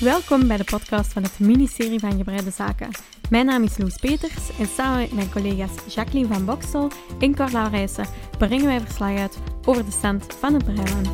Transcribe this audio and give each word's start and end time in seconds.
Welkom 0.00 0.48
bij 0.48 0.56
de 0.56 0.64
podcast 0.64 1.12
van 1.12 1.22
het 1.22 1.38
ministerie 1.38 1.98
van 1.98 2.16
Gebreide 2.16 2.50
Zaken. 2.50 2.90
Mijn 3.30 3.46
naam 3.46 3.62
is 3.62 3.78
Loes 3.78 3.96
Peters 3.96 4.58
en 4.58 4.66
samen 4.66 5.00
met 5.00 5.12
mijn 5.12 5.30
collega's 5.30 5.94
Jacqueline 5.94 6.34
van 6.34 6.44
Boksel 6.44 6.90
en 7.20 7.34
Cor 7.34 7.50
Laurijsen 7.50 8.06
brengen 8.38 8.66
wij 8.66 8.80
verslag 8.80 9.18
uit 9.18 9.38
over 9.64 9.84
de 9.84 9.90
stand 9.90 10.34
van 10.34 10.54
het 10.54 10.64
Breiland. 10.64 11.08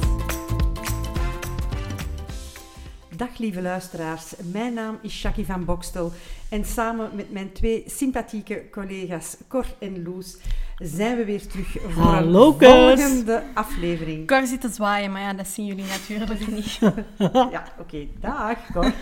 Dag 3.16 3.38
lieve 3.38 3.62
luisteraars, 3.62 4.32
mijn 4.52 4.74
naam 4.74 4.98
is 5.02 5.22
Jackie 5.22 5.46
van 5.46 5.64
Bokstel 5.64 6.12
en 6.48 6.64
samen 6.64 7.10
met 7.14 7.32
mijn 7.32 7.52
twee 7.52 7.84
sympathieke 7.86 8.62
collega's 8.70 9.36
Cor 9.48 9.66
en 9.78 10.02
Loes 10.02 10.36
zijn 10.80 11.16
we 11.16 11.24
weer 11.24 11.46
terug 11.46 11.76
voor 11.88 12.02
Hallo, 12.02 12.48
een 12.50 12.56
kus. 12.56 12.68
volgende 12.68 13.42
aflevering. 13.54 14.26
Cor 14.26 14.46
zit 14.46 14.60
te 14.60 14.68
zwaaien, 14.68 15.12
maar 15.12 15.22
ja, 15.22 15.32
dat 15.32 15.46
zien 15.48 15.66
jullie 15.66 15.84
natuurlijk 15.84 16.46
niet. 16.46 16.78
Ja, 17.52 17.64
oké, 17.78 18.06
dag 18.20 18.56
Cor. 18.72 18.92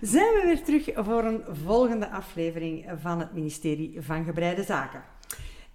Zijn 0.00 0.24
we 0.24 0.42
weer 0.44 0.64
terug 0.64 1.04
voor 1.06 1.24
een 1.24 1.42
volgende 1.64 2.10
aflevering 2.10 2.86
van 3.00 3.18
het 3.18 3.32
ministerie 3.32 3.96
van 4.00 4.24
Gebreide 4.24 4.62
Zaken. 4.62 5.02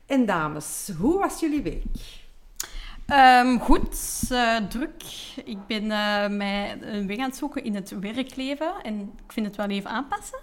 En 0.06 0.26
dames, 0.26 0.92
hoe 1.00 1.20
was 1.20 1.40
jullie 1.40 1.62
week? 1.62 1.84
Ehm, 3.06 3.58
goed, 3.58 4.24
eh, 4.30 4.56
druk. 4.56 5.04
Ik 5.46 5.68
ben 5.68 5.92
eh, 5.92 6.28
mij 6.30 6.78
een 6.82 7.08
weg 7.08 7.18
aan 7.18 7.24
het 7.30 7.36
zoeken 7.36 7.64
in 7.64 7.76
het 7.76 8.00
werkleven 8.00 8.74
en 8.84 9.00
ik 9.26 9.32
vind 9.32 9.46
het 9.46 9.56
wel 9.56 9.68
even 9.70 9.90
aanpassen. 9.90 10.40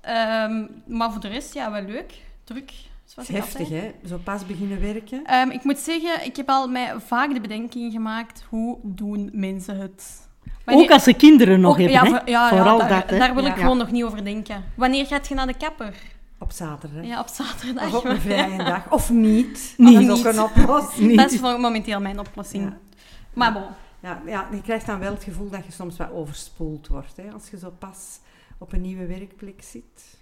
Ehm, 0.00 0.66
maar 0.86 1.12
voor 1.12 1.20
de 1.20 1.28
rest, 1.28 1.54
ja, 1.54 1.70
wel 1.70 1.82
leuk. 1.82 2.14
Druk, 2.44 2.72
zoals 3.06 3.28
heftig, 3.28 3.68
hè? 3.68 3.90
Zo 4.06 4.18
pas 4.24 4.46
beginnen 4.46 4.80
werken. 4.80 5.24
Ehm, 5.24 5.50
ik 5.50 5.64
moet 5.64 5.78
zeggen, 5.78 6.24
ik 6.24 6.36
heb 6.36 6.48
al 6.48 6.68
mij 6.68 6.94
vaak 7.00 7.34
de 7.34 7.40
bedenking 7.40 7.92
gemaakt, 7.92 8.44
hoe 8.48 8.78
doen 8.82 9.30
mensen 9.32 9.76
het? 9.78 10.24
Ook 10.64 10.90
als 10.90 11.02
ze 11.02 11.12
kinderen 11.12 11.60
nog 11.60 11.70
Ook- 11.72 11.78
hebben, 11.78 12.10
ja, 12.12 12.22
hè? 12.24 12.30
ja, 12.30 12.48
Vooral 12.48 12.78
daar, 12.78 12.88
dat, 12.88 13.10
hè? 13.10 13.18
daar 13.18 13.34
wil 13.34 13.44
ik 13.44 13.54
Ja. 13.56 13.60
gewoon 13.60 13.78
nog 13.78 13.90
niet 13.90 14.04
over 14.04 14.24
denken. 14.24 14.64
Wanneer 14.74 15.06
gaat 15.06 15.28
je 15.28 15.34
naar 15.34 15.46
de 15.46 15.56
kapper? 15.56 15.94
Op 16.38 16.50
zaterdag. 16.52 17.04
Ja, 17.04 17.20
op 17.20 17.28
zaterdag. 17.28 17.86
Of 17.86 17.94
op 17.94 18.04
een 18.04 18.20
vrije 18.30 18.56
dag. 18.64 18.92
Of 18.92 19.10
niet. 19.10 19.74
Niet. 19.76 20.06
Dat 20.06 20.18
is 20.18 20.26
ook 20.26 20.32
een 20.32 20.40
oplossing. 20.42 21.08
Niet. 21.08 21.18
Dat 21.18 21.32
is 21.32 21.38
voor 21.40 21.60
momenteel 21.60 22.00
mijn 22.00 22.18
oplossing. 22.18 22.64
Ja. 22.64 22.76
Maar 23.34 23.52
bon. 23.52 23.62
Ja, 24.00 24.22
ja, 24.26 24.48
je 24.52 24.62
krijgt 24.62 24.86
dan 24.86 24.98
wel 24.98 25.12
het 25.12 25.24
gevoel 25.24 25.50
dat 25.50 25.64
je 25.66 25.72
soms 25.72 25.96
wat 25.96 26.10
overspoeld 26.12 26.86
wordt. 26.88 27.16
Hè, 27.16 27.30
als 27.32 27.50
je 27.50 27.58
zo 27.58 27.72
pas 27.78 28.18
op 28.58 28.72
een 28.72 28.80
nieuwe 28.80 29.06
werkplek 29.06 29.62
zit. 29.62 30.15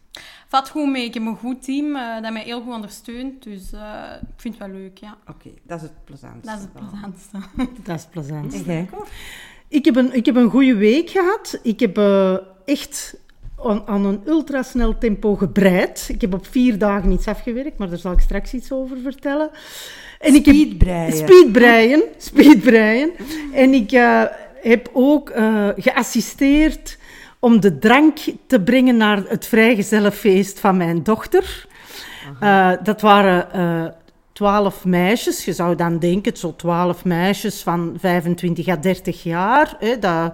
Vat 0.48 0.68
goed 0.68 0.90
mee. 0.90 1.04
Ik 1.04 1.14
heb 1.14 1.22
een 1.26 1.36
goed 1.36 1.62
team 1.64 1.96
eh, 1.96 2.22
dat 2.22 2.32
mij 2.32 2.42
heel 2.42 2.62
goed 2.62 2.74
ondersteunt. 2.74 3.42
Dus 3.42 3.72
eh, 3.72 3.80
ik 4.20 4.40
vind 4.40 4.58
het 4.58 4.66
wel 4.66 4.76
leuk, 4.80 4.98
ja. 4.98 5.16
Oké, 5.28 5.50
dat 5.62 5.76
is 5.76 5.82
het 5.82 6.04
plezantste. 6.04 6.50
Dat 6.50 6.56
is 6.56 6.62
het 6.62 6.72
plezantste. 6.72 7.38
Dat 7.90 7.98
is 7.98 8.06
plezant. 8.10 8.54
En 8.54 8.62
jij, 8.62 8.88
Cor? 8.90 9.08
Ik 9.68 9.84
heb 9.84 9.96
een, 9.96 10.14
ik 10.14 10.26
heb 10.26 10.36
een 10.36 10.50
goede 10.50 10.74
week 10.74 11.10
gehad. 11.10 11.58
Ik 11.62 11.80
heb 11.80 11.98
eh, 11.98 12.36
echt 12.64 13.16
aan, 13.64 13.82
aan 13.86 14.04
een 14.04 14.20
ultrasnel 14.26 14.98
tempo 14.98 15.34
gebreid. 15.34 16.06
Ik 16.08 16.20
heb 16.20 16.34
op 16.34 16.46
vier 16.46 16.78
dagen 16.78 17.10
iets 17.10 17.28
afgewerkt, 17.28 17.78
maar 17.78 17.88
daar 17.88 17.98
zal 17.98 18.12
ik 18.12 18.20
straks 18.20 18.52
iets 18.54 18.72
over 18.72 18.96
vertellen. 18.98 19.50
En 20.20 20.34
ik 20.34 20.46
heb 20.46 20.54
Speedbreien. 20.54 21.16
speedbreien. 21.16 22.02
Speedbreien. 22.16 23.10
En 23.52 23.74
ik 23.74 23.92
eh, 23.92 24.22
heb 24.62 24.90
ook 24.92 25.30
eh, 25.30 25.68
geassisteerd 25.76 26.98
om 27.44 27.60
de 27.60 27.78
drank 27.78 28.18
te 28.46 28.60
brengen 28.60 28.96
naar 28.96 29.22
het 29.28 29.46
vrijgezellenfeest 29.46 30.60
van 30.60 30.76
mijn 30.76 31.02
dochter. 31.02 31.66
Eh, 32.40 32.70
dat 32.82 33.00
waren 33.00 33.52
eh, 33.52 33.84
twaalf 34.32 34.84
meisjes. 34.84 35.44
Je 35.44 35.52
zou 35.52 35.76
dan 35.76 35.98
denken, 35.98 36.36
zo 36.36 36.56
twaalf 36.56 37.04
meisjes 37.04 37.62
van 37.62 37.94
25 37.98 38.68
à 38.68 38.76
30 38.76 39.22
jaar. 39.22 39.76
Hè, 39.78 39.98
dat, 39.98 40.32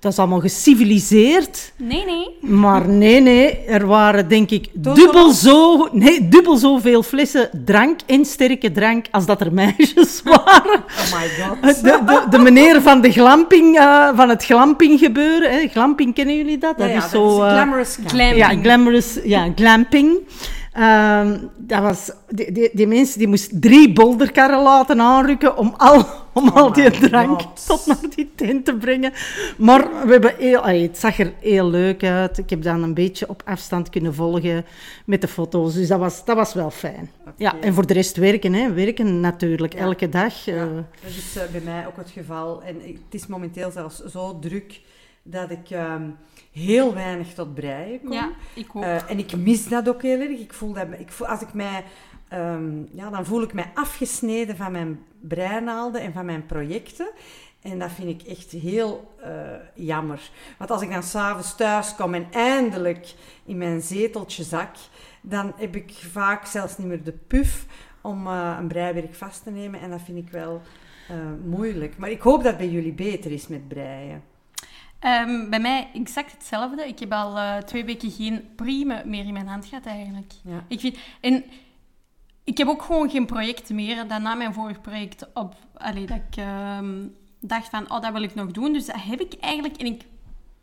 dat 0.00 0.12
is 0.12 0.18
allemaal 0.18 0.40
geciviliseerd. 0.40 1.72
Nee, 1.76 2.04
nee. 2.04 2.50
Maar 2.50 2.88
nee, 2.88 3.20
nee, 3.20 3.58
er 3.64 3.86
waren 3.86 4.28
denk 4.28 4.50
ik 4.50 4.68
dubbel, 4.72 5.30
zo, 5.30 5.88
nee, 5.92 6.28
dubbel 6.28 6.56
zoveel 6.56 7.02
flessen 7.02 7.50
drank 7.64 8.00
en 8.06 8.24
sterke 8.24 8.72
drank 8.72 9.06
als 9.10 9.26
dat 9.26 9.40
er 9.40 9.52
meisjes 9.52 10.20
waren. 10.24 10.82
Oh 10.88 11.14
my 11.14 11.28
god. 11.62 11.82
De, 11.82 12.00
de, 12.06 12.26
de 12.30 12.38
meneer 12.38 12.82
van, 12.82 13.00
de 13.00 13.12
glamping, 13.12 13.78
eh, 13.78 14.08
van 14.14 14.28
het 14.28 14.44
glamping 14.44 14.98
gebeuren. 14.98 15.50
Hè. 15.50 15.68
Glamping, 15.68 16.14
kennen 16.14 16.36
jullie 16.36 16.58
dat? 16.58 16.78
Dat 16.78 16.88
ja, 16.88 17.04
is 17.04 17.10
zo... 17.10 17.34
glamorous 17.38 17.94
camp. 17.96 18.08
Glam- 18.08 18.26
ja, 18.34 18.34
Glamping. 18.34 18.62
glamorous, 18.64 19.18
ja, 19.24 19.52
glamping. 19.56 20.18
Ehm, 20.78 21.38
dat 21.56 21.82
was, 21.82 22.10
die, 22.28 22.52
die, 22.52 22.70
die 22.72 22.86
mensen 22.86 23.18
die 23.18 23.28
moesten 23.28 23.60
drie 23.60 23.92
bolderkarren 23.92 24.62
laten 24.62 25.00
aanrukken 25.00 25.56
om 25.56 25.74
al, 25.76 26.04
om 26.32 26.48
Oh 26.48 26.56
al 26.56 26.72
die 26.72 26.90
drank 26.90 27.40
God. 27.42 27.66
tot 27.66 27.86
naar 27.86 28.10
die 28.14 28.30
tent 28.34 28.64
te 28.64 28.74
brengen. 28.76 29.12
Maar 29.56 29.88
we 30.06 30.12
hebben 30.12 30.34
heel, 30.38 30.62
het 30.64 30.98
zag 30.98 31.18
er 31.18 31.32
heel 31.40 31.70
leuk 31.70 32.04
uit. 32.04 32.38
Ik 32.38 32.50
heb 32.50 32.62
dan 32.62 32.82
een 32.82 32.94
beetje 32.94 33.28
op 33.28 33.42
afstand 33.44 33.90
kunnen 33.90 34.14
volgen 34.14 34.64
met 35.06 35.20
de 35.20 35.28
foto's. 35.28 35.74
Dus 35.74 35.88
dat 35.88 35.98
was, 35.98 36.24
dat 36.24 36.36
was 36.36 36.54
wel 36.54 36.70
fijn. 36.70 37.10
Ja, 37.36 37.54
en 37.60 37.74
voor 37.74 37.86
de 37.86 37.92
rest 37.94 38.16
werken, 38.16 38.52
hè. 38.52 38.72
werken 38.72 39.20
natuurlijk 39.20 39.72
Ja. 39.72 39.78
elke 39.78 40.08
dag. 40.08 40.46
eh. 40.48 40.62
Dat 41.02 41.10
is 41.10 41.36
eh, 41.36 41.42
bij 41.52 41.60
mij 41.64 41.86
ook 41.86 41.96
het 41.96 42.10
geval. 42.10 42.62
En 42.62 42.74
het 42.84 43.14
is 43.20 43.26
momenteel 43.26 43.70
zelfs 43.70 44.04
zo 44.04 44.38
druk 44.38 44.80
dat 45.22 45.50
ik 45.50 45.70
ehm, 45.70 46.02
heel 46.58 46.94
weinig 46.94 47.34
tot 47.34 47.54
breien 47.54 48.00
kom. 48.00 48.12
Ja, 48.12 48.30
ik 48.54 48.66
ook. 48.72 48.82
Eh, 48.82 49.10
en 49.10 49.18
ik 49.18 49.36
mis 49.36 49.68
dat 49.68 49.88
ook 49.88 50.02
heel 50.02 50.20
erg. 50.20 50.38
Ik 50.38 50.52
voel 50.52 50.72
dat, 50.72 50.86
ik 50.98 51.12
voel, 51.12 51.26
als 51.26 51.40
ik 51.40 51.52
mij, 51.52 51.84
ehm, 52.28 52.82
ja, 52.92 53.10
dan 53.10 53.26
voel 53.26 53.42
ik 53.42 53.52
mij 53.52 53.70
afgesneden 53.74 54.56
van 54.56 54.72
mijn 54.72 55.02
breinaalden 55.20 56.00
en 56.00 56.12
van 56.12 56.24
mijn 56.24 56.46
projecten. 56.46 57.10
En 57.62 57.78
dat 57.78 57.90
vind 57.90 58.22
ik 58.22 58.28
echt 58.28 58.50
heel 58.50 59.14
eh, 59.22 59.30
jammer. 59.74 60.30
Want 60.58 60.70
als 60.70 60.82
ik 60.82 60.90
dan 60.90 61.02
s'avonds 61.02 61.56
thuis 61.56 61.94
kom 61.94 62.14
en 62.14 62.26
eindelijk 62.30 63.14
in 63.44 63.58
mijn 63.58 63.80
zeteltje 63.80 64.42
zak, 64.42 64.76
dan 65.20 65.52
heb 65.56 65.76
ik 65.76 65.92
vaak 65.92 66.46
zelfs 66.46 66.78
niet 66.78 66.86
meer 66.86 67.04
de 67.04 67.18
puf 67.26 67.66
om 68.00 68.26
eh, 68.26 68.56
een 68.60 68.68
breiwerk 68.68 69.14
vast 69.14 69.42
te 69.42 69.50
nemen. 69.50 69.80
En 69.80 69.90
dat 69.90 70.00
vind 70.04 70.18
ik 70.18 70.30
wel 70.30 70.62
moeilijk. 71.44 71.98
Maar 71.98 72.10
ik 72.10 72.20
hoop 72.20 72.42
dat 72.42 72.46
het 72.46 72.56
bij 72.56 72.68
jullie 72.68 72.92
beter 72.92 73.32
is 73.32 73.48
met 73.48 73.68
breien. 73.68 74.22
Ehm, 74.98 75.50
bij 75.50 75.60
mij 75.60 75.88
exact 75.94 76.32
hetzelfde. 76.32 76.88
Ik 76.88 76.98
heb 76.98 77.12
al 77.12 77.36
eh, 77.36 77.56
twee 77.56 77.84
weken 77.84 78.10
geen 78.10 78.48
prime 78.56 79.02
meer 79.04 79.26
in 79.26 79.32
mijn 79.32 79.46
hand 79.46 79.66
gehad, 79.66 79.86
eigenlijk. 79.86 80.32
Ja. 80.42 80.64
Ik 80.68 80.80
vind... 80.80 80.96
En 81.20 81.44
ik 82.44 82.58
heb 82.58 82.68
ook 82.68 82.82
gewoon 82.82 83.10
geen 83.10 83.26
project 83.26 83.70
meer 83.70 84.08
dan 84.08 84.22
na 84.22 84.34
mijn 84.34 84.54
vorig 84.54 84.80
project 84.80 85.26
op... 85.34 85.54
Allee, 85.74 86.06
dat 86.06 86.16
ik 86.16 86.36
ehm, 86.36 87.06
dacht 87.40 87.68
van, 87.68 87.90
oh, 87.90 88.00
dat 88.00 88.12
wil 88.12 88.22
ik 88.22 88.34
nog 88.34 88.50
doen. 88.50 88.72
Dus 88.72 88.86
dat 88.86 89.02
heb 89.02 89.20
ik 89.20 89.34
eigenlijk... 89.40 89.76
En 89.76 89.86
ik 89.86 90.02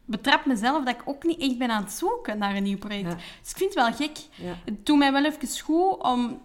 betrap 0.06 0.46
mezelf 0.46 0.84
dat 0.84 0.96
ik 0.96 1.02
ook 1.06 1.24
niet 1.24 1.40
echt 1.40 1.58
ben 1.58 1.70
aan 1.70 1.84
het 1.84 1.92
zoeken 1.92 2.38
naar 2.38 2.56
een 2.56 2.64
nieuw 2.64 2.78
project. 2.78 3.10
Ja. 3.10 3.16
Dus 3.42 3.52
ik 3.52 3.58
vind 3.58 3.74
het 3.74 3.84
wel 3.84 3.94
gek. 3.94 4.18
Ja. 4.36 4.54
Het 4.66 4.86
doet 4.86 4.98
mij 4.98 5.12
wel 5.12 5.26
even 5.26 5.60
goed 5.60 6.04
om... 6.04 6.42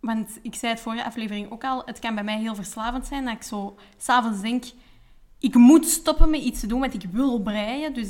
Want 0.00 0.38
ik 0.42 0.54
zei 0.54 0.72
het 0.72 0.80
vorige 0.80 1.04
aflevering 1.04 1.50
ook 1.50 1.64
al, 1.64 1.82
het 1.84 1.98
kan 1.98 2.14
bij 2.14 2.24
mij 2.24 2.38
heel 2.38 2.54
verslavend 2.54 3.06
zijn 3.06 3.24
dat 3.24 3.34
ik 3.34 3.42
zo 3.42 3.76
s'avonds 3.96 4.40
denk, 4.40 4.64
ik 5.40 5.54
moet 5.54 5.86
stoppen 5.86 6.30
met 6.30 6.40
iets 6.40 6.60
te 6.60 6.66
doen, 6.66 6.80
want 6.80 6.94
ik 6.94 7.02
wil 7.12 7.38
breien. 7.40 7.94
Dus 7.94 8.08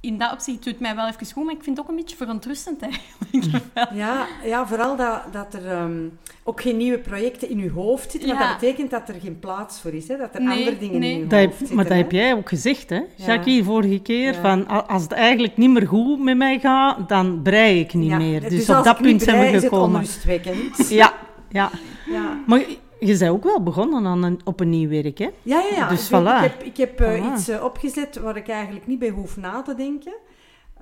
in 0.00 0.18
dat 0.18 0.32
opzicht 0.32 0.56
doet 0.64 0.72
het 0.72 0.80
mij 0.80 0.94
wel 0.94 1.06
even 1.08 1.26
goed, 1.32 1.44
maar 1.44 1.54
ik 1.54 1.62
vind 1.62 1.76
het 1.76 1.84
ook 1.86 1.90
een 1.90 1.96
beetje 2.00 2.16
verontrustend 2.16 2.82
eigenlijk. 2.82 3.64
Ja, 3.94 4.26
ja 4.44 4.66
vooral 4.66 4.96
dat, 4.96 5.20
dat 5.32 5.54
er 5.54 5.66
ehm, 5.70 5.98
ook 6.44 6.60
geen 6.60 6.76
nieuwe 6.76 6.98
projecten 6.98 7.50
in 7.50 7.58
je 7.58 7.70
hoofd 7.70 8.10
zitten. 8.10 8.28
Want 8.28 8.40
Ja. 8.40 8.48
dat 8.50 8.60
betekent 8.60 8.90
dat 8.90 9.08
er 9.08 9.14
geen 9.20 9.38
plaats 9.38 9.80
voor 9.80 9.90
is. 9.92 10.08
Hè? 10.08 10.16
Dat 10.16 10.34
er 10.34 10.42
Nee, 10.42 10.58
andere 10.58 10.78
dingen 10.78 11.00
nee. 11.00 11.12
in 11.12 11.18
je 11.18 11.26
Dat 11.26 11.38
hoofd 11.38 11.48
heb, 11.50 11.58
zitten. 11.58 11.76
maar 11.76 11.84
dat 11.84 11.92
hè. 11.92 11.98
heb 11.98 12.12
jij 12.12 12.34
ook 12.34 12.48
gezegd, 12.48 12.90
hè, 12.90 12.96
Ja. 12.96 13.26
Jackie, 13.26 13.64
vorige 13.64 13.98
keer. 13.98 14.32
Ja. 14.34 14.40
Van, 14.40 14.86
als 14.88 15.02
het 15.02 15.12
eigenlijk 15.12 15.56
niet 15.56 15.70
meer 15.70 15.86
goed 15.86 16.18
met 16.20 16.36
mij 16.36 16.58
gaat, 16.58 17.08
dan 17.08 17.42
brei 17.42 17.80
ik 17.80 17.94
niet 17.94 18.10
Ja, 18.10 18.16
meer. 18.18 18.48
Dus, 18.48 18.68
op 18.68 18.74
als 18.76 18.84
dat 18.84 18.94
ik 18.98 19.00
niet 19.04 19.10
punt 19.10 19.22
zijn 19.22 19.36
brei, 19.36 19.50
we 19.50 19.56
is 19.56 19.62
het 19.62 19.72
gekomen. 19.72 19.94
onrustwekkend. 19.94 20.88
Ja, 20.88 21.12
ja. 21.48 21.70
Ja. 22.06 22.38
Maar 22.46 22.62
je 23.00 23.18
bent 23.18 23.30
ook 23.30 23.44
wel 23.44 23.62
begonnen 23.62 24.06
aan 24.06 24.22
een, 24.22 24.40
op 24.44 24.60
een 24.60 24.70
nieuw 24.70 24.88
werk, 24.88 25.18
hè? 25.18 25.28
Ja, 25.42 25.60
ja, 25.70 25.76
ja. 25.76 25.88
Dus 25.88 26.04
ik, 26.04 26.10
weet- 26.10 26.20
voilà. 26.20 26.44
ik 26.44 26.50
heb, 26.50 26.62
ik 26.62 26.76
heb 26.76 27.00
eh, 27.00 27.14
Voilà. 27.22 27.32
iets 27.32 27.48
eh, 27.48 27.64
opgezet 27.64 28.16
waar 28.18 28.36
ik 28.36 28.48
eigenlijk 28.48 28.86
niet 28.86 28.98
bij 28.98 29.08
hoef 29.10 29.36
na 29.36 29.62
te 29.62 29.74
denken. 29.74 30.14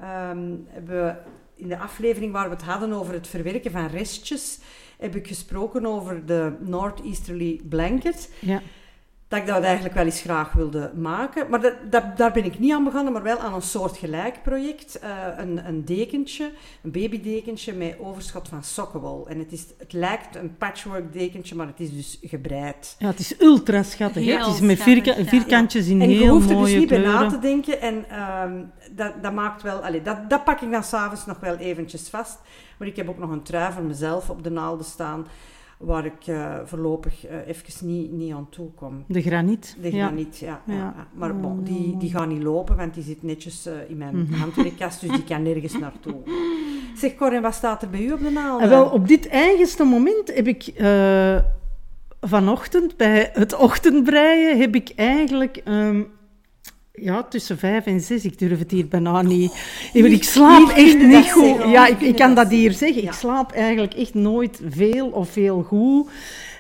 Ehm, 0.00 0.38
we 0.86 1.14
in 1.54 1.68
de 1.68 1.78
aflevering 1.78 2.32
waar 2.32 2.48
we 2.48 2.54
het 2.54 2.64
hadden 2.64 2.92
over 2.92 3.12
het 3.14 3.26
verwerken 3.26 3.70
van 3.70 3.86
restjes, 3.86 4.58
heb 4.98 5.16
ik 5.16 5.26
gesproken 5.26 5.86
over 5.86 6.26
de 6.26 6.52
Northeasterly 6.60 7.60
Blanket. 7.68 8.32
Ja. 8.38 8.62
Dat 9.28 9.38
ik 9.38 9.46
dat 9.46 9.62
eigenlijk 9.62 9.94
wel 9.94 10.05
eens 10.05 10.20
graag 10.20 10.52
wilde 10.52 10.90
maken. 10.94 11.50
Maar 11.50 11.61
dat, 11.61 11.75
dat, 11.90 12.17
daar 12.17 12.32
ben 12.32 12.44
ik 12.44 12.58
niet 12.58 12.73
aan 12.73 12.84
begonnen, 12.84 13.12
maar 13.12 13.23
wel 13.23 13.38
aan 13.38 13.55
een 13.55 13.62
soortgelijk 13.62 14.43
project. 14.43 14.99
Eh, 14.99 15.11
een, 15.37 15.67
een 15.69 15.84
dekentje, 15.84 16.50
een 16.82 16.90
babydekentje 16.90 17.73
met 17.73 17.96
overschot 18.00 18.49
van 18.49 18.62
sokkenwol. 18.64 19.28
En 19.28 19.38
het, 19.38 19.52
is, 19.52 19.64
het 19.78 19.93
lijkt 19.93 20.37
een 20.37 20.56
patchwork 20.56 21.12
dekentje, 21.12 21.55
maar 21.55 21.67
het 21.67 21.81
is 21.81 21.94
dus 21.94 22.19
gebreid. 22.23 22.96
Ja, 22.99 23.06
het 23.06 23.19
is 23.19 23.40
ultra 23.40 23.82
schattig. 23.82 24.25
hè. 24.25 24.31
Heel 24.31 24.38
Het 24.46 24.55
is 24.55 24.61
met 24.61 24.78
schattig, 24.78 25.05
vierka- 25.05 25.20
ja. 25.20 25.26
vierkantjes 25.29 25.87
in 25.87 26.00
En 26.02 26.11
je 26.11 26.17
heel 26.17 26.29
hoeft 26.32 26.43
er 26.44 26.49
dus 26.50 26.58
mooie 26.58 26.79
niet 26.79 26.88
bij 26.88 26.99
na 26.99 27.05
kleuren. 27.05 27.29
te 27.29 27.38
denken. 27.38 27.81
En 27.81 28.05
ehm, 28.11 28.62
dat, 28.90 29.12
dat 29.22 29.32
maakt 29.32 29.62
wel... 29.62 29.79
Allee, 29.84 30.02
dat, 30.02 30.31
dat 30.31 30.44
pak 30.44 30.61
ik 30.61 30.70
dan 30.70 30.84
s'avonds 30.84 31.26
nog 31.26 31.38
wel 31.40 31.56
eventjes 31.56 32.08
vast. 32.08 32.38
Maar 32.79 32.88
ik 32.88 32.96
heb 32.96 33.08
ook 33.08 33.19
nog 33.19 33.31
een 33.31 33.43
trui 33.43 33.72
voor 33.72 33.82
mezelf 33.82 34.31
op 34.31 34.43
de 34.44 34.50
naalden 34.50 34.87
staan. 34.87 35.26
Waar 35.78 36.05
ik 36.05 36.26
eh, 36.26 36.55
voorlopig 36.64 37.31
uh, 37.31 37.49
even 37.49 37.87
niet, 37.87 38.12
niet 38.12 38.32
aan 38.32 38.49
toe 38.49 38.70
kom. 38.75 39.05
De 39.08 39.23
graniet. 39.23 39.76
De 39.81 39.90
graniet, 39.90 40.38
ja. 40.38 40.62
ja, 40.67 40.75
ja. 40.75 41.06
Maar 41.14 41.37
bon, 41.37 41.64
die, 41.64 41.96
die 41.96 42.11
gaat 42.11 42.28
niet 42.28 42.43
lopen, 42.43 42.76
want 42.76 42.94
die 42.94 43.02
zit 43.02 43.23
netjes 43.23 43.67
uh, 43.67 43.90
in 43.90 43.96
mijn 43.96 44.17
mm 44.17 44.32
handwerkkast, 44.32 45.00
dus 45.00 45.11
die 45.11 45.25
kan 45.25 45.43
nergens 45.43 45.78
naartoe. 45.78 46.17
Zeg 47.00 47.14
Cor, 47.17 47.40
wat 47.40 47.55
staat 47.55 47.82
er 47.82 47.90
bij 47.90 48.00
u 48.00 48.12
op 48.12 48.20
de 48.20 48.31
naald? 48.31 48.69
wel, 48.69 48.87
op 48.87 49.08
dit 49.08 49.28
eigenste 49.28 49.84
moment 49.84 50.34
heb 50.34 50.46
ik 50.46 50.73
vanochtend 52.20 52.96
bij 52.96 53.31
het 53.32 53.55
ochtendbreien 53.55 54.58
heb 54.58 54.75
ik 54.75 54.93
eigenlijk 54.96 55.62
um, 55.64 56.08
ja, 56.96 57.22
tussen 57.22 57.58
vijf 57.58 57.87
en 57.87 58.00
zes. 58.00 58.25
Ik 58.25 58.38
durf 58.38 58.58
het 58.58 58.70
hier 58.70 58.88
bijna 58.88 59.22
niet. 59.22 59.52
Ik, 59.93 60.04
ik 60.04 60.25
slaap 60.25 60.69
echt 60.69 60.98
niet 60.98 61.32
goed. 61.32 61.70
Ja, 61.70 61.87
ik, 61.87 62.00
ik 62.00 62.16
kan 62.16 62.34
dat 62.34 62.48
hier 62.48 62.72
zeggen. 62.72 63.02
Ik 63.02 63.12
slaap 63.12 63.52
eigenlijk 63.52 63.94
echt 63.94 64.14
nooit 64.14 64.60
veel 64.69 65.06
of 65.06 65.31
veel 65.31 65.62
goed. 65.62 66.10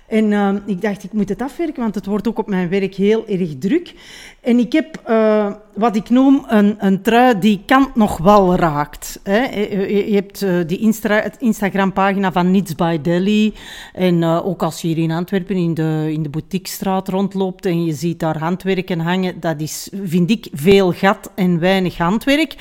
En 0.08 0.30
uh, 0.30 0.54
ik 0.66 0.80
dacht, 0.80 1.04
ik 1.04 1.12
moet 1.12 1.28
het 1.28 1.42
afwerken, 1.42 1.82
want 1.82 1.94
het 1.94 2.06
wordt 2.06 2.28
ook 2.28 2.38
op 2.38 2.48
mijn 2.48 2.68
werk 2.68 2.94
heel 2.94 3.26
erg 3.26 3.58
druk. 3.58 3.94
En 4.40 4.58
ik 4.58 4.72
heb 4.72 5.02
uh, 5.08 5.52
wat 5.74 5.96
ik 5.96 6.10
noem 6.10 6.44
een, 6.48 6.76
een 6.78 7.02
trui 7.02 7.38
die 7.38 7.62
kant 7.66 7.94
nog 7.94 8.18
wel 8.18 8.56
raakt. 8.56 9.20
Hè. 9.22 9.44
Je, 9.86 10.14
hebt 10.14 10.42
uh, 10.42 10.66
die 10.66 10.78
Insta 10.78 11.30
Instagram-pagina 11.38 12.32
van 12.32 12.50
Niets 12.50 12.74
by 12.74 13.00
Delhi. 13.00 13.54
En 13.92 14.24
ook 14.24 14.62
als 14.62 14.80
je 14.80 14.88
hier 14.88 14.98
in 14.98 15.10
Antwerpen 15.10 15.56
in 15.56 15.74
de, 15.74 16.08
in 16.12 16.22
de 16.22 16.28
boutiquestraat 16.28 17.08
rondloopt 17.08 17.66
en 17.66 17.84
je 17.84 17.92
ziet 17.92 18.20
daar 18.20 18.38
handwerken 18.38 19.00
hangen, 19.00 19.40
dat 19.40 19.60
is, 19.60 19.90
vind 20.02 20.30
ik, 20.30 20.48
veel 20.52 20.92
gat 20.92 21.30
en 21.34 21.58
weinig 21.58 21.98
handwerk. 21.98 22.54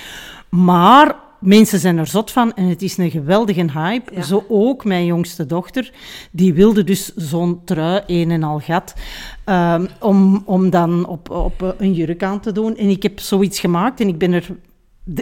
Maar 0.49 1.24
mensen 1.39 1.79
zijn 1.79 1.97
er 1.97 2.07
zot 2.07 2.31
van 2.31 2.53
en 2.53 2.65
het 2.65 2.81
is 2.81 2.97
een 2.97 3.11
geweldige 3.11 3.65
hype. 3.73 4.23
Zo 4.23 4.45
ook 4.47 4.85
mijn 4.85 5.05
jongste 5.05 5.45
dochter. 5.45 5.93
Die 6.31 6.53
wilde 6.53 6.83
dus 6.83 7.15
zo'n 7.15 7.63
trui, 7.63 8.03
een 8.07 8.31
en 8.31 8.43
al 8.43 8.59
gat, 8.59 8.93
um, 9.45 9.87
om, 9.99 10.41
om 10.45 10.69
dan 10.69 11.07
op, 11.07 11.29
op 11.29 11.75
een 11.77 11.93
jurk 11.93 12.23
aan 12.23 12.39
te 12.39 12.51
doen. 12.51 12.75
En 12.75 12.89
ik 12.89 13.03
heb 13.03 13.19
zoiets 13.19 13.59
gemaakt 13.59 13.99
en 13.99 14.07
ik 14.07 14.17
ben 14.17 14.33
er 14.33 14.47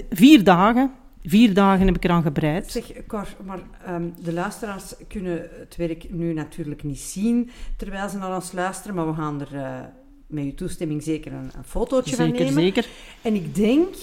vier 0.10 0.44
dagen... 0.44 0.92
Vier 1.26 1.54
dagen 1.54 1.86
heb 1.86 1.96
ik 1.96 2.04
eraan 2.04 2.22
gebreid. 2.24 2.72
Zeg, 2.72 2.92
Cor, 3.08 3.28
maar 3.46 3.60
um, 3.90 4.14
de 4.24 4.34
luisteraars 4.34 4.94
kunnen 5.08 5.50
het 5.60 5.76
werk 5.76 6.14
nu 6.14 6.34
natuurlijk 6.34 6.84
niet 6.84 7.00
zien 7.00 7.50
terwijl 7.78 8.10
ze 8.10 8.18
naar 8.18 8.36
ons 8.36 8.52
luisteren, 8.52 8.96
maar 8.96 9.08
we 9.08 9.14
gaan 9.14 9.42
er 9.42 9.54
uh, 9.54 9.80
met 10.28 10.44
uw 10.44 10.54
toestemming 10.54 11.04
zeker 11.04 11.34
een, 11.34 11.52
een 11.58 11.64
fotootje 11.66 12.16
zeker, 12.16 12.36
van 12.38 12.46
nemen. 12.46 12.64
Zeker, 12.64 12.88
En 13.22 13.36
ik 13.36 13.56
denk 13.56 13.96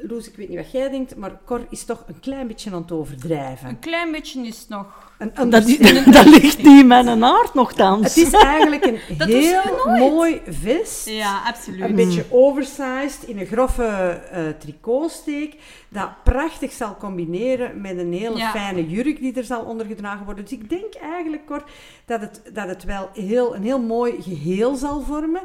Loes, 0.00 0.28
ik 0.28 0.36
weet 0.36 0.48
niet 0.48 0.58
wat 0.58 0.70
jij 0.70 0.90
denkt, 0.90 1.16
maar 1.16 1.38
Cor 1.44 1.66
is 1.70 1.84
toch 1.84 2.04
een 2.06 2.20
klein 2.20 2.46
beetje 2.46 2.70
aan 2.70 2.82
het 2.82 2.92
overdrijven. 2.92 3.68
Een 3.68 3.78
klein 3.78 4.12
beetje 4.12 4.46
is 4.46 4.66
nog... 4.68 4.86
Een 5.18 5.50
dat, 5.50 5.50
dat, 6.12 6.26
ligt 6.26 6.56
niet 6.56 6.80
in 6.80 6.86
mijn 6.86 7.24
aard 7.24 7.54
nogthans. 7.54 8.14
Het 8.14 8.26
is 8.26 8.32
eigenlijk 8.32 8.84
een 8.84 8.98
heel 9.28 9.86
mooi 9.98 10.40
vest. 10.46 11.08
Ja, 11.08 11.42
absoluut. 11.46 11.80
Een 11.80 11.94
beetje 11.94 12.24
oversized, 12.30 13.22
in 13.26 13.38
een 13.38 13.46
grove 13.46 14.20
uh, 14.32 14.48
tricotsteek, 14.58 15.54
dat 15.88 16.08
prachtig 16.24 16.72
zal 16.72 16.96
combineren 16.96 17.80
met 17.80 17.98
een 17.98 18.12
hele 18.12 18.36
ja. 18.38 18.50
fijne 18.50 18.88
jurk 18.88 19.18
die 19.18 19.34
er 19.34 19.44
zal 19.44 19.62
ondergedragen 19.62 20.24
worden. 20.24 20.44
Dus 20.44 20.52
ik 20.52 20.70
denk 20.70 20.94
eigenlijk, 20.94 21.46
Cor, 21.46 21.64
dat 22.04 22.20
het, 22.20 22.42
dat 22.52 22.68
het 22.68 22.84
wel 22.84 23.10
heel, 23.14 23.54
een 23.54 23.62
heel 23.62 23.80
mooi 23.80 24.22
geheel 24.22 24.74
zal 24.74 25.00
vormen 25.00 25.42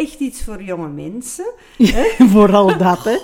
echt 0.00 0.20
iets 0.20 0.44
voor 0.44 0.62
jonge 0.62 0.88
mensen. 0.88 1.52
Vooral 2.34 2.78
dat, 2.78 3.04
hè. 3.04 3.18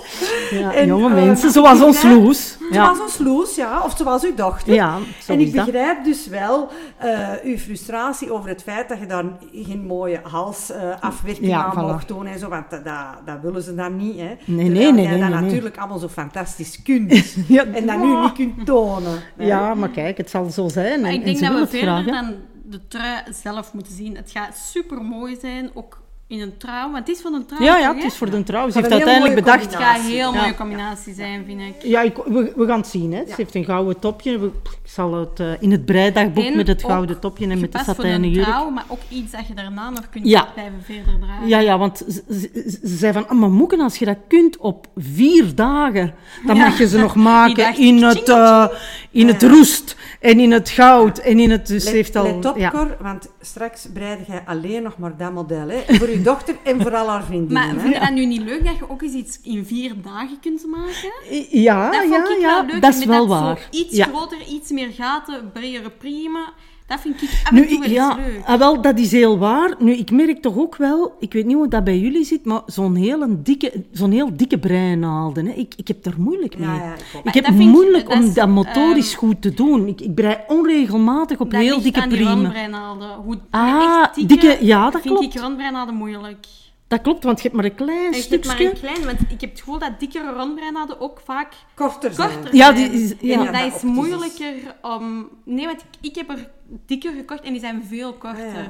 Ja, 0.57 0.73
en, 0.79 0.87
jonge 0.87 1.09
uh, 1.09 1.15
mensen, 1.15 1.51
zoals 1.51 1.81
ons 1.81 2.03
Loes. 2.03 2.57
Ja. 2.71 2.83
Zoals 2.83 2.99
ons 2.99 3.17
Loes, 3.17 3.55
ja. 3.55 3.81
Of 3.83 3.93
zoals 3.97 4.23
uw 4.23 4.35
dochter. 4.35 4.73
Ja, 4.73 4.97
en 5.27 5.39
ik 5.39 5.51
begrijp 5.51 6.03
dus 6.03 6.27
wel 6.27 6.69
uh, 7.03 7.29
uw 7.43 7.57
frustratie 7.57 8.31
over 8.33 8.49
het 8.49 8.63
feit 8.63 8.89
dat 8.89 8.99
je 8.99 9.05
daar 9.05 9.25
geen 9.51 9.85
mooie 9.85 10.19
halsafwerking 10.23 11.45
uh, 11.45 11.49
ja, 11.49 11.65
aan 11.65 11.71
voilà. 11.71 11.91
mocht 11.91 12.07
doen 12.07 12.25
en 12.25 12.39
zo. 12.39 12.49
Want 12.49 12.69
dat, 12.69 12.83
dat 13.25 13.37
willen 13.41 13.63
ze 13.63 13.75
dan 13.75 13.95
niet, 13.95 14.17
hè. 14.17 14.35
Nee, 14.45 14.69
nee, 14.69 14.91
nee. 14.91 15.03
jij 15.03 15.19
dat 15.19 15.29
nee, 15.29 15.41
natuurlijk 15.41 15.75
nee. 15.75 15.79
allemaal 15.79 15.99
zo 15.99 16.07
fantastisch 16.07 16.81
kunt. 16.81 17.35
ja, 17.47 17.65
en 17.65 17.85
dat 17.85 17.97
nu 17.97 18.21
niet 18.21 18.33
kunt 18.33 18.65
tonen. 18.65 19.19
Ja, 19.37 19.73
maar 19.73 19.89
kijk, 19.89 20.17
het 20.17 20.29
zal 20.29 20.49
zo 20.49 20.67
zijn. 20.67 21.01
Maar 21.01 21.09
en, 21.09 21.15
ik 21.15 21.25
denk 21.25 21.39
en 21.39 21.51
dat 21.51 21.59
we 21.59 21.77
verder 21.77 22.03
graag, 22.03 22.05
dan 22.05 22.35
de 22.63 22.87
trui 22.87 23.23
zelf 23.43 23.73
moeten 23.73 23.93
zien. 23.93 24.15
Het 24.15 24.31
gaat 24.31 24.57
super 24.57 25.01
mooi 25.01 25.37
zijn, 25.41 25.69
ook 25.73 26.05
in 26.27 26.41
een 26.41 26.57
trouw. 26.57 26.91
Want 26.91 27.07
het 27.07 27.15
is 27.15 27.21
voor 27.21 27.31
een 27.31 27.45
trouw. 27.45 27.61
Ja, 27.61 27.77
ja, 27.77 27.95
het 27.95 28.03
is 28.03 28.15
voor 28.15 28.27
een 28.27 28.43
trouw. 28.43 28.69
Ze 28.69 28.77
heeft 28.77 28.91
uiteindelijk 28.91 29.35
bedacht. 29.35 29.65
Het 29.65 29.75
gaat 29.75 29.99
een 29.99 30.05
heel 30.05 30.33
mooie 30.33 30.55
combinatie 30.55 31.13
zijn, 31.13 31.45
vind 31.45 31.61
ik. 31.61 31.75
Ja, 31.83 32.01
ik, 32.01 32.17
we, 32.17 32.53
we 32.55 32.65
gaan 32.65 32.79
het 32.79 32.87
zien. 32.87 33.13
Hè. 33.13 33.23
Ze 33.27 33.33
heeft 33.35 33.55
een 33.55 33.65
gouden 33.65 33.99
topje. 33.99 34.33
Ik 34.33 34.79
zal 34.83 35.13
het 35.13 35.39
uh, 35.39 35.51
in 35.59 35.71
het 35.71 35.85
breidagboek 35.85 36.43
en 36.43 36.55
met 36.55 36.67
het 36.67 36.83
gouden 36.83 37.19
topje 37.19 37.47
en 37.47 37.59
met 37.59 37.71
de 37.71 37.79
satijnen 37.85 38.29
jurk. 38.29 38.45
trouw, 38.45 38.69
maar 38.69 38.85
ook 38.87 38.99
iets 39.09 39.31
dat 39.31 39.47
je 39.47 39.53
daarna 39.53 39.89
nog 39.89 40.09
kunt 40.09 40.27
ja. 40.27 40.47
blijven 40.53 40.83
verder 40.83 41.19
dragen. 41.19 41.47
Ja, 41.47 41.59
ja, 41.59 41.77
want 41.77 41.97
ze, 41.97 42.23
ze, 42.29 42.77
ze 42.83 42.97
zei 42.97 43.13
van, 43.13 43.23
oh, 43.23 43.31
maar 43.31 43.51
moeken, 43.51 43.79
als 43.79 43.97
je 43.97 44.05
dat 44.05 44.17
kunt 44.27 44.57
op 44.57 44.87
vier 44.95 45.55
dagen, 45.55 46.13
dan 46.45 46.55
ja. 46.55 46.63
mag 46.63 46.77
je 46.77 46.87
ze 46.87 46.97
nog 46.97 47.15
maken 47.33 47.55
dacht, 47.55 47.77
in, 47.77 48.03
het, 48.03 48.29
uh, 48.29 48.67
in 49.11 49.27
het 49.27 49.43
roest 49.43 49.95
en 50.19 50.39
in 50.39 50.51
het 50.51 50.69
goud 50.69 51.17
en 51.17 51.39
in 51.39 51.51
het... 51.51 51.67
Dus 51.67 51.83
let, 51.83 51.93
heeft 51.93 52.15
al, 52.15 52.23
let 52.23 52.45
op, 52.45 52.57
ja. 52.57 52.69
Cor, 52.69 52.97
want 52.99 53.29
straks 53.41 53.87
breid 53.93 54.27
jij 54.27 54.43
alleen 54.45 54.83
nog 54.83 54.97
maar 54.97 55.17
dat 55.17 55.33
model. 55.33 55.67
Hè, 55.67 55.95
voor 55.95 56.09
je 56.17 56.23
dochter 56.23 56.55
en 56.63 56.81
voor 56.81 56.95
al 56.95 57.09
haar 57.09 57.23
vriendinnen. 57.23 57.67
Maar 57.67 57.79
vind 57.81 57.93
je 57.93 57.99
dat 57.99 58.09
nu 58.09 58.25
niet 58.25 58.41
leuk 58.41 58.65
dat 58.65 58.77
je 58.77 58.89
ook 58.89 59.01
eens 59.01 59.13
iets 59.13 59.39
in 59.43 59.65
vier 59.65 59.93
dagen 60.01 60.39
kunt 60.39 60.65
maken? 60.65 61.11
Ja, 61.49 61.91
dat 61.91 62.09
ja, 62.09 62.37
ja, 62.39 62.65
leuk. 62.67 62.81
dat 62.81 62.95
is 62.95 63.05
wel 63.05 63.27
dat 63.27 63.39
waar. 63.39 63.67
iets 63.71 63.95
ja. 63.95 64.05
groter, 64.05 64.41
iets 64.47 64.71
meer 64.71 64.91
gaten, 64.91 65.51
bredere 65.51 65.89
prima. 65.89 66.53
Dat 66.87 66.99
vind 66.99 67.21
ik 67.21 67.29
af 67.43 67.49
en 67.49 67.55
nu, 67.55 67.67
toe 67.67 67.79
wel 67.79 67.89
ja, 67.89 68.15
leuk. 68.15 68.41
Ah, 68.45 68.59
wel, 68.59 68.81
dat 68.81 68.99
is 68.99 69.11
heel 69.11 69.37
waar. 69.37 69.75
Nu, 69.79 69.93
ik 69.93 70.11
merk 70.11 70.41
toch 70.41 70.57
ook 70.57 70.75
wel, 70.75 71.15
ik 71.19 71.33
weet 71.33 71.45
niet 71.45 71.55
hoe 71.55 71.67
dat 71.67 71.83
bij 71.83 71.99
jullie 71.99 72.23
zit, 72.23 72.45
maar 72.45 72.61
zo'n 72.65 72.95
heel 72.95 73.25
dikke, 73.43 73.85
zo'n 73.91 74.11
heel 74.11 74.37
dikke 74.37 74.59
breinaalden, 74.59 75.45
hè. 75.45 75.51
Ik, 75.53 75.73
ik 75.77 75.87
heb 75.87 76.03
daar 76.03 76.13
moeilijk 76.17 76.57
mee. 76.57 76.67
Ja, 76.67 76.75
ja, 76.75 76.93
ik, 76.93 77.23
ik 77.23 77.33
heb 77.33 77.43
dat 77.45 77.53
moeilijk 77.53 78.03
ik, 78.03 78.09
dat 78.09 78.19
om 78.19 78.25
is, 78.25 78.33
dat 78.33 78.47
motorisch 78.47 79.11
um, 79.11 79.17
goed 79.17 79.41
te 79.41 79.53
doen. 79.53 79.87
Ik, 79.87 80.01
ik 80.01 80.15
brei 80.15 80.37
onregelmatig 80.47 81.39
op 81.39 81.51
dat 81.51 81.61
heel 81.61 81.81
dikke 81.81 82.01
aan 82.01 82.09
die 82.09 82.17
priemen. 82.17 82.37
rondbreinaalden. 82.41 83.09
Hoe 83.15 83.37
Ah, 83.49 84.03
dikke, 84.15 84.27
dikke, 84.35 84.65
ja, 84.65 84.89
dat 84.89 85.01
vind 85.01 85.17
klopt. 85.17 85.35
ik 85.35 85.41
rondbreinaalden 85.41 85.95
moeilijk. 85.95 86.45
Dat 86.87 87.01
klopt, 87.01 87.23
want 87.23 87.37
je 87.37 87.43
hebt 87.43 87.55
maar 87.55 87.65
een 87.65 87.75
klein 87.75 88.13
Ik 88.13 88.23
heb 88.29 88.45
maar 88.45 88.55
stukje. 88.55 88.73
een 88.73 88.79
klein, 88.79 89.05
want 89.05 89.19
ik 89.29 89.41
heb 89.41 89.49
het 89.49 89.59
gevoel 89.59 89.79
dat 89.79 89.99
dikkere 89.99 90.31
rondbreinaalden 90.33 90.99
ook 90.99 91.21
vaak 91.25 91.53
Korter 91.73 92.13
zijn. 92.13 92.29
korter 92.33 92.55
Ja, 92.55 92.71
die 92.71 92.89
is- 92.91 93.09
ja. 93.19 93.33
En 93.37 93.43
Ja, 93.43 93.51
dat 93.51 93.61
dat 93.71 93.75
is 93.75 93.81
moeilijker 93.81 94.53
om... 94.81 95.29
Nee, 95.45 95.65
want 95.65 95.81
ik, 95.81 95.87
ik 96.01 96.15
heb 96.15 96.29
er 96.29 96.49
dikker 96.85 97.13
gekocht 97.13 97.41
en 97.41 97.51
die 97.51 97.61
zijn 97.61 97.83
veel 97.87 98.13
korter. 98.13 98.45
Ah, 98.47 98.53
ja. 98.53 98.67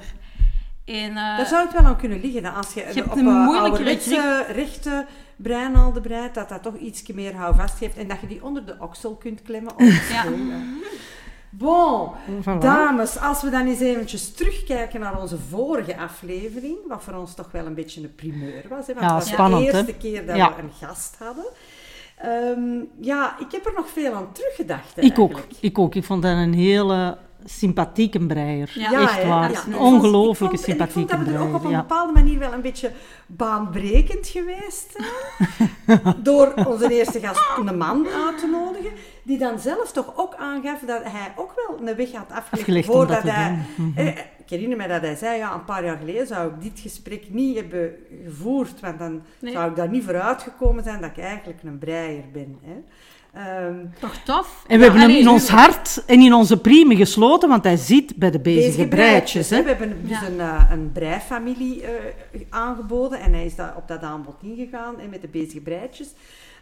En, 0.85 1.09
uh, 1.09 1.37
Daar 1.37 1.45
zou 1.45 1.65
het 1.65 1.73
wel 1.73 1.83
aan 1.85 1.97
kunnen 1.97 2.21
liggen. 2.21 2.43
Dat 2.43 2.55
als 2.55 2.73
je, 2.73 2.79
hebt 2.81 3.01
op 3.05 3.11
een 3.11 3.17
een 3.25 3.33
moeilijkere 3.43 3.89
ouderwetse 3.89 4.45
rechte 4.53 5.05
breinaalden 5.35 6.01
breidt, 6.01 6.35
dat 6.35 6.49
dat 6.49 6.63
toch 6.63 6.77
iets 6.77 7.03
meer 7.13 7.35
houvast 7.35 7.77
geeft 7.77 7.97
en 7.97 8.07
dat 8.07 8.21
je 8.21 8.27
die 8.27 8.43
onder 8.43 8.65
de 8.65 8.75
oksel 8.79 9.15
kunt 9.15 9.41
klemmen. 9.41 9.73
Ja. 10.09 10.23
Bon, 11.49 12.09
Voilà. 12.41 12.57
dames, 12.59 13.19
als 13.19 13.41
we 13.41 13.49
dan 13.49 13.67
eens 13.67 13.79
eventjes 13.79 14.33
terugkijken 14.33 14.99
naar 14.99 15.21
onze 15.21 15.37
vorige 15.49 15.97
aflevering, 15.97 16.77
wat 16.87 17.03
voor 17.03 17.13
ons 17.13 17.33
toch 17.35 17.51
wel 17.51 17.65
een 17.65 17.73
beetje 17.75 18.01
een 18.01 18.15
primeur 18.15 18.63
was. 18.69 18.87
Hè, 18.87 18.93
want 18.93 19.05
Ja, 19.05 19.15
het 19.15 19.23
was 19.23 19.33
spannend, 19.33 19.65
de 19.65 19.71
hè? 19.71 19.77
eerste 19.77 19.93
keer 19.93 20.25
dat 20.25 20.35
Ja. 20.35 20.55
we 20.55 20.61
een 20.61 20.87
gast 20.87 21.15
hadden. 21.19 21.45
Ehm, 22.17 22.83
ja, 23.05 23.35
ik 23.39 23.51
heb 23.51 23.65
er 23.65 23.73
nog 23.75 23.89
veel 23.89 24.13
aan 24.13 24.31
teruggedacht. 24.31 24.95
hè, 24.95 25.01
Ik 25.01 25.19
ook, 25.19 25.31
eigenlijk. 25.31 25.61
ik 25.61 25.79
ook. 25.79 25.95
Ik 25.95 26.03
vond 26.03 26.21
dat 26.21 26.31
een 26.31 26.53
hele 26.53 27.17
sympathieke 27.45 28.25
breier. 28.25 28.71
Ja. 28.73 29.01
Echt 29.01 29.23
waar. 29.27 29.51
ja. 29.51 29.63
Een 29.67 29.77
ongelooflijke 29.77 30.55
ik 30.55 30.61
vond- 30.61 30.79
en 30.79 30.87
sympathieke 30.87 30.99
Ik 31.13 31.15
vond 31.15 31.25
dat 31.25 31.35
we 31.35 31.41
er 31.43 31.47
ook 31.47 31.55
op 31.55 31.61
een 31.61 31.67
breier. 31.67 31.81
Bepaalde 31.87 32.13
manier 32.13 32.39
wel 32.39 32.53
een 32.53 32.61
beetje 32.61 32.91
baanbrekend 33.27 34.27
geweest 34.27 34.95
zijn. 34.95 36.01
door 36.23 36.53
onze 36.67 36.93
eerste 36.93 37.19
gast 37.19 37.41
een 37.65 37.77
man 37.77 38.07
uit 38.27 38.37
te 38.39 38.47
nodigen. 38.47 38.91
Die 39.27 39.37
dan 39.37 39.59
zelf 39.59 39.91
toch 39.91 40.13
ook 40.15 40.35
aangaf 40.35 40.79
dat 40.85 41.03
hij 41.03 41.33
ook 41.35 41.53
wel 41.55 41.87
een 41.87 41.95
weg 41.95 42.11
had 42.11 42.31
afgelegd. 42.31 42.51
Afgelegd 42.53 42.87
voordat 42.87 43.23
hij, 43.23 43.57
doen. 43.77 43.93
Ik 43.97 44.49
herinner 44.49 44.77
me 44.77 44.87
dat 44.87 45.01
hij 45.01 45.15
zei, 45.15 45.37
ja, 45.37 45.53
een 45.53 45.65
paar 45.65 45.85
jaar 45.85 45.97
geleden 45.97 46.27
zou 46.27 46.47
ik 46.49 46.61
dit 46.61 46.79
gesprek 46.79 47.23
niet 47.29 47.55
hebben 47.55 47.91
gevoerd. 48.25 48.79
Want 48.79 48.99
dan 48.99 49.21
Nee. 49.39 49.53
zou 49.53 49.69
ik 49.69 49.75
daar 49.75 49.89
niet 49.89 50.03
voor 50.03 50.21
uitgekomen 50.21 50.83
zijn 50.83 51.01
dat 51.01 51.09
ik 51.09 51.23
eigenlijk 51.23 51.59
een 51.63 51.77
breier 51.77 52.23
ben. 52.33 52.57
Hè. 52.61 52.75
Ehm, 53.33 53.75
Toch 53.99 54.15
tof. 54.25 54.63
En 54.67 54.77
we 54.77 54.83
hebben 54.83 55.01
hem 55.01 55.09
in 55.09 55.27
ons 55.29 55.47
hart 55.49 56.03
en 56.05 56.19
in 56.21 56.33
onze 56.33 56.61
priemen 56.61 56.95
gesloten, 56.97 57.49
want 57.49 57.63
hij 57.63 57.75
zit 57.77 58.15
bij 58.15 58.31
de 58.31 58.39
bezige 58.39 58.87
breidjes. 58.87 59.49
hè. 59.49 59.55
Hè? 59.55 59.61
We 59.63 59.69
hebben 59.69 60.07
dus 60.07 60.19
Ja. 60.19 60.27
een, 60.27 60.79
een 60.79 60.91
breifamilie 60.91 61.81
eh, 61.83 61.91
aangeboden 62.49 63.19
en 63.19 63.33
hij 63.33 63.45
is 63.45 63.55
daar 63.55 63.73
op 63.77 63.87
dat 63.87 64.01
aanbod 64.01 64.35
ingegaan 64.41 64.99
en 64.99 65.09
met 65.09 65.21
de 65.21 65.27
bezige 65.27 65.61
breidjes. 65.61 66.07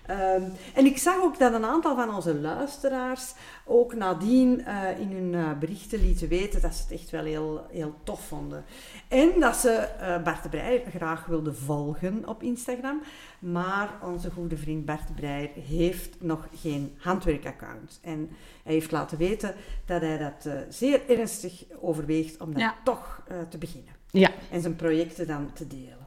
Ehm, 0.07 0.43
en 0.73 0.85
ik 0.85 0.97
zag 0.97 1.21
ook 1.21 1.39
dat 1.39 1.53
een 1.53 1.65
aantal 1.65 1.95
van 1.95 2.15
onze 2.15 2.35
luisteraars 2.39 3.33
ook 3.65 3.95
nadien 3.95 4.65
eh, 4.65 4.99
in 4.99 5.11
hun 5.11 5.33
eh, 5.33 5.57
berichten 5.59 5.99
lieten 5.99 6.27
weten 6.27 6.61
dat 6.61 6.75
ze 6.75 6.81
het 6.81 6.91
echt 6.91 7.09
wel 7.09 7.23
heel, 7.23 7.65
heel 7.69 7.95
tof 8.03 8.27
vonden. 8.27 8.65
En 9.07 9.39
dat 9.39 9.55
ze 9.55 9.71
eh, 9.71 10.23
Bart 10.23 10.51
de 10.51 10.81
graag 10.89 11.25
wilden 11.25 11.55
volgen 11.55 12.27
op 12.27 12.43
Instagram. 12.43 13.01
Maar 13.39 13.89
onze 14.03 14.31
goede 14.31 14.57
vriend 14.57 14.85
Bart 14.85 15.07
de 15.19 15.49
heeft 15.67 16.21
nog 16.21 16.47
geen 16.55 16.95
handwerkaccount. 16.97 17.99
En 18.03 18.29
hij 18.63 18.73
heeft 18.73 18.91
laten 18.91 19.17
weten 19.17 19.55
dat 19.85 20.01
hij 20.01 20.17
dat 20.17 20.49
zeer 20.69 21.09
ernstig 21.09 21.63
overweegt 21.81 22.41
om 22.41 22.51
dat 22.51 22.61
Ja. 22.61 22.75
toch 22.83 23.21
te 23.49 23.57
beginnen. 23.57 23.93
Ja. 24.11 24.29
En 24.51 24.61
zijn 24.61 24.75
projecten 24.75 25.27
dan 25.27 25.53
te 25.53 25.67
delen. 25.67 26.04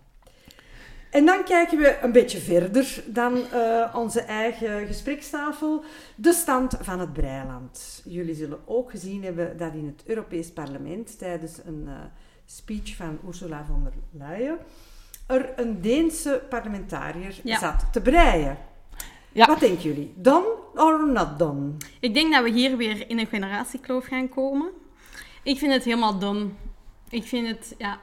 En 1.11 1.27
dan 1.27 1.45
kijken 1.45 1.79
we 1.79 1.99
een 2.03 2.13
beetje 2.13 2.39
verder 2.39 3.03
dan 3.07 3.51
eh, 3.51 3.95
onze 3.95 4.21
eigen 4.21 4.87
gesprekstafel. 4.87 5.85
De 6.17 6.33
stand 6.33 6.77
van 6.81 7.01
het 7.01 7.13
Breiland. 7.13 8.03
Jullie 8.05 8.35
zullen 8.35 8.59
ook 8.65 8.91
gezien 8.91 9.25
hebben 9.25 9.57
dat 9.57 9.75
in 9.75 9.87
het 9.87 10.03
Europees 10.07 10.53
Parlement 10.53 11.19
tijdens 11.19 11.59
een 11.65 11.85
eh, 11.87 11.95
speech 12.45 12.97
van 12.97 13.19
Ursula 13.27 13.65
von 13.65 13.83
der 13.85 13.93
Leyen 14.11 14.59
er 15.29 15.53
een 15.57 15.81
Deense 15.81 16.43
parlementariër 16.49 17.41
Ja. 17.43 17.59
zat 17.59 17.93
te 17.93 18.01
breien. 18.01 18.59
Ja. 19.33 19.47
Wat 19.47 19.61
denken 19.61 19.83
jullie? 19.83 20.13
Done 20.17 20.47
or 20.75 21.09
not 21.13 21.39
done? 21.39 21.71
Ik 22.01 22.15
denk 22.15 22.33
dat 22.33 22.43
we 22.43 22.51
hier 22.51 22.77
weer 22.77 23.11
in 23.11 23.19
een 23.19 23.27
generatiekloof 23.27 24.07
gaan 24.07 24.29
komen. 24.29 24.71
Ik 25.43 25.59
vind 25.59 25.73
het 25.73 25.85
helemaal 25.85 26.19
dom. 26.19 26.57
Ik 27.09 27.25
vind 27.25 27.49
het, 27.49 27.75
ja... 27.79 27.99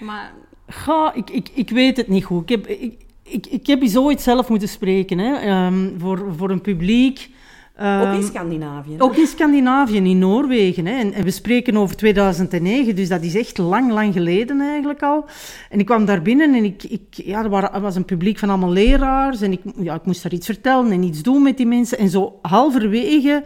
Maar 0.00 0.32
Ga, 0.70 1.12
ik, 1.14 1.30
ik, 1.30 1.48
ik 1.54 1.70
weet 1.70 1.96
het 1.96 2.08
niet 2.08 2.24
goed. 2.24 2.42
Ik 2.42 2.48
heb, 2.48 2.66
ik, 2.66 2.94
ik, 3.22 3.46
ik 3.46 3.66
heb 3.66 3.82
eens 3.82 3.96
ooit 3.96 4.20
zelf 4.20 4.48
moeten 4.48 4.68
spreken 4.68 5.18
hè, 5.18 5.34
ehm, 5.34 5.88
voor, 5.98 6.24
voor 6.36 6.50
een 6.50 6.60
publiek. 6.60 7.30
ehm, 7.76 8.00
ook 8.08 8.14
in 8.14 8.22
Scandinavië. 8.22 8.92
hè? 8.96 9.02
ook 9.02 9.16
in 9.16 9.26
Scandinavië, 9.26 9.96
in 9.96 10.18
Noorwegen. 10.18 10.86
Hè. 10.86 10.92
En, 10.98 11.12
en 11.12 11.24
we 11.24 11.30
spreken 11.30 11.76
over 11.76 11.96
2009, 11.96 12.96
dus 12.96 13.08
dat 13.08 13.22
is 13.22 13.34
echt 13.34 13.58
lang, 13.58 13.92
lang 13.92 14.12
geleden 14.12 14.60
eigenlijk 14.60 15.02
al. 15.02 15.24
En 15.70 15.78
ik 15.78 15.86
kwam 15.86 16.04
daar 16.04 16.22
binnen 16.22 16.54
en 16.54 16.64
ik, 16.64 16.82
ik, 16.82 17.02
ja, 17.10 17.42
er, 17.44 17.48
waren, 17.50 17.72
er 17.72 17.80
was 17.80 17.96
een 17.96 18.04
publiek 18.04 18.38
van 18.38 18.48
allemaal 18.48 18.72
leraars. 18.72 19.40
En 19.40 19.52
ik, 19.52 19.60
ja, 19.80 19.94
ik 19.94 20.04
moest 20.04 20.22
daar 20.22 20.32
iets 20.32 20.46
vertellen 20.46 20.92
en 20.92 21.02
iets 21.02 21.22
doen 21.22 21.42
met 21.42 21.56
die 21.56 21.66
mensen. 21.66 21.98
En 21.98 22.08
zo 22.08 22.38
halverwege 22.42 23.44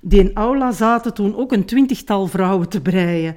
die 0.00 0.32
aula 0.32 0.72
zaten 0.72 1.14
toen 1.14 1.36
ook 1.36 1.52
een 1.52 1.64
twintigtal 1.64 2.26
vrouwen 2.26 2.68
te 2.68 2.80
breien. 2.80 3.36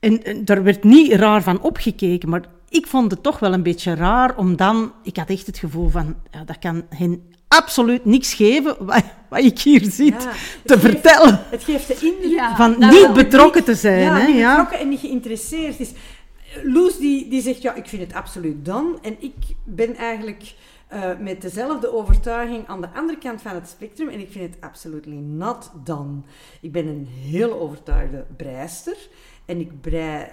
En, 0.00 0.22
en 0.24 0.44
daar 0.44 0.62
werd 0.62 0.84
niet 0.84 1.12
raar 1.12 1.42
van 1.42 1.62
opgekeken, 1.62 2.28
maar 2.28 2.42
ik 2.76 2.86
vond 2.86 3.10
het 3.10 3.22
toch 3.22 3.38
wel 3.38 3.52
een 3.52 3.62
beetje 3.62 3.94
raar 3.94 4.36
om 4.36 4.56
dan... 4.56 4.92
Ik 5.02 5.16
had 5.16 5.28
echt 5.28 5.46
het 5.46 5.58
gevoel 5.58 5.88
van, 5.88 6.16
ja, 6.30 6.44
dat 6.44 6.58
kan 6.58 6.84
hen 6.88 7.32
absoluut 7.48 8.04
niks 8.04 8.34
geven 8.34 8.76
wat, 8.86 9.02
wat 9.28 9.38
ik 9.44 9.58
hier 9.58 9.80
zit 9.82 10.22
Ja, 10.22 10.32
te 10.64 10.78
geeft- 10.78 10.80
vertellen. 10.80 11.40
Het 11.50 11.64
geeft 11.64 11.86
de 11.88 12.06
indruk 12.06 12.30
Ja, 12.32 12.56
Van 12.56 12.70
niet 12.78 12.90
wel. 13.02 13.12
betrokken 13.12 13.64
te 13.64 13.74
zijn, 13.74 14.00
ja, 14.02 14.16
hè? 14.18 14.26
niet 14.26 14.36
Ja. 14.36 14.50
betrokken 14.50 14.78
en 14.78 14.88
niet 14.88 15.00
geïnteresseerd 15.00 15.80
is. 15.80 15.92
Loes 16.62 16.98
die, 16.98 17.28
die 17.28 17.42
zegt, 17.42 17.62
ja, 17.62 17.74
ik 17.74 17.86
vind 17.86 18.02
het 18.02 18.14
absoluut 18.14 18.64
dan. 18.64 18.98
En 19.02 19.16
ik 19.18 19.34
ben 19.64 19.96
eigenlijk 19.96 20.54
eh, 20.88 21.10
met 21.20 21.42
dezelfde 21.42 21.92
overtuiging 21.94 22.66
aan 22.66 22.80
de 22.80 22.88
andere 22.94 23.18
kant 23.18 23.42
van 23.42 23.54
het 23.54 23.68
spectrum. 23.68 24.08
En 24.08 24.20
ik 24.20 24.28
vind 24.30 24.54
het 24.54 24.62
absolutely 24.64 25.16
not 25.16 25.70
done. 25.84 26.20
Ik 26.60 26.72
ben 26.72 26.86
een 26.86 27.08
heel 27.30 27.60
overtuigde 27.60 28.24
breister. 28.36 28.96
En 29.44 29.60
ik 29.60 29.80
brei 29.80 30.26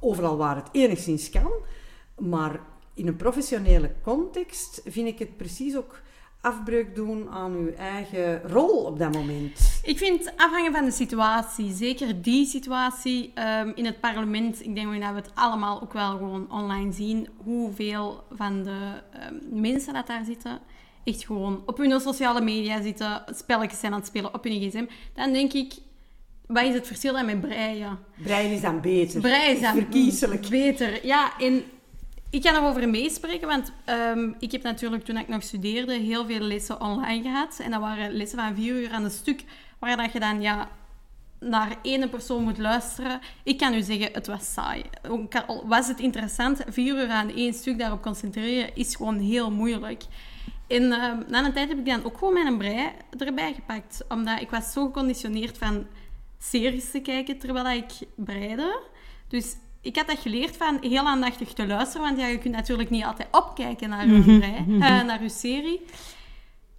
overal 0.00 0.36
waar 0.36 0.56
het 0.56 0.68
enigszins 0.72 1.30
kan. 1.30 1.52
Maar 2.18 2.60
in 2.94 3.06
een 3.06 3.16
professionele 3.16 3.92
context 4.02 4.80
vind 4.84 5.08
ik 5.08 5.18
het 5.18 5.36
precies 5.36 5.76
ook 5.76 6.00
afbreuk 6.40 6.94
doen 6.94 7.28
aan 7.30 7.52
uw 7.52 7.72
eigen 7.72 8.42
rol 8.42 8.84
op 8.84 8.98
dat 8.98 9.12
moment. 9.12 9.80
Ik 9.82 9.98
vind 9.98 10.32
afhangen 10.36 10.72
van 10.72 10.84
de 10.84 10.90
situatie, 10.90 11.72
zeker 11.72 12.22
die 12.22 12.46
situatie 12.46 13.30
ehm, 13.34 13.72
in 13.74 13.84
het 13.84 14.00
parlement, 14.00 14.64
ik 14.64 14.74
denk 14.74 15.00
dat 15.00 15.10
we 15.10 15.16
het 15.16 15.30
allemaal 15.34 15.82
ook 15.82 15.92
wel 15.92 16.10
gewoon 16.10 16.50
online 16.50 16.92
zien, 16.92 17.28
hoeveel 17.36 18.24
van 18.32 18.62
de 18.62 19.02
ehm, 19.12 19.60
mensen 19.60 19.94
dat 19.94 20.06
daar 20.06 20.24
zitten, 20.24 20.60
echt 21.04 21.26
gewoon 21.26 21.62
op 21.66 21.76
hun 21.76 22.00
sociale 22.00 22.40
media 22.40 22.82
zitten, 22.82 23.22
spelletjes 23.26 23.80
zijn 23.80 23.92
aan 23.92 23.98
het 23.98 24.08
spelen 24.08 24.34
op 24.34 24.44
hun 24.44 24.60
gsm, 24.60 24.86
dan 25.14 25.32
denk 25.32 25.52
ik, 25.52 25.74
wat 26.52 26.64
is 26.64 26.74
het 26.74 26.86
verschil 26.86 27.12
dan 27.12 27.26
met 27.26 27.40
breien? 27.40 27.98
Breien 28.14 28.52
is 28.52 28.60
dan 28.60 28.80
beter. 28.80 29.20
Breien 29.20 29.54
is 29.54 29.60
dan 29.60 29.74
verkiezelijk. 29.74 30.48
beter. 30.48 31.06
Ja, 31.06 31.38
en 31.38 31.62
ik 32.30 32.42
kan 32.42 32.54
erover 32.54 32.88
meespreken, 32.88 33.48
want 33.48 33.72
ehm, 33.84 34.32
ik 34.38 34.52
heb 34.52 34.62
natuurlijk 34.62 35.04
toen 35.04 35.16
ik 35.16 35.28
nog 35.28 35.42
studeerde 35.42 35.92
heel 35.92 36.26
veel 36.26 36.40
lessen 36.40 36.80
online 36.80 37.22
gehad. 37.22 37.58
En 37.62 37.70
dat 37.70 37.80
waren 37.80 38.12
lessen 38.12 38.38
van 38.38 38.54
vier 38.54 38.74
uur 38.74 38.90
aan 38.90 39.04
een 39.04 39.10
stuk, 39.10 39.44
waar 39.78 39.96
dat 39.96 40.12
je 40.12 40.20
dan 40.20 40.40
ja, 40.40 40.68
naar 41.40 41.76
één 41.82 42.10
persoon 42.10 42.42
moet 42.42 42.58
luisteren. 42.58 43.20
Ik 43.42 43.58
kan 43.58 43.74
u 43.74 43.82
zeggen, 43.82 44.08
het 44.12 44.26
was 44.26 44.52
saai. 44.52 44.82
Was 45.64 45.88
het 45.88 46.00
interessant, 46.00 46.60
vier 46.68 46.94
uur 46.94 47.08
aan 47.08 47.34
één 47.34 47.54
stuk 47.54 47.78
daarop 47.78 48.02
concentreren 48.02 48.76
is 48.76 48.96
gewoon 48.96 49.18
heel 49.18 49.50
moeilijk. 49.50 50.02
En 50.68 50.92
ehm, 50.92 51.22
na 51.28 51.44
een 51.44 51.52
tijd 51.52 51.68
heb 51.68 51.78
ik 51.78 51.86
dan 51.86 52.04
ook 52.04 52.18
gewoon 52.18 52.34
mijn 52.34 52.58
brei 52.58 52.90
erbij 53.18 53.54
gepakt. 53.54 54.04
Omdat 54.08 54.40
ik 54.40 54.50
was 54.50 54.72
zo 54.72 54.84
geconditioneerd 54.84 55.58
van 55.58 55.86
series 56.42 56.90
te 56.90 57.00
kijken 57.00 57.38
terwijl 57.38 57.76
ik 57.78 57.90
breide. 58.16 58.78
Dus 59.28 59.56
ik 59.80 59.96
had 59.96 60.06
dat 60.06 60.18
geleerd 60.18 60.56
van 60.56 60.78
heel 60.80 61.06
aandachtig 61.06 61.52
te 61.52 61.66
luisteren. 61.66 62.06
Want 62.06 62.18
ja, 62.18 62.26
je 62.26 62.38
kunt 62.38 62.54
natuurlijk 62.54 62.90
niet 62.90 63.04
altijd 63.04 63.28
opkijken 63.30 63.88
naar 63.88 64.06
je 64.08 64.20
brei, 64.22 64.54
eh, 64.80 65.02
naar 65.04 65.22
je 65.22 65.28
serie. 65.28 65.80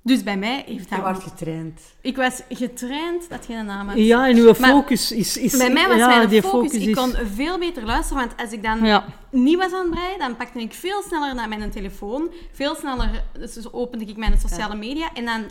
Dus 0.04 0.24
bij 0.24 0.38
mij 0.38 0.64
heeft 0.66 0.90
Je 0.90 0.96
dat... 0.96 1.00
wordt 1.04 1.24
getraind. 1.24 1.82
Ik 2.02 2.16
was 2.16 2.42
getraind, 2.50 3.30
dat 3.30 3.46
geen 3.46 3.66
naam 3.66 3.88
had. 3.88 3.98
Ja, 3.98 4.28
en 4.28 4.38
uw 4.38 4.46
Maar 4.46 4.70
focus 4.70 5.12
is, 5.12 5.38
is... 5.38 5.58
Bij 5.58 5.70
mij 5.72 5.88
was 5.88 5.98
ja, 5.98 6.08
mijn 6.08 6.44
focus, 6.44 6.74
ik 6.74 6.88
is- 6.90 6.96
kon 6.96 7.14
veel 7.34 7.60
beter 7.60 7.84
luisteren, 7.86 8.28
want 8.28 8.42
als 8.42 8.52
ik 8.52 8.64
dan 8.64 8.86
Ja. 8.86 9.06
niet 9.32 9.58
was 9.58 9.74
aan 9.74 9.82
het 9.82 9.90
breien, 9.90 10.20
dan 10.20 10.36
pakte 10.36 10.60
ik 10.60 10.74
veel 10.74 11.02
sneller 11.02 11.36
naar 11.36 11.48
mijn 11.50 11.72
telefoon, 11.72 12.32
veel 12.52 12.76
sneller 12.76 13.24
dus 13.40 13.74
opende 13.74 14.06
ik 14.06 14.18
mijn 14.18 14.40
sociale 14.40 14.76
media 14.76 15.14
en 15.14 15.26
dan, 15.26 15.44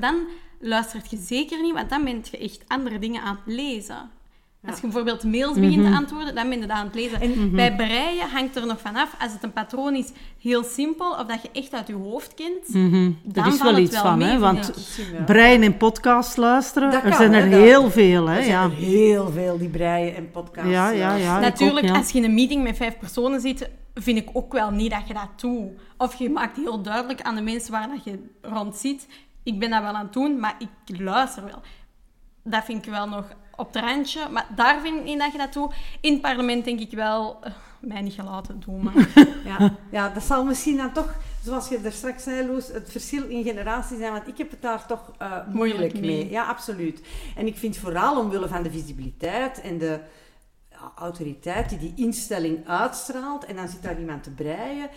dan 0.00 0.14
luistert 0.60 1.10
je 1.10 1.16
zeker 1.16 1.62
niet, 1.62 1.72
want 1.74 1.90
dan 1.90 2.04
ben 2.04 2.22
je 2.30 2.38
echt 2.38 2.64
andere 2.66 2.98
dingen 2.98 3.22
aan 3.22 3.38
het 3.44 3.54
lezen. 3.54 4.10
Als 4.66 4.74
je 4.76 4.82
bijvoorbeeld 4.82 5.24
mails 5.24 5.54
begint 5.58 5.76
Mhm. 5.82 5.90
te 5.90 5.96
antwoorden, 5.96 6.34
dan 6.34 6.48
ben 6.48 6.60
je 6.60 6.66
dat 6.66 6.76
aan 6.76 6.86
het 6.86 6.94
lezen. 6.94 7.20
En- 7.20 7.50
Bij 7.50 7.74
breien 7.76 8.30
hangt 8.30 8.56
er 8.56 8.66
nog 8.66 8.80
vanaf, 8.80 9.14
als 9.20 9.32
het 9.32 9.42
een 9.42 9.52
patroon 9.52 9.94
is, 9.94 10.12
heel 10.40 10.62
simpel, 10.64 11.10
of 11.10 11.24
dat 11.26 11.42
je 11.42 11.48
echt 11.52 11.72
uit 11.74 11.86
je 11.86 11.92
hoofd 11.94 12.34
kent, 12.34 12.68
Mhm, 12.68 13.10
dan 13.22 13.44
Er 13.44 13.52
is 13.52 13.56
valt 13.58 13.62
wel 13.62 13.72
het 13.74 13.82
iets 13.82 13.92
wel 13.92 14.02
van, 14.02 14.20
hè? 14.20 14.38
Want 14.38 14.68
ik. 14.98 15.24
brein 15.26 15.62
en 15.62 15.76
podcast 15.76 16.36
luisteren, 16.36 16.90
Dat 16.90 17.02
er 17.02 17.08
kan, 17.08 17.18
zijn 17.18 17.32
er 17.32 17.42
hè, 17.42 17.50
dat- 17.50 17.60
heel 17.60 17.90
veel, 17.90 18.26
hè? 18.28 18.36
Er 18.36 18.42
zijn 18.42 18.54
Ja, 18.56 18.64
er 18.64 18.70
heel 18.70 19.30
veel 19.30 19.58
die 19.58 19.68
breien 19.68 20.14
en 20.16 20.30
podcasts. 20.30 20.70
ja, 20.70 20.90
ja. 20.90 21.14
ja 21.14 21.36
ik 21.36 21.42
Natuurlijk, 21.42 21.86
ook, 21.86 21.92
ja. 21.92 21.96
als 21.98 22.10
je 22.10 22.18
in 22.18 22.24
een 22.24 22.34
meeting 22.34 22.62
met 22.62 22.76
vijf 22.76 22.98
personen 22.98 23.40
zit, 23.40 23.70
vind 23.94 24.18
ik 24.18 24.28
ook 24.32 24.52
wel 24.52 24.70
niet 24.70 24.90
dat 24.90 25.08
je 25.08 25.14
dat 25.14 25.40
doet. 25.40 25.70
Of 25.98 26.14
je 26.14 26.30
maakt 26.30 26.56
heel 26.56 26.82
duidelijk 26.82 27.22
aan 27.22 27.34
de 27.34 27.42
mensen 27.42 27.72
waar 27.72 27.88
dat 27.88 28.04
je 28.04 28.18
rond 28.42 28.76
zit, 28.76 29.06
ik 29.44 29.58
ben 29.58 29.70
dat 29.70 29.82
wel 29.82 29.92
aan 29.94 30.04
het 30.04 30.12
doen, 30.12 30.40
maar 30.40 30.54
ik 30.58 30.98
luister 30.98 31.44
wel. 31.44 31.60
Dat 32.42 32.64
vind 32.64 32.86
ik 32.86 32.92
wel 32.92 33.08
nog 33.08 33.26
op 33.56 33.74
het 33.74 33.82
randje, 33.84 34.28
maar 34.30 34.46
daar 34.56 34.80
vind 34.80 34.96
ik 34.98 35.04
niet 35.04 35.18
dat 35.18 35.32
je 35.32 35.38
dat 35.38 35.52
doet. 35.52 35.74
In 36.00 36.12
het 36.12 36.22
parlement 36.22 36.64
denk 36.64 36.80
ik 36.80 36.90
wel, 36.90 37.38
eh, 37.42 37.52
mij 37.80 38.00
niet 38.00 38.12
gelaten 38.14 38.60
doen, 38.60 38.82
maar... 38.82 38.94
Ja, 39.44 39.74
ja, 39.90 40.08
dat 40.08 40.22
zal 40.22 40.44
misschien 40.44 40.76
dan 40.76 40.92
toch, 40.92 41.14
zoals 41.42 41.68
je 41.68 41.78
er 41.78 41.92
straks 41.92 42.22
zei, 42.22 42.46
Loes, 42.46 42.68
het 42.68 42.90
verschil 42.90 43.24
in 43.28 43.42
generatie 43.44 43.96
zijn. 43.96 44.12
Want 44.12 44.28
ik 44.28 44.38
heb 44.38 44.50
het 44.50 44.62
daar 44.62 44.86
toch 44.86 45.12
eh, 45.18 45.30
moeilijk 45.30 45.54
Moeilijk 45.54 45.92
mee. 45.92 46.02
mee. 46.02 46.30
Ja, 46.30 46.44
absoluut. 46.44 47.02
En 47.36 47.46
ik 47.46 47.56
vind 47.56 47.76
vooral 47.76 48.18
omwille 48.20 48.48
van 48.48 48.62
de 48.62 48.70
visibiliteit 48.70 49.60
en 49.60 49.78
de 49.78 50.00
ja, 50.70 50.92
autoriteit 50.96 51.68
die 51.68 51.78
die 51.78 51.92
instelling 51.96 52.68
uitstraalt. 52.68 53.44
En 53.44 53.56
dan 53.56 53.68
zit 53.68 53.82
daar 53.82 53.98
iemand 53.98 54.22
te 54.22 54.30
breien. 54.30 54.88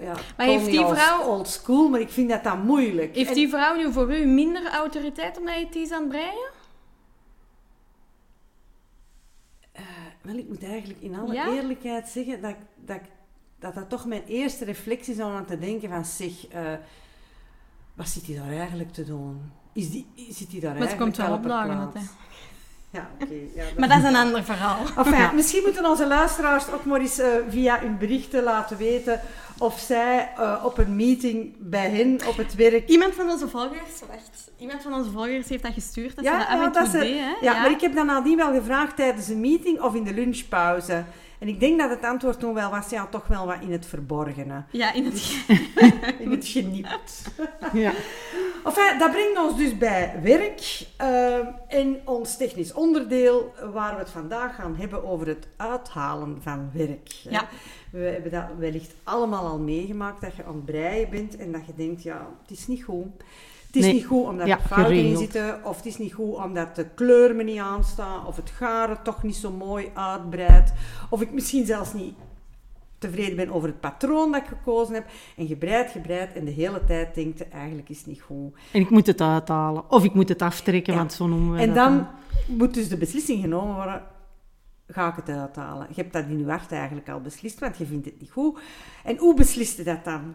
Ja, 0.00 0.14
Maar 0.36 0.46
heeft 0.46 0.66
die 0.66 0.86
vrouw- 0.86 1.22
Old 1.26 1.48
school, 1.48 1.88
maar 1.88 2.00
ik 2.00 2.10
vind 2.10 2.28
dat 2.30 2.44
dan 2.44 2.60
moeilijk. 2.60 3.14
Heeft 3.14 3.28
En- 3.28 3.34
die 3.34 3.48
vrouw 3.48 3.76
nu 3.76 3.92
voor 3.92 4.16
u 4.16 4.24
minder 4.26 4.70
autoriteit 4.70 5.38
omdat 5.38 5.54
je 5.58 5.64
het 5.64 5.74
is 5.74 5.90
aan 5.92 6.00
het 6.00 6.08
breien? 6.08 6.50
Wel, 10.22 10.36
ik 10.36 10.48
moet 10.48 10.64
eigenlijk 10.64 11.00
in 11.00 11.14
alle 11.18 11.34
Ja? 11.34 11.48
eerlijkheid 11.52 12.08
zeggen 12.08 12.40
dat, 12.42 12.54
dat, 12.76 13.00
dat 13.58 13.74
dat 13.74 13.88
toch 13.88 14.04
mijn 14.06 14.24
eerste 14.24 14.64
reflectie 14.64 15.14
is 15.14 15.20
om 15.20 15.30
aan 15.30 15.44
te 15.46 15.58
denken 15.58 15.88
van 15.88 16.04
zeg, 16.04 16.46
eh, 16.48 16.72
wat 17.94 18.08
zit 18.08 18.26
hij 18.26 18.36
daar 18.36 18.50
eigenlijk 18.58 18.92
te 18.92 19.04
doen? 19.04 19.52
Is 19.72 19.90
die, 19.90 20.06
zit 20.30 20.50
hij 20.50 20.60
daar 20.60 20.74
Maar 20.74 20.80
het 20.80 20.88
eigenlijk 20.88 20.98
komt 20.98 21.16
wel 21.16 21.36
op 21.36 21.42
plaats? 21.42 21.94
dat, 21.94 22.02
Ja, 22.96 23.08
oké. 23.22 23.34
ja, 23.54 23.64
dat- 23.64 23.78
Maar 23.78 23.88
dat 23.88 23.98
is 23.98 24.04
een 24.04 24.16
ander 24.16 24.44
verhaal. 24.44 24.78
Enfin, 24.96 25.34
misschien 25.34 25.62
moeten 25.64 25.86
onze 25.86 26.06
luisteraars 26.06 26.70
ook 26.72 26.84
maar 26.84 27.00
eens 27.00 27.18
eh, 27.18 27.28
via 27.48 27.78
hun 27.80 27.98
berichten 27.98 28.42
laten 28.42 28.76
weten 28.76 29.20
of 29.58 29.78
zij 29.78 30.30
eh, 30.38 30.64
op 30.64 30.78
een 30.78 30.96
meeting 30.96 31.54
bij 31.58 31.90
hen 31.90 32.20
op 32.28 32.36
het 32.36 32.54
werk... 32.54 32.88
Iemand 32.88 33.14
van 33.14 33.30
onze 33.30 33.48
volgers, 33.48 34.00
wacht, 34.08 34.50
iemand 34.58 34.82
van 34.82 34.94
onze 34.94 35.10
volgers 35.10 35.48
heeft 35.48 35.62
dat 35.62 35.72
gestuurd, 35.72 36.16
dat 36.16 36.24
Ja, 36.24 36.40
ze 36.52 36.58
dat 36.60 36.74
dat 36.74 36.88
ze- 36.88 36.96
hè? 36.98 37.34
Ja, 37.46 37.52
maar 37.60 37.70
ik 37.70 37.80
heb 37.80 37.94
dan 37.94 38.06
nadien 38.06 38.36
wel 38.36 38.52
gevraagd 38.52 38.96
tijdens 38.96 39.28
een 39.28 39.40
meeting 39.40 39.80
of 39.80 39.94
in 39.94 40.04
de 40.04 40.14
lunchpauze. 40.14 41.04
En 41.38 41.48
ik 41.48 41.60
denk 41.60 41.78
dat 41.78 41.90
het 41.90 42.02
antwoord 42.02 42.40
toen 42.40 42.54
wel 42.54 42.70
was, 42.70 42.90
ja, 42.90 43.06
toch 43.06 43.26
wel 43.26 43.46
wat 43.46 43.60
in 43.60 43.72
het 43.72 43.86
verborgene. 43.86 44.64
Ja, 44.70 44.92
in 44.92 45.04
het... 45.04 45.44
In 46.18 46.30
het. 46.84 47.32
Ja. 47.72 47.92
Enfin, 48.64 48.98
dat 48.98 49.10
brengt 49.10 49.38
ons 49.38 49.56
dus 49.56 49.78
bij 49.78 50.14
werk 50.22 50.86
eh, 50.96 51.38
en 51.68 52.00
ons 52.04 52.36
technisch 52.36 52.72
onderdeel, 52.72 53.54
waar 53.72 53.92
we 53.92 53.98
het 53.98 54.10
vandaag 54.10 54.54
gaan 54.54 54.76
hebben 54.76 55.04
over 55.04 55.26
het 55.26 55.48
uithalen 55.56 56.38
van 56.42 56.70
werk. 56.72 57.12
hè. 57.24 57.30
Ja. 57.30 57.48
We 57.90 57.98
hebben 57.98 58.30
dat 58.30 58.44
wellicht 58.58 58.94
allemaal 59.02 59.46
al 59.46 59.58
meegemaakt, 59.58 60.20
dat 60.20 60.36
je 60.36 60.44
aan 60.44 60.54
het 60.54 60.64
breien 60.64 61.10
bent 61.10 61.36
en 61.36 61.52
dat 61.52 61.66
je 61.66 61.72
denkt, 61.76 62.02
ja, 62.02 62.28
het 62.42 62.58
is 62.58 62.66
niet 62.66 62.84
goed. 62.84 63.06
Het 63.76 63.84
is 63.84 63.90
Nee. 63.90 64.00
niet 64.00 64.10
goed 64.10 64.26
omdat 64.26 64.46
Ja, 64.46 64.58
er 64.58 64.64
fouten 64.66 64.94
in 64.96 65.16
zitten, 65.16 65.64
of 65.64 65.76
het 65.76 65.86
is 65.86 65.98
niet 65.98 66.12
goed 66.12 66.34
omdat 66.36 66.76
de 66.76 66.86
kleur 66.94 67.34
me 67.36 67.42
niet 67.42 67.58
aanstaat, 67.58 68.26
of 68.26 68.36
het 68.36 68.50
garen 68.50 69.02
toch 69.02 69.22
niet 69.22 69.36
zo 69.36 69.50
mooi 69.50 69.90
uitbreidt, 69.94 70.72
of 71.10 71.20
ik 71.20 71.32
misschien 71.32 71.66
zelfs 71.66 71.92
niet 71.92 72.14
tevreden 72.98 73.36
ben 73.36 73.50
over 73.50 73.68
het 73.68 73.80
patroon 73.80 74.32
dat 74.32 74.42
ik 74.42 74.48
gekozen 74.48 74.94
heb. 74.94 75.06
En 75.36 75.46
gebreid, 75.46 75.90
gebreid 75.90 76.32
en 76.32 76.44
de 76.44 76.50
hele 76.50 76.84
tijd 76.84 77.14
denkt, 77.14 77.48
eigenlijk 77.48 77.88
is 77.88 77.98
het 77.98 78.06
niet 78.06 78.20
goed. 78.20 78.54
En 78.72 78.80
ik 78.80 78.90
moet 78.90 79.06
het 79.06 79.20
uithalen. 79.20 79.90
Of 79.90 80.04
ik 80.04 80.14
moet 80.14 80.28
het 80.28 80.42
aftrekken, 80.42 80.92
Ja. 80.92 80.98
want 80.98 81.12
zo 81.12 81.26
noemen 81.26 81.52
wij 81.52 81.60
En 81.62 81.66
dat 81.74 81.76
dan 81.76 82.06
moet 82.46 82.74
dus 82.74 82.88
de 82.88 82.96
beslissing 82.96 83.40
genomen 83.40 83.74
worden, 83.74 84.02
ga 84.88 85.08
ik 85.08 85.16
het 85.16 85.28
uithalen? 85.36 85.86
Je 85.88 86.00
hebt 86.00 86.12
dat 86.12 86.24
in 86.28 86.38
je 86.38 86.46
hart 86.48 86.72
eigenlijk 86.72 87.08
al 87.08 87.20
beslist, 87.20 87.58
want 87.58 87.76
je 87.78 87.86
vindt 87.86 88.04
het 88.06 88.20
niet 88.20 88.30
goed. 88.30 88.58
En 89.04 89.16
hoe 89.16 89.34
besliste 89.34 89.82
dat 89.82 90.04
dan? 90.04 90.34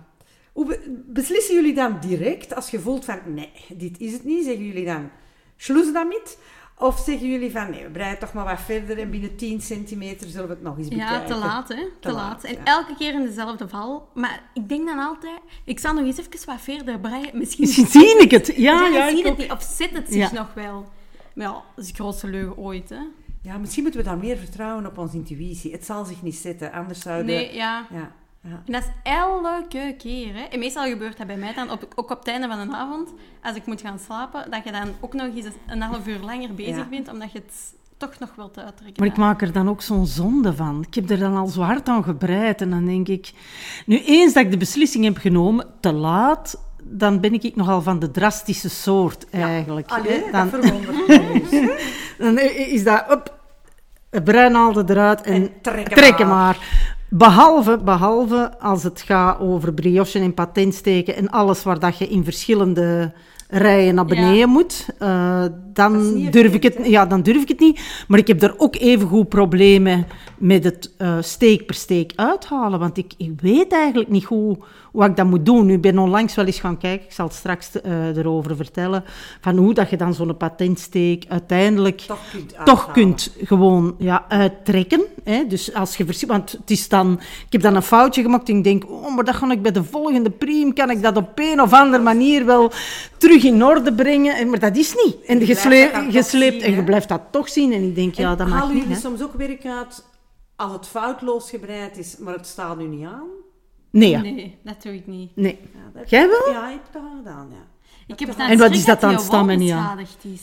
Hoe 0.51 0.65
be- 0.65 1.03
beslissen 1.07 1.55
jullie 1.55 1.73
dan 1.73 1.97
direct 1.99 2.55
als 2.55 2.69
je 2.71 2.79
voelt 2.79 3.05
van, 3.05 3.19
nee, 3.25 3.51
dit 3.69 3.99
is 3.99 4.13
het 4.13 4.23
niet? 4.23 4.43
Zeggen 4.45 4.65
jullie 4.65 4.85
dan, 4.85 5.09
schloes 5.57 5.93
damit? 5.93 6.37
Of 6.77 6.99
zeggen 6.99 7.29
jullie 7.29 7.51
van, 7.51 7.69
nee, 7.69 7.83
we 7.83 7.89
breiden 7.89 8.19
toch 8.19 8.33
maar 8.33 8.45
wat 8.45 8.59
verder 8.61 8.99
en 8.99 9.09
binnen 9.09 9.35
10 9.35 9.61
centimeter 9.61 10.29
zullen 10.29 10.47
we 10.47 10.53
het 10.53 10.63
nog 10.63 10.77
eens 10.77 10.87
bekijken? 10.87 11.15
Ja, 11.15 11.25
te 11.25 11.35
laat, 11.35 11.67
hè? 11.67 11.75
Te, 11.75 11.91
Te 11.99 12.11
laat. 12.11 12.15
laat, 12.15 12.43
En 12.43 12.53
ja. 12.53 12.63
elke 12.63 12.95
keer 12.95 13.13
in 13.13 13.21
dezelfde 13.25 13.67
val. 13.67 14.07
Maar 14.13 14.43
ik 14.53 14.69
denk 14.69 14.85
dan 14.87 14.99
altijd, 14.99 15.39
ik 15.65 15.79
zal 15.79 15.93
nog 15.93 16.05
eens 16.05 16.17
even 16.17 16.45
wat 16.45 16.61
verder 16.61 16.99
breien. 16.99 17.29
Misschien, 17.37 17.63
Misschien 17.65 17.87
zie 17.87 18.19
ik 18.21 18.31
het. 18.31 18.47
Ja, 18.47 18.53
ja, 18.73 18.87
ja, 18.87 19.09
zie 19.09 19.17
ik 19.19 19.25
het 19.25 19.37
niet. 19.37 19.51
Of 19.51 19.61
zit 19.63 19.91
het 19.91 20.07
zich 20.07 20.31
Ja. 20.31 20.37
nog 20.37 20.53
wel. 20.53 20.85
Maar 21.35 21.45
ja, 21.45 21.51
dat 21.75 21.83
is 21.85 21.87
de 21.87 21.93
grootste 21.93 22.27
leugen 22.27 22.57
ooit, 22.57 22.89
hè? 22.89 22.99
Ja, 23.41 23.57
misschien 23.57 23.83
moeten 23.83 24.01
we 24.03 24.07
dan 24.09 24.19
meer 24.19 24.37
vertrouwen 24.37 24.85
op 24.85 24.97
onze 24.97 25.15
intuïtie. 25.17 25.71
Het 25.71 25.85
zal 25.85 26.05
zich 26.05 26.21
niet 26.21 26.35
zetten, 26.35 26.71
anders 26.71 26.99
zouden 26.99 27.25
Nee, 27.25 27.53
ja. 27.53 27.87
Ja, 27.91 28.11
ja. 28.41 28.61
En 28.65 28.73
dat 28.73 28.83
is 28.83 28.89
elke 29.03 29.95
keer, 29.97 30.33
hè. 30.33 30.41
En 30.43 30.59
meestal 30.59 30.89
gebeurt 30.89 31.17
dat 31.17 31.27
bij 31.27 31.37
mij 31.37 31.53
dan, 31.53 31.71
op, 31.71 31.87
ook 31.95 32.11
op 32.11 32.19
het 32.19 32.27
einde 32.27 32.47
van 32.47 32.67
de 32.67 32.75
avond, 32.75 33.13
als 33.41 33.55
ik 33.55 33.65
moet 33.65 33.81
gaan 33.81 33.99
slapen, 33.99 34.51
dat 34.51 34.63
je 34.63 34.71
dan 34.71 34.93
ook 34.99 35.13
nog 35.13 35.35
eens 35.35 35.45
een 35.67 35.81
half 35.81 36.07
uur 36.07 36.19
langer 36.19 36.53
bezig 36.53 36.75
Ja. 36.75 36.87
bent, 36.89 37.11
omdat 37.11 37.31
je 37.31 37.37
het 37.37 37.73
toch 37.97 38.19
nog 38.19 38.29
wilt 38.35 38.57
uittrekken. 38.57 39.03
Maar 39.03 39.07
ik 39.07 39.17
maak 39.17 39.41
er 39.41 39.51
dan 39.51 39.69
ook 39.69 39.81
zo'n 39.81 40.05
zonde 40.05 40.53
van. 40.53 40.85
Ik 40.87 40.95
heb 40.95 41.09
er 41.09 41.19
dan 41.19 41.35
al 41.35 41.47
zo 41.47 41.61
hard 41.61 41.87
aan 41.89 42.03
gebreid. 42.03 42.61
En 42.61 42.69
dan 42.69 42.85
denk 42.85 43.07
ik... 43.07 43.31
Nu, 43.85 43.99
eens 44.05 44.33
dat 44.33 44.43
ik 44.43 44.51
de 44.51 44.57
beslissing 44.57 45.03
heb 45.03 45.17
genomen, 45.17 45.65
te 45.79 45.91
laat... 45.91 46.69
Dan 46.83 47.19
ben 47.19 47.33
ik 47.33 47.55
nogal 47.55 47.81
van 47.81 47.99
de 47.99 48.11
drastische 48.11 48.69
soort, 48.69 49.29
eigenlijk. 49.29 49.89
Allee, 49.91 50.11
hè. 50.11 50.31
Dan, 50.31 50.49
dat 50.49 50.61
verwondert 50.61 51.07
me 51.07 51.29
niet. 51.33 51.71
dan 52.17 52.39
is 52.39 52.83
dat... 52.83 53.05
Op, 53.09 53.39
breinaalde 54.23 54.83
eruit 54.87 55.21
en, 55.21 55.33
En 55.33 55.51
trekken 55.61 55.95
trekken 55.95 56.27
maar. 56.27 56.37
maar. 56.37 56.97
Behalve, 57.13 57.77
behalve 57.83 58.59
als 58.59 58.83
het 58.83 59.01
gaat 59.01 59.39
over 59.39 59.73
brioche 59.73 60.19
en 60.19 60.33
patentsteken 60.33 61.15
en 61.15 61.29
alles 61.29 61.63
waar 61.63 61.79
dat 61.79 61.97
je 61.97 62.07
in 62.07 62.23
verschillende 62.23 63.13
rijen 63.47 63.95
naar 63.95 64.07
Ja. 64.07 64.15
beneden 64.15 64.49
moet, 64.49 64.89
eh, 64.99 65.45
dan, 65.73 66.21
durf 66.29 66.53
ik 66.53 66.63
het, 66.63 66.77
ja, 66.83 67.05
dan 67.05 67.21
durf 67.21 67.41
ik 67.41 67.47
het 67.47 67.59
niet. 67.59 68.05
Maar 68.07 68.19
ik 68.19 68.27
heb 68.27 68.39
daar 68.39 68.53
ook 68.57 68.75
evengoed 68.75 69.29
problemen 69.29 70.05
met 70.37 70.63
het 70.63 70.93
eh, 70.97 71.17
steek 71.21 71.65
per 71.65 71.75
steek 71.75 72.13
uithalen, 72.15 72.79
want 72.79 72.97
ik, 72.97 73.13
ik 73.17 73.41
weet 73.41 73.71
eigenlijk 73.71 74.09
niet 74.09 74.23
hoe, 74.23 74.57
hoe 74.91 75.05
ik 75.05 75.15
dat 75.15 75.25
moet 75.25 75.45
doen. 75.45 75.65
Nu 75.65 75.73
ik 75.73 75.81
ben 75.81 75.99
onlangs 75.99 76.35
wel 76.35 76.45
eens 76.45 76.59
gaan 76.59 76.77
kijken, 76.77 77.05
ik 77.05 77.11
zal 77.13 77.25
het 77.25 77.35
straks 77.35 77.81
eh, 77.81 78.17
erover 78.17 78.55
vertellen, 78.55 79.03
van 79.41 79.57
hoe 79.57 79.73
dat 79.73 79.89
je 79.89 79.97
dan 79.97 80.13
zo'n 80.13 80.37
patentsteek 80.37 81.25
uiteindelijk 81.27 82.01
Toch 82.01 82.19
kunt 82.31 82.49
toch 82.49 82.59
uithalen. 82.67 82.93
kunt 82.93 83.31
gewoon 83.43 83.95
ja, 83.97 84.25
uittrekken. 84.27 85.01
Hè? 85.23 85.47
Dus 85.47 85.73
als 85.73 85.97
je 85.97 86.05
Want 86.27 86.51
het 86.51 86.71
is 86.71 86.89
dan... 86.89 87.19
Ik 87.45 87.51
heb 87.51 87.61
dan 87.61 87.75
een 87.75 87.81
foutje 87.81 88.21
gemaakt 88.21 88.49
en 88.49 88.57
ik 88.57 88.63
denk... 88.63 88.89
Oh, 88.89 89.15
maar 89.15 89.23
dat 89.23 89.35
ga 89.35 89.51
ik 89.51 89.61
bij 89.61 89.71
de 89.71 89.83
volgende 89.83 90.29
priem... 90.29 90.73
Kan 90.73 90.89
ik 90.89 91.01
dat 91.01 91.17
op 91.17 91.31
een 91.35 91.61
of 91.61 91.73
andere 91.73 92.03
manier 92.03 92.45
wel 92.45 92.71
terug 93.17 93.43
in 93.43 93.63
orde 93.63 93.93
brengen? 93.93 94.35
En- 94.35 94.49
Maar 94.49 94.59
dat 94.59 94.77
is 94.77 94.93
niet. 95.05 95.15
En 95.25 95.45
je 95.45 95.55
sleept, 95.55 96.13
je 96.13 96.59
en 96.61 96.75
je 96.75 96.83
blijft 96.83 97.09
dat 97.09 97.21
toch 97.31 97.49
zien. 97.49 97.73
En 97.73 97.83
ik 97.83 97.95
denk, 97.95 98.13
ja, 98.15 98.35
dat 98.35 98.47
mag 98.47 98.57
halen 98.59 98.73
niet. 98.73 98.81
jullie 98.83 98.97
Hè? 98.97 99.01
soms 99.01 99.23
ook 99.23 99.33
werk 99.33 99.65
uit 99.65 100.03
als 100.55 100.71
het 100.71 100.87
foutloos 100.87 101.49
gebreid 101.49 101.97
is, 101.97 102.15
maar 102.19 102.33
het 102.33 102.47
staat 102.47 102.77
nu 102.77 102.85
niet 102.87 103.05
aan? 103.05 103.27
Nee, 103.91 104.09
ja. 104.09 104.21
Nee, 104.21 104.57
dat 104.63 104.81
doe 104.81 104.93
ik 104.95 105.07
niet. 105.07 105.35
nee. 105.35 105.59
Ja, 105.73 105.79
dat 105.83 105.93
heb- 106.01 106.07
Jij 106.09 106.27
wel? 106.27 106.49
Ja, 106.51 106.69
ik 106.69 106.79
heb 106.83 106.93
dat 106.93 107.11
gedaan, 107.17 107.49
ja. 107.51 107.67
Ik 108.07 108.19
heb 108.19 108.29
En 108.29 108.37
dan 108.37 108.47
wat 108.57 108.67
schrik 108.67 108.79
is 108.79 108.85
dat 108.85 109.01
dan? 109.01 109.17
wol 109.25 109.45
niet 109.45 109.57
beschadigd 109.59 110.23
is. 110.23 110.41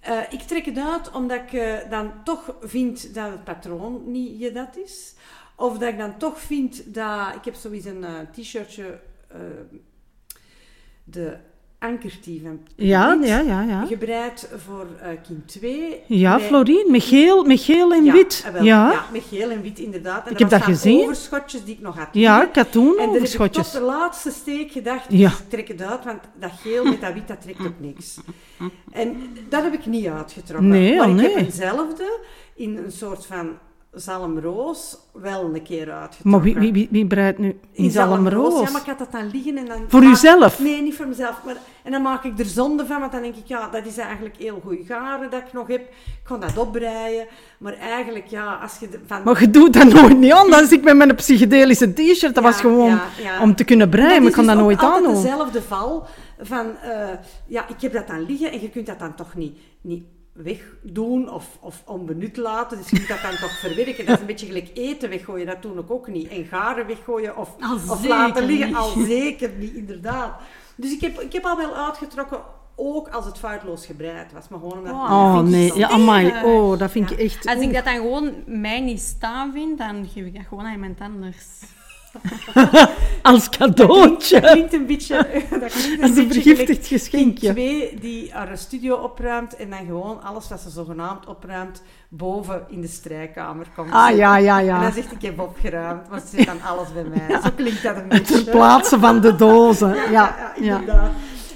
Eh, 0.00 0.18
ik 0.30 0.40
trek 0.40 0.64
het 0.64 0.78
uit 0.78 1.10
omdat 1.10 1.40
ik 1.40 1.52
eh, 1.52 1.90
dan 1.90 2.12
toch 2.24 2.54
vind 2.60 3.14
dat 3.14 3.30
het 3.30 3.44
patroon 3.44 4.02
niet 4.10 4.40
je 4.40 4.52
dat 4.52 4.76
is. 4.76 5.14
Of 5.56 5.78
dat 5.78 5.88
ik 5.88 5.98
dan 5.98 6.18
toch 6.18 6.40
vind 6.40 6.94
dat... 6.94 7.34
Ik 7.34 7.44
heb 7.44 7.54
sowieso 7.54 7.88
een 7.88 8.04
eh, 8.04 8.12
t-shirtje... 8.32 9.00
de 11.04 11.36
ankertie 11.78 12.42
van 12.44 12.60
Ja, 12.76 13.18
ja, 13.22 13.38
ja. 13.40 13.62
Ja, 13.62 13.84
Gebreid 13.86 14.48
voor 14.66 14.86
eh, 15.00 15.08
kind 15.26 15.48
2. 15.48 16.00
ja 16.06 16.40
Florien, 16.40 16.90
met 16.90 17.02
geel, 17.02 17.44
met 17.44 17.60
geel 17.60 17.92
en 17.92 18.04
ja, 18.04 18.12
wit. 18.12 18.48
wel, 18.52 18.62
ja. 18.64 18.90
ja, 18.90 19.04
met 19.12 19.22
geel 19.28 19.50
en 19.50 19.62
wit 19.62 19.78
inderdaad. 19.78 20.26
En 20.26 20.32
Ik 20.32 20.38
heb 20.38 20.48
dat 20.48 20.62
gezien. 20.62 21.00
overschotjes 21.02 21.64
die 21.64 21.74
ik 21.74 21.80
nog 21.80 21.96
had 21.98 22.08
Ja, 22.12 22.34
liggen. 22.34 22.52
katoen 22.52 22.88
En 22.90 22.94
dan 22.96 23.00
heb 23.04 23.08
ik 23.10 23.16
overschotjes. 23.16 23.70
tot 23.70 23.80
de 23.80 23.86
laatste 23.86 24.30
steek 24.30 24.70
gedacht, 24.72 25.04
Ja. 25.08 25.28
ik 25.28 25.48
trek 25.48 25.68
het 25.68 25.82
uit, 25.82 26.04
want 26.04 26.20
dat 26.40 26.50
geel 26.62 26.84
met 26.84 27.00
dat 27.00 27.12
wit, 27.12 27.28
dat 27.28 27.42
trekt 27.42 27.66
op 27.66 27.74
niks. 27.80 28.18
En 28.92 29.16
dat 29.48 29.62
heb 29.62 29.72
ik 29.72 29.86
niet 29.86 30.06
uitgetrokken. 30.06 30.68
Nee, 30.68 30.96
maar 30.96 31.04
oh 31.06 31.10
ik 31.10 31.16
nee. 31.20 31.28
heb 31.34 31.44
eenzelfde 31.44 32.18
in 32.54 32.76
een 32.76 32.92
soort 32.92 33.26
van 33.26 33.58
zalmroos 34.00 34.96
wel 35.12 35.44
een 35.54 35.62
keer 35.62 35.92
uitgetrokken. 35.92 36.30
Maar 36.30 36.40
wie, 36.40 36.72
wie, 36.72 36.88
wie, 36.90 37.06
breidt 37.06 37.38
nu 37.38 37.58
in 37.72 37.90
zalmroos? 37.90 38.60
Ja, 38.66 38.70
maar 38.70 38.80
ik 38.80 38.86
had 38.86 38.98
dat 38.98 39.12
dan 39.12 39.30
liggen 39.32 39.56
en 39.56 39.66
dan... 39.66 39.84
Voor 39.88 40.02
maak- 40.02 40.12
uzelf? 40.12 40.58
Nee, 40.60 40.82
niet 40.82 40.94
voor 40.94 41.06
mezelf. 41.08 41.40
Maar, 41.44 41.56
en 41.82 41.92
dan 41.92 42.02
maak 42.02 42.24
ik 42.24 42.38
er 42.38 42.44
zonde 42.44 42.86
van, 42.86 43.00
want 43.00 43.12
dan 43.12 43.22
denk 43.22 43.34
ik, 43.36 43.46
ja, 43.46 43.68
dat 43.68 43.86
is 43.86 43.96
eigenlijk 43.98 44.36
heel 44.36 44.60
goed 44.64 44.78
garen 44.86 45.30
dat 45.30 45.40
ik 45.46 45.52
nog 45.52 45.66
heb. 45.68 45.80
Ik 45.80 46.20
kan 46.22 46.40
dat 46.40 46.58
opbreien. 46.58 47.26
Maar 47.58 47.74
eigenlijk, 47.74 48.26
ja, 48.26 48.54
als 48.62 48.78
je... 48.80 48.88
van, 49.06 49.22
Maar 49.24 49.40
je 49.40 49.50
doet 49.50 49.72
dat 49.72 49.92
nooit 49.92 50.18
niet 50.18 50.32
aan. 50.32 50.50
Dan 50.50 50.60
zit 50.66 50.72
ik 50.78 50.84
met 50.84 50.96
mijn 50.96 51.14
psychedelische 51.14 51.92
t-shirt. 51.92 52.34
Dat 52.34 52.44
Ja, 52.44 52.50
was 52.50 52.60
gewoon 52.60 52.88
ja, 52.90 53.04
ja. 53.22 53.42
om 53.42 53.54
te 53.54 53.64
kunnen 53.64 53.88
breien, 53.88 54.18
maar 54.22 54.26
ik 54.28 54.32
kan 54.32 54.44
is 54.44 54.48
dat 54.50 54.56
dus 54.56 54.64
nooit 54.66 54.80
altijd 54.80 55.04
aandoen. 55.06 55.22
dezelfde 55.22 55.62
val 55.62 56.06
van, 56.40 56.66
eh, 56.82 57.08
ja, 57.46 57.68
ik 57.68 57.80
heb 57.80 57.92
dat 57.92 58.06
dan 58.06 58.26
liggen 58.26 58.52
en 58.52 58.60
je 58.60 58.70
kunt 58.70 58.86
dat 58.86 58.98
dan 58.98 59.14
toch 59.14 59.34
niet, 59.34 59.58
niet 59.80 60.04
wegdoen 60.36 61.30
of, 61.30 61.58
of 61.60 61.82
onbenut 61.86 62.36
laten. 62.36 62.78
Dus 62.78 62.90
je 62.90 62.96
moet 62.98 63.08
dat 63.08 63.22
dan 63.22 63.30
toch 63.30 63.58
verwerken. 63.58 64.06
Dat 64.06 64.14
is 64.14 64.20
een 64.20 64.26
beetje 64.26 64.46
gelijk 64.46 64.70
eten 64.74 65.10
weggooien, 65.10 65.46
dat 65.46 65.62
doe 65.62 65.78
ik 65.78 65.90
ook 65.90 66.08
niet. 66.08 66.28
En 66.28 66.44
garen 66.44 66.86
weggooien 66.86 67.36
of, 67.36 67.56
of 67.88 68.06
laten 68.06 68.44
liggen, 68.44 68.66
niet. 68.66 68.76
al 68.76 68.90
zeker 68.90 69.50
niet, 69.58 69.74
inderdaad. 69.74 70.40
Dus 70.76 70.92
ik 70.92 71.00
heb, 71.00 71.20
ik 71.20 71.32
heb 71.32 71.44
al 71.44 71.56
wel 71.56 71.74
uitgetrokken, 71.74 72.40
ook 72.74 73.08
als 73.08 73.24
het 73.24 73.38
foutloos 73.38 73.86
gebreid 73.86 74.32
was. 74.32 74.48
Maar 74.48 74.58
gewoon 74.58 74.78
omdat 74.78 74.92
Oh, 74.92 75.10
Oh 75.10 75.40
nee, 75.40 75.78
ja, 75.78 75.88
amai. 75.88 76.44
Oh, 76.44 76.78
dat 76.78 76.90
vind 76.90 77.10
ik 77.10 77.18
echt... 77.18 77.46
Als 77.46 77.58
ik 77.58 77.72
dat 77.72 77.84
dan 77.84 77.94
gewoon 77.94 78.34
mij 78.46 78.80
niet 78.80 79.00
staan 79.00 79.52
vind, 79.52 79.78
dan 79.78 80.08
geef 80.12 80.26
ik 80.26 80.34
dat 80.34 80.46
gewoon 80.48 80.64
aan 80.64 80.72
iemand 80.72 81.00
anders. 81.00 81.46
Als 83.22 83.48
cadeautje. 83.48 84.40
Dat 84.40 84.50
klinkt 84.50 84.72
een 84.72 84.86
beetje... 84.86 85.46
Dat 85.60 85.72
klinkt 85.72 86.02
Als 86.02 86.16
een 86.16 86.32
vergiftigd 86.32 86.86
geschenkje. 86.86 87.50
Twee 87.52 87.98
die 88.00 88.32
haar 88.32 88.58
studio 88.58 88.96
opruimt 88.96 89.56
en 89.56 89.70
dan 89.70 89.86
gewoon 89.86 90.22
alles 90.22 90.48
wat 90.48 90.60
ze 90.60 90.70
zogenaamd 90.70 91.26
opruimt 91.26 91.82
boven 92.08 92.64
in 92.68 92.80
de 92.80 92.88
strijkamer 92.88 93.66
komt. 93.74 93.92
Ah, 93.92 94.16
ja, 94.16 94.36
ja, 94.36 94.58
En 94.58 94.64
ja. 94.64 94.80
dan 94.80 94.92
zegt 94.92 95.12
ik 95.12 95.22
heb 95.22 95.40
opgeruimd, 95.40 96.08
maar 96.08 96.20
ze 96.20 96.26
zit 96.36 96.46
dan 96.46 96.62
alles 96.62 96.92
bij 96.92 97.04
mij. 97.04 97.40
Zo 97.42 97.50
klinkt 97.56 97.82
dat 97.82 97.96
een 97.96 98.08
beetje. 98.08 98.44
Ter 98.44 98.52
plaatse 98.52 98.98
van 98.98 99.20
de 99.20 99.36
dozen. 99.36 100.10
Ja, 100.10 100.52
ja. 100.60 101.10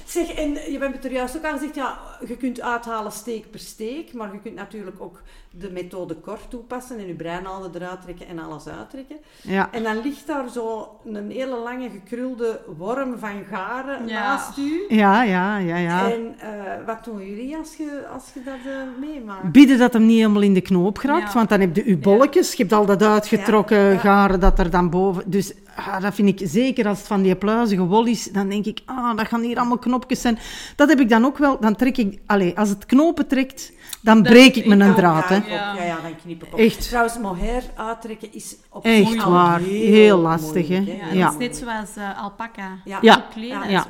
Zeg, 0.05 0.31
en 0.31 0.71
je 0.71 0.77
bent 0.79 1.05
er 1.05 1.11
juist 1.11 1.37
ook 1.37 1.43
aan 1.43 1.57
gezegd, 1.57 1.75
ja, 1.75 1.99
je 2.27 2.37
kunt 2.37 2.61
uithalen 2.61 3.11
steek 3.11 3.51
per 3.51 3.59
steek, 3.59 4.13
maar 4.13 4.33
je 4.33 4.39
kunt 4.39 4.55
natuurlijk 4.55 5.01
ook 5.01 5.21
de 5.53 5.69
methode 5.71 6.15
kort 6.15 6.49
toepassen 6.49 6.97
en 6.97 7.07
je 7.07 7.13
breinaalden 7.13 7.71
eruit 7.75 8.01
trekken 8.01 8.27
en 8.27 8.39
alles 8.39 8.67
uittrekken. 8.67 9.15
Ja. 9.41 9.69
En 9.71 9.83
dan 9.83 10.01
ligt 10.03 10.27
daar 10.27 10.49
zo 10.49 10.89
een 11.05 11.31
hele 11.31 11.57
lange 11.57 11.89
gekrulde 11.89 12.59
worm 12.77 13.17
van 13.17 13.43
garen 13.49 14.07
Ja. 14.07 14.19
naast 14.19 14.57
u. 14.57 14.85
Ja, 14.89 15.23
ja, 15.23 15.57
ja, 15.57 15.77
ja. 15.77 16.11
En 16.11 16.35
eh, 16.39 16.49
wat 16.85 17.03
doen 17.03 17.25
jullie 17.27 17.57
als 17.57 17.75
je, 17.75 18.03
als 18.13 18.23
je 18.33 18.41
dat 18.45 18.53
eh, 18.65 19.09
meemaakt? 19.09 19.51
Bieden 19.51 19.77
dat 19.77 19.93
hem 19.93 20.05
niet 20.05 20.17
helemaal 20.17 20.41
in 20.41 20.53
de 20.53 20.61
knoop 20.61 20.97
geraakt, 20.97 21.27
Ja. 21.27 21.33
want 21.33 21.49
dan 21.49 21.59
heb 21.59 21.75
je 21.75 21.83
je 21.89 21.97
bolletjes, 21.97 22.51
je 22.53 22.57
hebt 22.57 22.73
al 22.73 22.85
dat 22.85 23.03
uitgetrokken 23.03 23.77
Ja, 23.77 23.89
ja. 23.89 23.97
garen 23.97 24.39
dat 24.39 24.59
er 24.59 24.69
dan 24.69 24.89
boven... 24.89 25.23
Dus 25.25 25.53
ah, 25.75 26.01
dat 26.01 26.13
vind 26.13 26.41
ik, 26.41 26.47
zeker 26.49 26.87
als 26.87 26.97
het 26.97 27.07
van 27.07 27.21
die 27.21 27.35
pluizige 27.35 27.83
wol 27.85 28.05
is, 28.05 28.23
dan 28.31 28.49
denk 28.49 28.65
ik, 28.65 28.79
ah, 28.85 29.17
dat 29.17 29.27
gaan 29.27 29.41
hier 29.41 29.57
allemaal 29.57 29.77
knopjes 29.77 30.21
zijn. 30.21 30.39
Dat 30.75 30.89
heb 30.89 30.99
ik 30.99 31.09
dan 31.09 31.25
ook 31.25 31.37
wel, 31.37 31.59
dan 31.59 31.75
trek 31.75 31.97
ik... 31.97 32.19
Allez, 32.25 32.55
als 32.55 32.69
het 32.69 32.85
knopen 32.85 33.27
trekt, 33.27 33.71
dan 34.01 34.23
breek 34.23 34.55
ik 34.55 34.65
me 34.65 34.75
ik 34.75 34.81
een 34.81 34.89
ook, 34.89 34.95
draad, 34.95 35.29
hè. 35.29 35.35
Ja, 35.35 35.83
Ja. 35.83 36.01
dan 36.01 36.15
knip 36.15 36.43
ik 36.43 36.53
op. 36.53 36.59
Echt. 36.59 36.87
Trouwens, 36.87 37.17
mohair 37.17 37.63
uittrekken 37.75 38.33
is 38.33 38.55
op 38.69 38.85
Echt 38.85 39.23
waar. 39.23 39.59
Heel 39.59 40.17
lastig, 40.17 40.67
hè. 40.67 40.75
Ja, 40.75 41.13
Ja. 41.13 41.23
Dat 41.25 41.41
is 41.41 41.47
net 41.47 41.57
zoals 41.57 41.95
eh, 41.95 42.23
alpaca. 42.23 42.77
Ja, 42.85 42.97
Ja. 43.01 43.25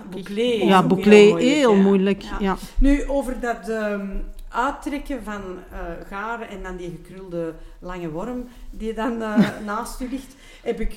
Bouclé, 0.10 0.43
ja, 0.43 0.84
bouclé. 0.84 1.15
heel 1.15 1.26
moeilijk, 1.34 1.43
heel 1.54 1.76
ja. 1.76 1.82
moeilijk. 1.82 2.21
Ja. 2.21 2.38
Ja. 2.39 2.56
Nu, 2.78 3.08
over 3.08 3.39
dat 3.39 3.69
ehm, 3.69 4.08
uittrekken 4.50 5.24
van 5.24 5.41
eh, 5.71 5.80
garen 6.08 6.50
en 6.50 6.63
dan 6.63 6.78
die 6.78 7.00
gekrulde 7.04 7.54
lange 7.80 8.10
worm 8.10 8.45
die 8.69 8.93
dan 8.93 9.21
eh, 9.21 9.38
naast 9.65 10.02
u 10.02 10.10
ligt, 10.10 10.36
heb 10.63 10.80
ik 10.80 10.95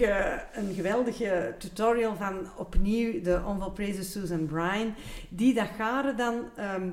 een 0.53 0.75
geweldige 0.75 1.55
tutorial 1.59 2.15
van 2.19 2.35
opnieuw 2.57 3.23
de 3.23 3.41
onvolprezen 3.47 4.05
Susan 4.05 4.47
Bryan, 4.47 4.95
die 5.29 5.55
dat 5.55 5.69
garen 5.79 6.17
dan 6.17 6.35
ehm, 6.57 6.89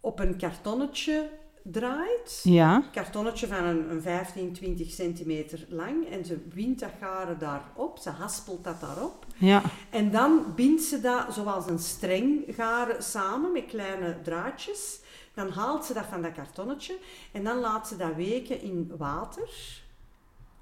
op 0.00 0.18
een 0.18 0.36
kartonnetje 0.36 1.28
draait. 1.72 2.40
Ja. 2.42 2.74
Een 2.74 2.90
kartonnetje 2.92 3.46
van 3.46 3.64
een, 3.64 3.90
een 3.90 4.02
15, 4.02 4.52
20 4.52 4.90
centimeter 4.90 5.64
lang 5.68 6.08
en 6.10 6.24
ze 6.24 6.46
wint 6.54 6.80
dat 6.80 6.90
garen 7.00 7.38
daarop, 7.38 7.98
ze 7.98 8.10
haspelt 8.10 8.64
dat 8.64 8.80
daarop. 8.80 9.26
ja. 9.36 9.62
En 9.90 10.10
dan 10.10 10.52
bindt 10.54 10.82
ze 10.82 11.00
dat 11.00 11.34
zoals 11.34 11.68
een 11.68 11.78
streng 11.78 12.44
garen 12.48 13.02
samen 13.02 13.52
met 13.52 13.66
kleine 13.66 14.20
draadjes. 14.22 15.00
Dan 15.34 15.50
haalt 15.50 15.84
ze 15.84 15.92
dat 15.92 16.04
van 16.10 16.22
dat 16.22 16.32
kartonnetje 16.32 16.98
en 17.32 17.44
dan 17.44 17.60
laat 17.60 17.88
ze 17.88 17.96
dat 17.96 18.14
weken 18.16 18.62
in 18.62 18.92
water. 18.98 19.48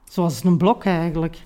Zoals 0.04 0.44
een 0.44 0.56
blok 0.56 0.84
eigenlijk. 0.84 1.42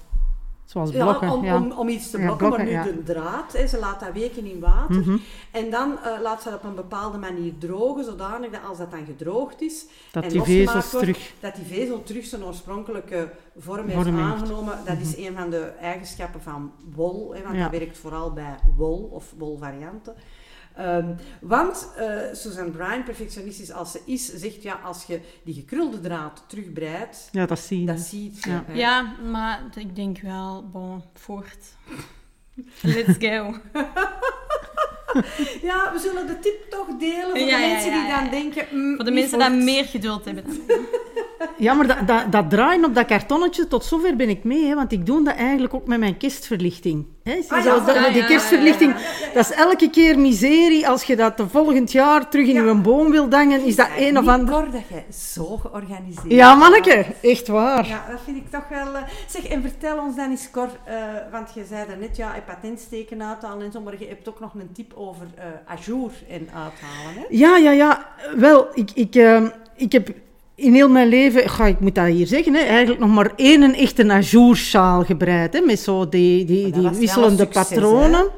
Zoals 0.66 0.90
blokken, 0.90 1.26
ja, 1.26 1.34
om, 1.34 1.44
ja. 1.44 1.56
Om, 1.56 1.72
om 1.72 1.88
iets 1.88 2.10
te 2.10 2.18
blokken, 2.18 2.48
blokken, 2.48 2.72
maar 2.72 2.86
nu 2.86 2.92
de 2.92 3.02
draad. 3.02 3.52
Hè, 3.52 3.66
ze 3.66 3.78
laat 3.78 4.00
dat 4.00 4.12
weken 4.12 4.46
in 4.46 4.60
water. 4.60 4.96
Mhm. 4.96 5.16
En 5.50 5.70
dan 5.70 5.98
eh, 5.98 6.20
laat 6.20 6.42
ze 6.42 6.50
dat 6.50 6.58
op 6.58 6.64
een 6.64 6.74
bepaalde 6.74 7.18
manier 7.18 7.52
drogen, 7.58 8.04
zodanig 8.04 8.50
dat 8.50 8.60
als 8.68 8.78
dat 8.78 8.90
dan 8.90 9.04
gedroogd 9.06 9.62
is, 9.62 9.86
Dat 10.10 10.22
en 10.22 10.28
die 10.28 10.64
wordt, 10.64 10.90
terug... 10.90 11.32
dat 11.40 11.54
die 11.54 11.64
vezel 11.64 12.02
terug 12.02 12.24
zijn 12.24 12.44
oorspronkelijke 12.44 13.30
vorm 13.56 13.88
heeft. 13.88 14.10
Mhm. 14.10 14.18
aangenomen. 14.18 14.78
Dat 14.84 14.98
is 15.00 15.16
een 15.16 15.36
van 15.36 15.50
de 15.50 15.62
eigenschappen 15.80 16.42
van 16.42 16.72
wol, 16.94 17.34
hè, 17.34 17.42
want 17.42 17.58
dat 17.58 17.70
werkt 17.70 17.98
vooral 17.98 18.32
bij 18.32 18.54
wol 18.76 19.08
of 19.12 19.34
wolvarianten. 19.38 20.14
Ehm, 20.76 21.14
want 21.40 21.88
eh 21.96 22.18
Susan 22.32 22.70
Bryan, 22.70 23.04
perfectionistisch 23.04 23.72
als 23.72 23.92
ze 23.92 24.00
is, 24.04 24.34
zegt 24.34 24.62
ja, 24.62 24.74
als 24.84 25.04
je 25.04 25.20
die 25.44 25.54
gekrulde 25.54 26.00
draad 26.00 26.44
terugbreidt, 26.46 27.28
Ja, 27.32 27.46
dat 27.46 27.58
zie 27.58 27.80
je. 27.80 27.86
dat 27.86 27.98
ziet 28.00 28.42
je. 28.44 28.60
Ja. 28.72 29.14
maar 29.30 29.60
ik 29.74 29.94
denk 29.96 30.20
wel, 30.20 30.68
bon, 30.72 31.02
voort. 31.14 31.64
Let's 32.94 33.16
go. 33.18 33.54
Ja, 35.62 35.92
we 35.92 35.98
zullen 35.98 36.26
de 36.26 36.38
tip 36.38 36.70
toch 36.70 36.86
delen 36.98 37.28
voor 37.30 37.38
Ja, 37.38 37.56
de 37.58 37.66
mensen 37.66 37.90
ja, 37.90 37.98
die 38.00 38.08
ja. 38.08 38.20
dan 38.20 38.30
denken... 38.30 38.66
mm, 38.70 38.96
Voor 38.96 39.04
de 39.04 39.10
mensen 39.10 39.38
die 39.38 39.50
meer 39.64 39.84
geduld 39.84 40.24
hebben. 40.24 40.44
Ja, 41.58 41.74
maar 41.74 41.86
dat, 41.86 41.96
dat, 42.06 42.32
dat 42.32 42.50
draaien 42.50 42.84
op 42.84 42.94
dat 42.94 43.06
kartonnetje, 43.06 43.68
tot 43.68 43.84
zover 43.84 44.16
ben 44.16 44.28
ik 44.28 44.44
mee. 44.44 44.64
Hè, 44.66 44.74
want 44.74 44.92
ik 44.92 45.06
doe 45.06 45.24
dat 45.24 45.34
eigenlijk 45.34 45.74
ook 45.74 45.86
met 45.86 45.98
mijn 45.98 46.16
kerstverlichting. 46.16 47.06
Hè, 47.22 47.32
Ah, 47.48 47.64
ja, 47.64 47.78
dat- 47.78 47.94
ja, 47.94 48.10
die 48.12 48.24
kerstverlichting, 48.24 48.92
ja, 48.92 49.32
dat 49.34 49.50
is 49.50 49.56
elke 49.56 49.90
keer 49.90 50.18
miserie. 50.18 50.88
Als 50.88 51.02
je 51.02 51.16
dat 51.16 51.36
de 51.36 51.48
volgend 51.48 51.92
jaar 51.92 52.28
terug 52.30 52.46
in 52.48 52.64
je 52.64 52.74
boom 52.74 53.10
wil 53.10 53.28
dangen, 53.28 53.64
is 53.64 53.76
dat 53.76 53.88
een 53.96 54.18
of 54.18 54.26
ander... 54.28 54.54
Cor, 54.54 54.70
dat 54.70 54.82
jij 54.88 55.04
zo 55.12 55.56
georganiseerd 55.56 56.24
Ja, 56.32 56.54
manneke, 56.54 57.06
echt 57.22 57.48
waar. 57.48 57.86
Ja, 57.88 58.04
dat 58.10 58.20
vind 58.24 58.36
ik 58.36 58.50
toch 58.50 58.68
wel... 58.68 58.94
eh, 58.94 59.02
Zeg, 59.28 59.46
en 59.46 59.62
vertel 59.62 59.98
ons 59.98 60.16
dan 60.16 60.30
eens, 60.30 60.50
Cor, 60.50 60.68
eh, 60.84 60.94
want 61.32 61.50
je 61.54 61.64
zei 61.68 61.86
daarnet, 61.86 62.16
ja, 62.16 62.34
je 62.34 62.40
patentsteken 62.40 63.22
uithalen 63.22 63.66
en 63.66 63.72
zo, 63.72 63.80
maar 63.80 63.94
je 63.98 64.06
hebt 64.08 64.28
ook 64.28 64.40
nog 64.40 64.54
een 64.54 64.70
tip 64.72 64.92
over 64.96 65.26
eh 65.36 65.44
ajour 65.66 66.10
en 66.28 66.40
uithalen, 66.54 67.14
hè? 67.14 67.24
Ja, 67.28 67.56
ja, 67.56 67.70
ja. 67.70 68.06
Wel, 68.36 68.66
ik, 68.74 68.90
ik, 68.94 69.14
ik 69.76 69.92
heb 69.92 70.08
in 70.56 70.74
heel 70.74 70.88
mijn 70.88 71.08
leven, 71.08 71.48
ga 71.48 71.66
ik 71.66 71.80
moet 71.80 71.94
dat 71.94 72.06
hier 72.06 72.26
zeggen, 72.26 72.54
hè, 72.54 72.60
eigenlijk 72.60 73.00
nog 73.00 73.10
maar 73.10 73.32
één 73.36 73.74
echte 73.74 74.12
ajoursjaal 74.12 75.04
gebreid. 75.04 75.52
Hè, 75.52 75.60
met 75.60 75.80
zo 75.80 76.08
die, 76.08 76.44
die, 76.44 76.70
die 76.72 76.90
wisselende 76.90 77.42
succes, 77.42 77.68
patronen. 77.68 78.30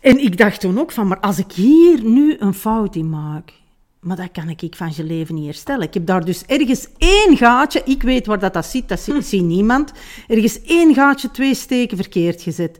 En 0.00 0.18
ik 0.18 0.36
dacht 0.36 0.60
toen 0.60 0.80
ook 0.80 0.92
van, 0.92 1.06
maar 1.06 1.20
als 1.20 1.38
ik 1.38 1.52
hier 1.52 2.04
nu 2.04 2.36
een 2.38 2.54
fout 2.54 2.96
in 2.96 3.10
maak, 3.10 3.52
maar 4.00 4.16
dat 4.16 4.30
kan 4.32 4.48
ik 4.48 4.76
van 4.76 4.92
je 4.96 5.04
leven 5.04 5.34
niet 5.34 5.44
herstellen. 5.44 5.86
Ik 5.86 5.94
heb 5.94 6.06
daar 6.06 6.24
dus 6.24 6.44
ergens 6.46 6.88
één 6.98 7.36
gaatje, 7.36 7.82
ik 7.84 8.02
weet 8.02 8.26
waar 8.26 8.38
dat, 8.38 8.54
dat 8.54 8.66
zit, 8.66 8.88
dat 8.88 9.00
zie, 9.00 9.22
ziet 9.22 9.42
niemand, 9.42 9.92
ergens 10.28 10.62
één 10.62 10.94
gaatje, 10.94 11.30
twee 11.30 11.54
steken 11.54 11.96
verkeerd 11.96 12.42
gezet. 12.42 12.78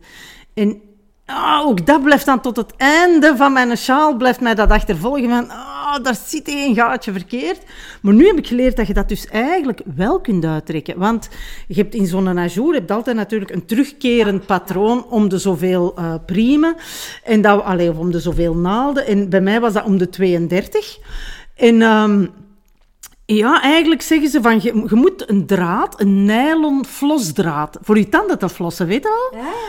En 0.54 0.80
ah, 1.26 1.66
ook 1.66 1.87
dat 1.87 2.02
blijft 2.02 2.26
dan 2.26 2.40
tot 2.40 2.56
het 2.56 2.76
einde 2.76 3.37
van 3.37 3.52
mijn 3.52 3.76
sjaal, 3.76 4.16
blijft 4.16 4.40
mij 4.40 4.54
dat 4.54 4.70
achtervolgen 4.70 5.28
van, 5.28 5.50
ah, 5.50 6.02
daar 6.02 6.16
zit 6.26 6.48
één 6.48 6.74
gaatje 6.74 7.12
verkeerd. 7.12 7.58
Maar 8.02 8.14
nu 8.14 8.26
heb 8.26 8.38
ik 8.38 8.46
geleerd 8.46 8.76
dat 8.76 8.87
je 8.87 8.94
dat 8.94 9.08
dus 9.08 9.26
eigenlijk 9.26 9.80
wel 9.96 10.20
kunt 10.20 10.44
uittrekken. 10.44 10.98
Want 10.98 11.28
je 11.68 11.74
hebt 11.74 11.94
in 11.94 12.06
zo'n 12.06 12.38
ajour 12.38 12.74
heb 12.74 12.88
je 12.88 12.94
altijd 12.94 13.16
natuurlijk 13.16 13.50
een 13.50 13.66
terugkerend 13.66 14.46
patroon 14.46 15.06
om 15.06 15.28
de 15.28 15.38
zoveel 15.38 15.96
eh 15.96 16.14
priemen. 16.26 16.74
En 17.24 17.40
dat, 17.40 17.62
allee, 17.62 17.90
of 17.90 17.98
om 17.98 18.11
de 18.11 18.20
zoveel 18.20 18.54
naalden. 18.54 19.06
En 19.06 19.28
bij 19.28 19.40
mij 19.40 19.61
was 19.61 19.72
dat 19.72 19.85
om 19.85 19.98
de 19.98 20.08
32. 20.08 20.98
En... 21.56 21.82
ehm, 21.82 22.26
ja, 23.34 23.62
eigenlijk 23.62 24.02
zeggen 24.02 24.28
ze 24.28 24.42
van, 24.42 24.54
je, 24.62 24.84
je 24.88 24.94
moet 24.94 25.30
een 25.30 25.46
draad, 25.46 26.00
een 26.00 26.24
nylon 26.24 26.84
flosdraad, 26.84 27.78
voor 27.82 27.98
je 27.98 28.08
tanden 28.08 28.38
te 28.38 28.48
flossen, 28.48 28.86
weet 28.86 29.02
je 29.02 29.28
wel? 29.30 29.40
Ja, 29.40 29.46
ja. 29.48 29.60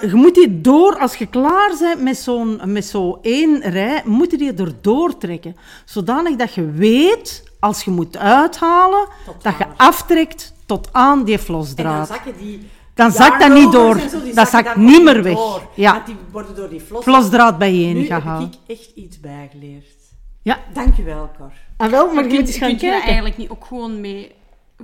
Eh, 0.00 0.10
je 0.10 0.16
moet 0.16 0.34
die 0.34 0.60
door, 0.60 0.98
als 0.98 1.14
je 1.16 1.26
klaar 1.26 1.72
bent 1.80 2.00
met 2.02 2.16
zo'n 2.16 2.60
met 2.64 2.84
zo 2.84 3.18
één 3.22 3.60
rij, 3.60 4.02
moet 4.04 4.30
je 4.30 4.36
die 4.38 4.54
erdoor 4.54 5.16
trekken. 5.18 5.56
Zodanig 5.84 6.36
dat 6.36 6.54
je 6.54 6.70
weet, 6.70 7.44
als 7.60 7.82
je 7.84 7.90
moet 7.90 8.16
uithalen, 8.16 9.06
Tot 9.24 9.42
dat 9.42 9.54
je 9.58 9.64
aftrekt 9.76 10.52
tot 10.66 10.88
aan 10.92 11.24
die 11.24 11.38
En 11.38 11.44
dan 11.44 11.46
flosdraad. 11.46 12.20
die... 12.38 12.68
Dan 12.94 13.12
zakt 13.12 13.40
dat 13.40 13.52
niet 13.52 13.72
door. 13.72 13.98
zo, 14.10 14.18
Dat 14.34 14.48
zakt 14.48 14.76
niet 14.76 15.02
meer 15.02 15.22
weg. 15.22 15.34
door. 15.34 15.62
Ja. 15.74 15.92
Want 15.92 16.06
die 16.06 16.16
worden 16.32 16.54
door 16.56 16.68
die 16.68 16.80
flos... 16.80 17.02
Flosdraad 17.04 17.58
bijeen 17.58 17.94
Nu 17.96 18.06
heb 18.08 18.22
gehaald. 18.22 18.54
ik 18.54 18.76
echt 18.76 18.90
iets 18.94 19.20
bijgeleerd. 19.20 20.01
Ja, 20.42 20.58
Dank 20.72 20.96
je 20.96 21.02
wel, 21.02 21.30
Cor. 21.38 21.52
ah, 21.76 21.90
wel, 21.90 22.06
maar 22.06 22.14
je 22.14 22.20
moet 22.22 22.28
Kun, 22.38 22.46
eens 22.46 22.56
gaan 22.56 22.68
kun 22.68 22.68
je 22.68 22.80
dat 22.80 22.90
kijken. 22.90 23.04
eigenlijk 23.06 23.36
niet 23.36 23.48
ook 23.50 23.64
gewoon 23.64 24.00
met 24.00 24.30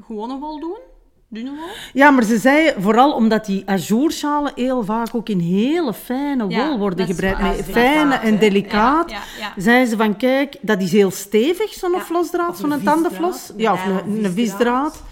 gewone 0.07 0.39
wol 0.39 0.61
doen? 0.61 0.77
Dunne 1.31 1.51
wol? 1.51 1.69
Ja, 1.93 2.11
maar 2.11 2.25
ze 2.25 2.39
zei 2.39 2.73
vooral 2.79 3.13
omdat 3.13 3.47
die 3.47 3.63
ajoursjalen 3.67 4.53
heel 4.55 4.85
vaak 4.85 5.15
ook 5.15 5.29
in 5.29 5.39
hele 5.39 5.95
fijne 5.95 6.45
Ja, 6.49 6.69
wol 6.69 6.79
worden 6.79 7.07
gebreid. 7.07 7.39
Met 7.41 7.65
fijne 7.71 8.15
en 8.15 8.39
delicaat. 8.39 9.11
Ja, 9.11 9.17
ja, 9.39 9.53
ja. 9.57 9.63
Zei 9.63 9.85
ze 9.87 9.97
van, 9.97 10.17
kijk, 10.17 10.57
dat 10.61 10.83
is 10.83 10.93
heel 10.93 11.11
stevig, 11.11 11.73
zo'n 11.73 11.93
Ja, 11.93 12.01
flosdraad, 12.01 12.49
of 12.51 12.57
zo'n 12.57 12.71
een 12.73 12.83
tandenflos. 12.83 13.53
Ja, 13.57 13.73
of 13.73 13.87
een 13.87 13.99
een, 14.07 14.25
een 14.25 14.33
visdraad. 14.33 15.03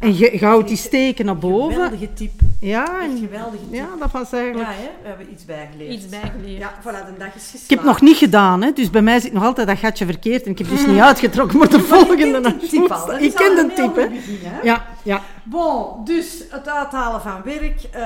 En 0.00 0.16
je, 0.16 0.38
je 0.38 0.44
houdt 0.44 0.68
die 0.68 0.76
steken 0.76 1.24
naar 1.24 1.38
boven. 1.38 1.72
Geweldige 1.72 2.12
tip. 2.12 2.30
Ja, 2.60 3.00
en, 3.02 3.18
geweldige 3.18 3.62
tip. 3.70 3.74
ja, 3.74 3.88
dat 3.98 4.10
was 4.10 4.32
eigenlijk... 4.32 4.68
Ja, 4.68 4.74
hè? 4.74 4.88
we 5.02 5.08
hebben 5.08 5.32
iets 5.32 5.44
bijgeleerd. 5.44 5.92
Iets 5.92 6.08
bijgeleerd. 6.08 6.58
Ja, 6.58 6.72
voilà, 6.80 7.06
de 7.06 7.18
dag 7.18 7.34
is 7.34 7.42
geslaagd. 7.42 7.64
Ik 7.64 7.70
heb 7.70 7.82
nog 7.82 8.00
niet 8.00 8.16
gedaan, 8.16 8.62
hè, 8.62 8.72
dus 8.72 8.90
bij 8.90 9.02
mij 9.02 9.20
zit 9.20 9.32
nog 9.32 9.44
altijd 9.44 9.66
dat 9.66 9.78
gatje 9.78 10.04
verkeerd. 10.04 10.42
En 10.44 10.50
ik 10.50 10.58
heb 10.58 10.68
dus 10.68 10.86
niet 10.86 11.00
uitgetrokken, 11.10 11.58
maar 11.58 11.68
de 11.68 11.76
Maar 11.76 11.86
je 11.86 11.92
volgende... 11.92 12.40
kent 12.40 12.60
de 12.60 12.66
tip 12.68 12.90
al. 12.90 13.18
Ik 13.18 13.34
ken 13.34 13.58
een 13.58 13.68
de 13.74 13.82
hè. 13.82 14.08
begin, 14.08 14.38
hè. 14.42 14.60
Ja, 14.62 14.86
ja. 15.02 15.22
Bon, 15.44 16.04
dus 16.04 16.44
het 16.50 16.68
uithalen 16.68 17.20
van 17.20 17.42
werk. 17.44 17.82
eh, 17.90 18.00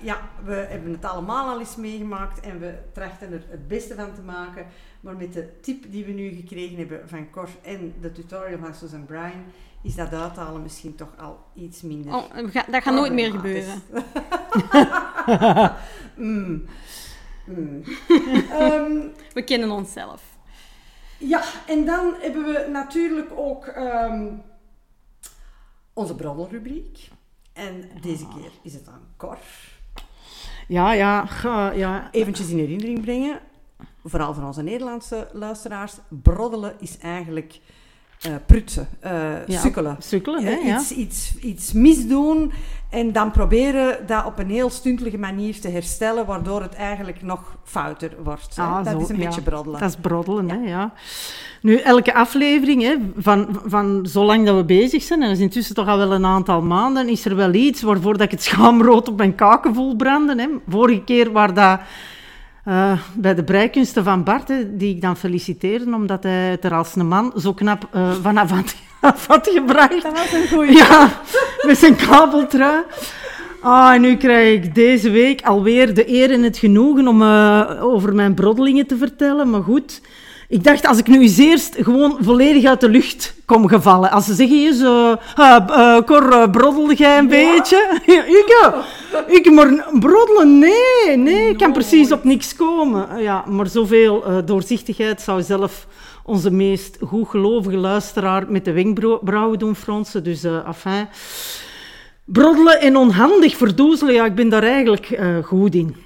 ja, 0.00 0.20
we 0.44 0.66
hebben 0.68 0.92
het 0.92 1.04
allemaal 1.04 1.48
al 1.48 1.58
eens 1.60 1.76
meegemaakt 1.76 2.40
en 2.40 2.60
we 2.60 2.74
trachten 2.92 3.32
er 3.32 3.42
het 3.50 3.68
beste 3.68 3.94
van 3.94 4.14
te 4.14 4.22
maken. 4.22 4.66
Maar 5.00 5.16
met 5.16 5.32
de 5.32 5.48
tip 5.60 5.84
die 5.90 6.04
we 6.04 6.12
nu 6.12 6.28
gekregen 6.28 6.76
hebben 6.76 7.00
van 7.06 7.30
Cor 7.30 7.48
en 7.62 7.94
de 8.00 8.12
tutorial 8.12 8.58
van 8.58 8.74
Susan 8.74 9.04
Bryan, 9.06 9.44
is 9.84 9.94
dat 9.94 10.12
uithalen 10.12 10.62
misschien 10.62 10.94
toch 10.94 11.08
al 11.18 11.38
iets 11.54 11.82
minder. 11.82 12.14
Oh, 12.14 12.22
dat 12.70 12.82
gaat 12.82 12.94
nooit 12.94 13.12
meer 13.12 13.30
gebeuren. 13.30 13.82
Mm. 16.16 16.64
Mm. 17.46 17.82
Ehm, 18.50 19.00
We 19.32 19.42
kennen 19.44 19.70
onszelf. 19.70 20.22
ja, 21.18 21.42
en 21.66 21.84
dan 21.86 22.14
hebben 22.20 22.44
we 22.44 22.68
natuurlijk 22.72 23.30
ook 23.36 23.66
ehm, 23.66 24.26
onze 25.92 26.14
broddelrubriek. 26.14 27.08
En 27.52 27.90
deze 28.00 28.28
keer 28.28 28.50
is 28.62 28.74
het 28.74 28.88
aan 28.88 29.00
Cor. 29.16 29.38
Ja, 30.68 30.92
ja, 30.92 31.26
ga- 31.26 31.70
ja. 31.72 32.08
Eventjes 32.10 32.48
in 32.50 32.58
herinnering 32.58 33.00
brengen. 33.00 33.40
vooral 34.04 34.34
voor 34.34 34.44
onze 34.44 34.62
Nederlandse 34.62 35.28
luisteraars, 35.32 35.94
broddelen 36.08 36.74
is 36.78 36.98
eigenlijk 36.98 37.60
eh 38.24 38.32
prutsen, 38.46 38.88
eh, 39.00 39.46
Ja, 39.46 39.60
sukkelen. 39.60 39.96
Sukkelen, 39.98 40.44
hè? 40.44 40.50
Eh, 40.52 40.66
Ja. 40.66 40.78
iets, 40.78 40.92
iets, 40.92 41.34
iets 41.40 41.72
misdoen 41.72 42.52
en 42.90 43.12
dan 43.12 43.30
proberen 43.30 44.06
dat 44.06 44.24
op 44.24 44.38
een 44.38 44.50
heel 44.50 44.70
stuntelige 44.70 45.18
manier 45.18 45.60
te 45.60 45.68
herstellen, 45.68 46.26
waardoor 46.26 46.62
het 46.62 46.74
eigenlijk 46.74 47.22
nog 47.22 47.56
fouter 47.64 48.10
wordt. 48.22 48.56
hè. 48.56 48.62
Ah, 48.62 48.84
dat 48.84 48.92
zo, 48.92 48.98
is 48.98 49.08
een 49.08 49.18
ja. 49.18 49.24
beetje 49.24 49.42
broddelen. 49.42 49.80
Dat 49.80 49.88
is 49.88 49.96
broddelen, 50.00 50.50
hè, 50.50 50.56
ja. 50.68 50.92
Nu, 51.62 51.76
elke 51.76 52.14
aflevering, 52.14 52.82
hè, 52.82 52.96
van, 53.16 53.60
van 53.66 54.06
zolang 54.06 54.46
dat 54.46 54.56
we 54.56 54.64
bezig 54.64 55.02
zijn, 55.02 55.22
en 55.22 55.28
dat 55.28 55.36
is 55.36 55.42
intussen 55.42 55.74
toch 55.74 55.88
al 55.88 55.98
wel 55.98 56.12
een 56.12 56.26
aantal 56.26 56.62
maanden, 56.62 57.08
is 57.08 57.24
er 57.24 57.36
wel 57.36 57.52
iets 57.54 57.82
waarvoor 57.82 58.12
dat 58.12 58.22
ik 58.22 58.30
het 58.30 58.42
schaamrood 58.42 59.08
op 59.08 59.16
mijn 59.16 59.34
kaken 59.34 59.74
voel 59.74 59.96
branden. 59.96 60.38
Hè. 60.38 60.46
Vorige 60.68 61.02
keer 61.04 61.32
waar 61.32 61.54
dat... 61.54 61.80
eh, 62.64 62.98
bij 63.14 63.34
de 63.34 63.44
breikunsten 63.44 64.04
van 64.04 64.24
Bart, 64.24 64.48
hè, 64.48 64.76
die 64.76 64.94
ik 64.94 65.00
dan 65.00 65.16
feliciteerde, 65.16 65.94
omdat 65.94 66.22
hij 66.22 66.50
het 66.50 66.64
er 66.64 66.74
als 66.74 66.96
een 66.96 67.08
man 67.08 67.32
zo 67.36 67.52
knap 67.52 67.88
eh, 67.92 68.12
vanaf 68.22 68.50
had, 68.50 68.74
had 69.28 69.50
gebracht. 69.54 70.02
Dat 70.02 70.12
was 70.12 70.32
een 70.32 70.48
goeie. 70.48 70.76
Ja, 70.76 71.20
met 71.66 71.78
zijn 71.78 71.96
kabeltrui. 71.96 72.82
Ah, 73.60 73.94
en 73.94 74.00
nu 74.00 74.16
krijg 74.16 74.62
ik 74.62 74.74
deze 74.74 75.10
week 75.10 75.42
alweer 75.42 75.94
de 75.94 76.08
eer 76.08 76.30
en 76.30 76.42
het 76.42 76.58
genoegen 76.58 77.08
om 77.08 77.22
eh, 77.22 77.70
over 77.80 78.14
mijn 78.14 78.34
broddelingen 78.34 78.86
te 78.86 78.96
vertellen. 78.96 79.50
Maar 79.50 79.62
goed, 79.62 80.00
ik 80.48 80.64
dacht 80.64 80.86
als 80.86 80.98
ik 80.98 81.06
nu 81.06 81.20
eens 81.20 81.36
eerst 81.36 81.76
gewoon 81.78 82.16
volledig 82.20 82.64
uit 82.64 82.80
de 82.80 82.88
lucht 82.88 83.34
kom 83.44 83.68
gevallen. 83.68 84.10
Als 84.10 84.24
ze 84.24 84.34
zeggen 84.34 84.56
eens, 84.56 84.80
eh 84.80 85.12
eh, 85.36 85.56
eh, 85.68 86.04
Cor, 86.04 86.32
eh, 86.32 86.50
broddelde 86.50 86.94
jij 86.94 87.18
een 87.18 87.28
beetje? 87.28 88.00
ik, 88.40 88.58
eh, 88.62 89.34
ik 89.34 89.50
maar 89.50 89.86
broddelen? 90.00 90.58
Nee, 90.58 91.16
nee, 91.16 91.48
ik 91.48 91.58
kan 91.58 91.72
precies 91.72 92.12
op 92.12 92.24
niks 92.24 92.56
komen. 92.56 93.22
Ja, 93.22 93.44
maar 93.48 93.66
zoveel 93.66 94.24
doorzichtigheid 94.44 95.20
zou 95.20 95.42
zelf 95.42 95.86
onze 96.24 96.50
meest 96.50 96.96
goedgelovige 97.00 97.76
luisteraar 97.76 98.44
met 98.48 98.64
de 98.64 98.72
wenkbrauwen 98.72 99.58
doen 99.58 99.76
fronsen. 99.76 100.24
Dus, 100.24 100.44
afijn. 100.46 101.08
Broddelen 102.24 102.80
en 102.80 102.96
onhandig 102.96 103.56
verdoezelen, 103.56 104.14
ja, 104.14 104.24
ik 104.24 104.34
ben 104.34 104.48
daar 104.48 104.62
eigenlijk 104.62 105.18
goed 105.42 105.74
in. 105.74 106.03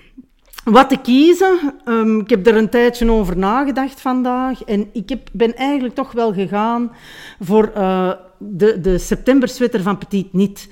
Wat 0.71 0.89
te 0.89 0.97
kiezen, 0.97 1.59
ehm, 1.85 2.19
ik 2.19 2.31
heb 2.31 2.47
er 2.47 2.57
een 2.57 2.69
tijdje 2.69 3.11
over 3.11 3.37
nagedacht 3.37 4.01
vandaag 4.01 4.65
en 4.65 4.89
ik 4.93 5.09
heb, 5.09 5.29
ben 5.33 5.57
eigenlijk 5.57 5.95
toch 5.95 6.13
wel 6.13 6.33
gegaan 6.33 6.93
voor 7.41 7.71
eh, 7.75 8.13
de, 8.39 8.81
de 8.81 8.99
septembersweater 8.99 9.83
van 9.83 9.99
Petit 9.99 10.33
Niet. 10.33 10.69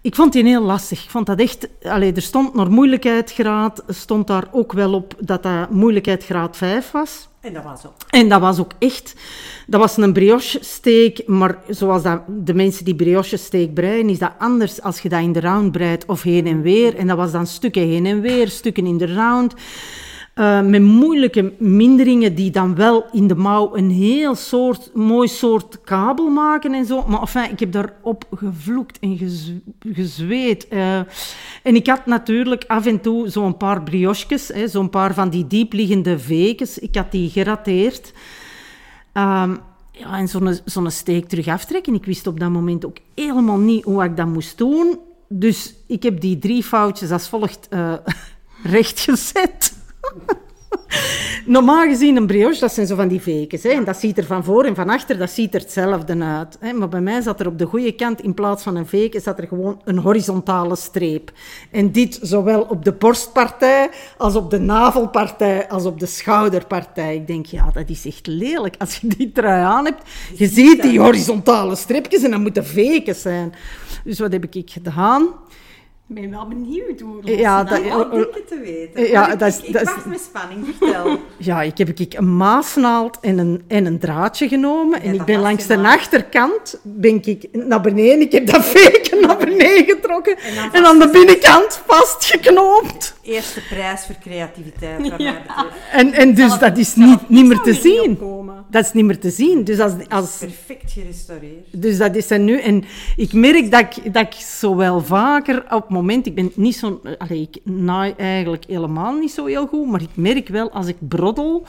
Ik 0.00 0.14
vond 0.14 0.32
die 0.32 0.44
heel 0.44 0.62
lastig. 0.62 1.04
Ik 1.04 1.10
vond 1.10 1.26
dat 1.26 1.40
echt... 1.40 1.68
Allee, 1.82 2.12
er 2.12 2.22
stond 2.22 2.54
naar 2.54 2.70
moeilijkheidsgraad, 2.70 3.82
stond 3.88 4.26
daar 4.26 4.48
ook 4.52 4.72
wel 4.72 4.94
op 4.94 5.14
dat 5.18 5.42
dat 5.42 5.70
moeilijkheidsgraad 5.70 6.56
5 6.56 6.90
was. 6.90 7.28
En 7.40 7.52
dat 7.52 7.62
was 7.62 7.86
ook. 7.86 7.94
En 8.10 8.28
dat 8.28 8.40
was 8.40 8.58
ook 8.58 8.72
echt... 8.78 9.14
Dat 9.66 9.80
was 9.80 9.96
een 9.96 10.12
brioche-steek, 10.12 11.22
maar 11.26 11.58
zoals 11.68 12.02
dat 12.02 12.22
de 12.28 12.54
mensen 12.54 12.84
die 12.84 12.94
brioche-steek 12.94 13.74
breien, 13.74 14.08
is 14.08 14.18
dat 14.18 14.32
anders 14.38 14.82
als 14.82 15.00
je 15.00 15.08
dat 15.08 15.20
in 15.20 15.32
de 15.32 15.40
round 15.40 15.72
breidt 15.72 16.06
of 16.06 16.22
heen 16.22 16.46
en 16.46 16.62
weer. 16.62 16.96
En 16.96 17.06
dat 17.06 17.16
was 17.16 17.32
dan 17.32 17.46
stukken 17.46 17.88
heen 17.88 18.06
en 18.06 18.20
weer, 18.20 18.48
stukken 18.48 18.86
in 18.86 18.98
de 18.98 19.14
round. 19.14 19.54
Eh, 20.40 20.60
met 20.62 20.82
moeilijke 20.82 21.52
minderingen 21.58 22.34
die 22.34 22.50
dan 22.50 22.74
wel 22.74 23.04
in 23.12 23.26
de 23.26 23.34
mouw 23.34 23.76
een 23.76 23.90
heel 23.90 24.34
soort, 24.34 24.90
mooi 24.94 25.28
soort 25.28 25.80
kabel 25.80 26.28
maken 26.28 26.74
en 26.74 26.84
zo. 26.84 27.04
Maar 27.06 27.20
enfin, 27.20 27.50
ik 27.50 27.60
heb 27.60 27.72
daarop 27.72 28.24
gevloekt 28.34 28.98
en 28.98 29.16
gez- 29.18 29.52
gezweet. 29.92 30.68
eh. 30.68 30.96
en 31.62 31.74
ik 31.74 31.86
had 31.86 32.06
natuurlijk 32.06 32.64
af 32.66 32.86
en 32.86 33.00
toe 33.00 33.28
zo'n 33.28 33.56
paar 33.56 33.82
brioches, 33.82 34.46
zo'n 34.46 34.90
paar 34.90 35.14
van 35.14 35.30
die 35.30 35.46
diepliggende 35.46 36.18
vekens. 36.18 36.78
Ik 36.78 36.94
had 36.96 37.10
die 37.12 37.30
gerateerd. 37.30 38.12
Ehm, 39.12 39.56
ja, 39.92 40.18
en 40.18 40.28
zo'n 40.28 40.58
zo'n 40.64 40.90
steek 40.90 41.28
terug 41.28 41.46
aftrekken. 41.48 41.94
Ik 41.94 42.04
wist 42.04 42.26
op 42.26 42.40
dat 42.40 42.50
moment 42.50 42.86
ook 42.86 42.96
helemaal 43.14 43.58
niet 43.58 43.84
hoe 43.84 44.04
ik 44.04 44.16
dat 44.16 44.26
moest 44.26 44.58
doen. 44.58 44.98
Dus 45.28 45.74
ik 45.86 46.02
heb 46.02 46.20
die 46.20 46.38
drie 46.38 46.62
foutjes 46.62 47.10
als 47.10 47.28
volgt 47.28 47.66
eh 47.70 47.92
rechtgezet. 48.62 49.78
Normaal 51.46 51.88
gezien 51.88 52.16
een 52.16 52.26
brioche, 52.26 52.60
dat 52.60 52.72
zijn 52.72 52.86
zo 52.86 52.96
van 52.96 53.08
die 53.08 53.20
vekens. 53.20 53.62
Hè? 53.62 53.68
En 53.68 53.84
dat 53.84 53.96
ziet 53.96 54.18
er 54.18 54.24
van 54.24 54.44
voor 54.44 54.64
en 54.64 54.74
van 54.74 54.88
achter, 54.88 55.18
dat 55.18 55.30
ziet 55.30 55.54
er 55.54 55.60
hetzelfde 55.60 56.24
uit. 56.24 56.56
Hè? 56.60 56.72
Maar 56.72 56.88
bij 56.88 57.00
mij 57.00 57.20
zat 57.20 57.40
er 57.40 57.46
op 57.46 57.58
de 57.58 57.66
goede 57.66 57.92
kant, 57.92 58.22
in 58.22 58.34
plaats 58.34 58.62
van 58.62 58.76
een 58.76 58.86
veken, 58.86 59.20
zat 59.20 59.38
er 59.38 59.46
gewoon 59.46 59.80
een 59.84 59.98
horizontale 59.98 60.76
streep. 60.76 61.32
En 61.70 61.92
dit 61.92 62.18
zowel 62.22 62.62
op 62.62 62.84
de 62.84 62.92
borstpartij, 62.92 63.90
als 64.18 64.34
op 64.34 64.50
de 64.50 64.58
navelpartij, 64.58 65.68
als 65.68 65.84
op 65.84 66.00
de 66.00 66.06
schouderpartij. 66.06 67.14
Ik 67.14 67.26
denk, 67.26 67.46
ja, 67.46 67.70
dat 67.72 67.88
is 67.88 68.06
echt 68.06 68.26
lelijk. 68.26 68.74
Als 68.78 68.96
je 68.96 69.06
die 69.06 69.32
trui 69.32 69.62
aan 69.62 69.84
hebt, 69.84 70.08
je 70.34 70.46
ziet 70.46 70.82
die 70.82 71.00
horizontale 71.00 71.76
streepjes 71.76 72.22
en 72.22 72.30
dat 72.30 72.40
moeten 72.40 72.66
vekens 72.66 73.22
zijn. 73.22 73.54
Dus 74.04 74.18
wat 74.18 74.32
heb 74.32 74.54
ik 74.54 74.70
gedaan? 74.70 75.28
Ik 76.14 76.16
ben 76.20 76.30
wel 76.30 76.46
benieuwd 76.48 77.00
hoe 77.00 77.36
Ja, 77.38 77.64
dat... 77.64 77.68
dat- 77.84 78.06
ik 78.06 78.10
denk 78.10 78.34
het 78.34 78.48
te 78.48 78.58
weten. 78.64 79.10
Ja, 79.10 79.20
Maar 79.20 79.32
ik, 79.32 79.38
dat 79.38 79.48
is- 79.48 79.60
ik, 79.60 79.80
is- 79.80 79.90
met 80.06 80.20
spanning, 80.20 80.66
vertel. 80.78 81.18
Ja, 81.38 81.62
ik 81.62 81.78
heb 81.78 81.88
ik 82.00 82.14
een 82.14 82.36
maasnaald 82.36 83.18
en 83.20 83.38
een, 83.38 83.62
en 83.68 83.86
een 83.86 83.98
draadje 83.98 84.48
genomen. 84.48 85.02
en 85.02 85.14
ik 85.14 85.24
ben 85.24 85.40
langs 85.40 85.66
de 85.66 85.76
achterkant 85.78 86.80
ben 86.82 87.20
ik 87.24 87.48
naar 87.52 87.80
beneden. 87.80 88.20
Ik 88.20 88.32
heb 88.32 88.46
dat 88.46 88.64
veken 88.76 89.20
naar 89.26 89.36
beneden 89.36 89.84
getrokken. 89.84 90.36
En, 90.38 90.70
dan 90.72 90.84
aan 90.84 90.98
de 90.98 91.08
binnenkant 91.10 91.82
vastgeknoopt. 91.86 93.14
Eerste 93.22 93.60
prijs 93.68 94.04
voor 94.06 94.14
creativiteit, 94.20 95.08
wat 95.10 95.18
mij 95.18 95.42
betreft. 95.46 95.74
En, 95.92 96.12
en 96.12 96.34
dus 96.34 96.58
dat 96.58 96.78
is 96.78 96.94
niet, 96.94 97.28
niet 97.28 97.46
meer 97.46 97.60
te 97.60 97.74
zien. 97.74 98.18
Dat 98.70 98.84
is 98.84 98.92
niet 98.92 99.04
meer 99.04 99.18
te 99.18 99.30
zien. 99.30 99.64
Dus, 99.64 99.78
als, 99.80 99.92
als, 100.08 100.36
Perfect 100.38 100.92
gerestaureerd. 100.92 101.66
dus 101.82 101.98
dat 101.98 102.16
is 102.16 102.30
er 102.30 102.38
nu. 102.38 102.60
En 102.60 102.84
ik 103.16 103.32
merk 103.32 103.70
dat 103.70 103.80
ik, 103.80 104.14
dat 104.14 104.22
ik 104.22 104.32
zo 104.32 104.76
wel 104.76 105.00
vaker 105.00 105.64
op 105.70 105.88
moment... 106.00 106.26
Ik 106.26 106.34
ben 106.34 106.52
niet 106.54 106.76
zo... 106.76 107.00
Allee, 107.18 107.40
ik 107.40 107.60
naai 107.64 108.14
eigenlijk 108.16 108.64
helemaal 108.66 109.14
niet 109.14 109.32
zo 109.32 109.46
heel 109.46 109.66
goed. 109.66 109.86
Maar 109.86 110.02
ik 110.02 110.08
merk 110.14 110.48
wel, 110.48 110.70
als 110.70 110.86
ik 110.86 110.96
broddel, 111.08 111.62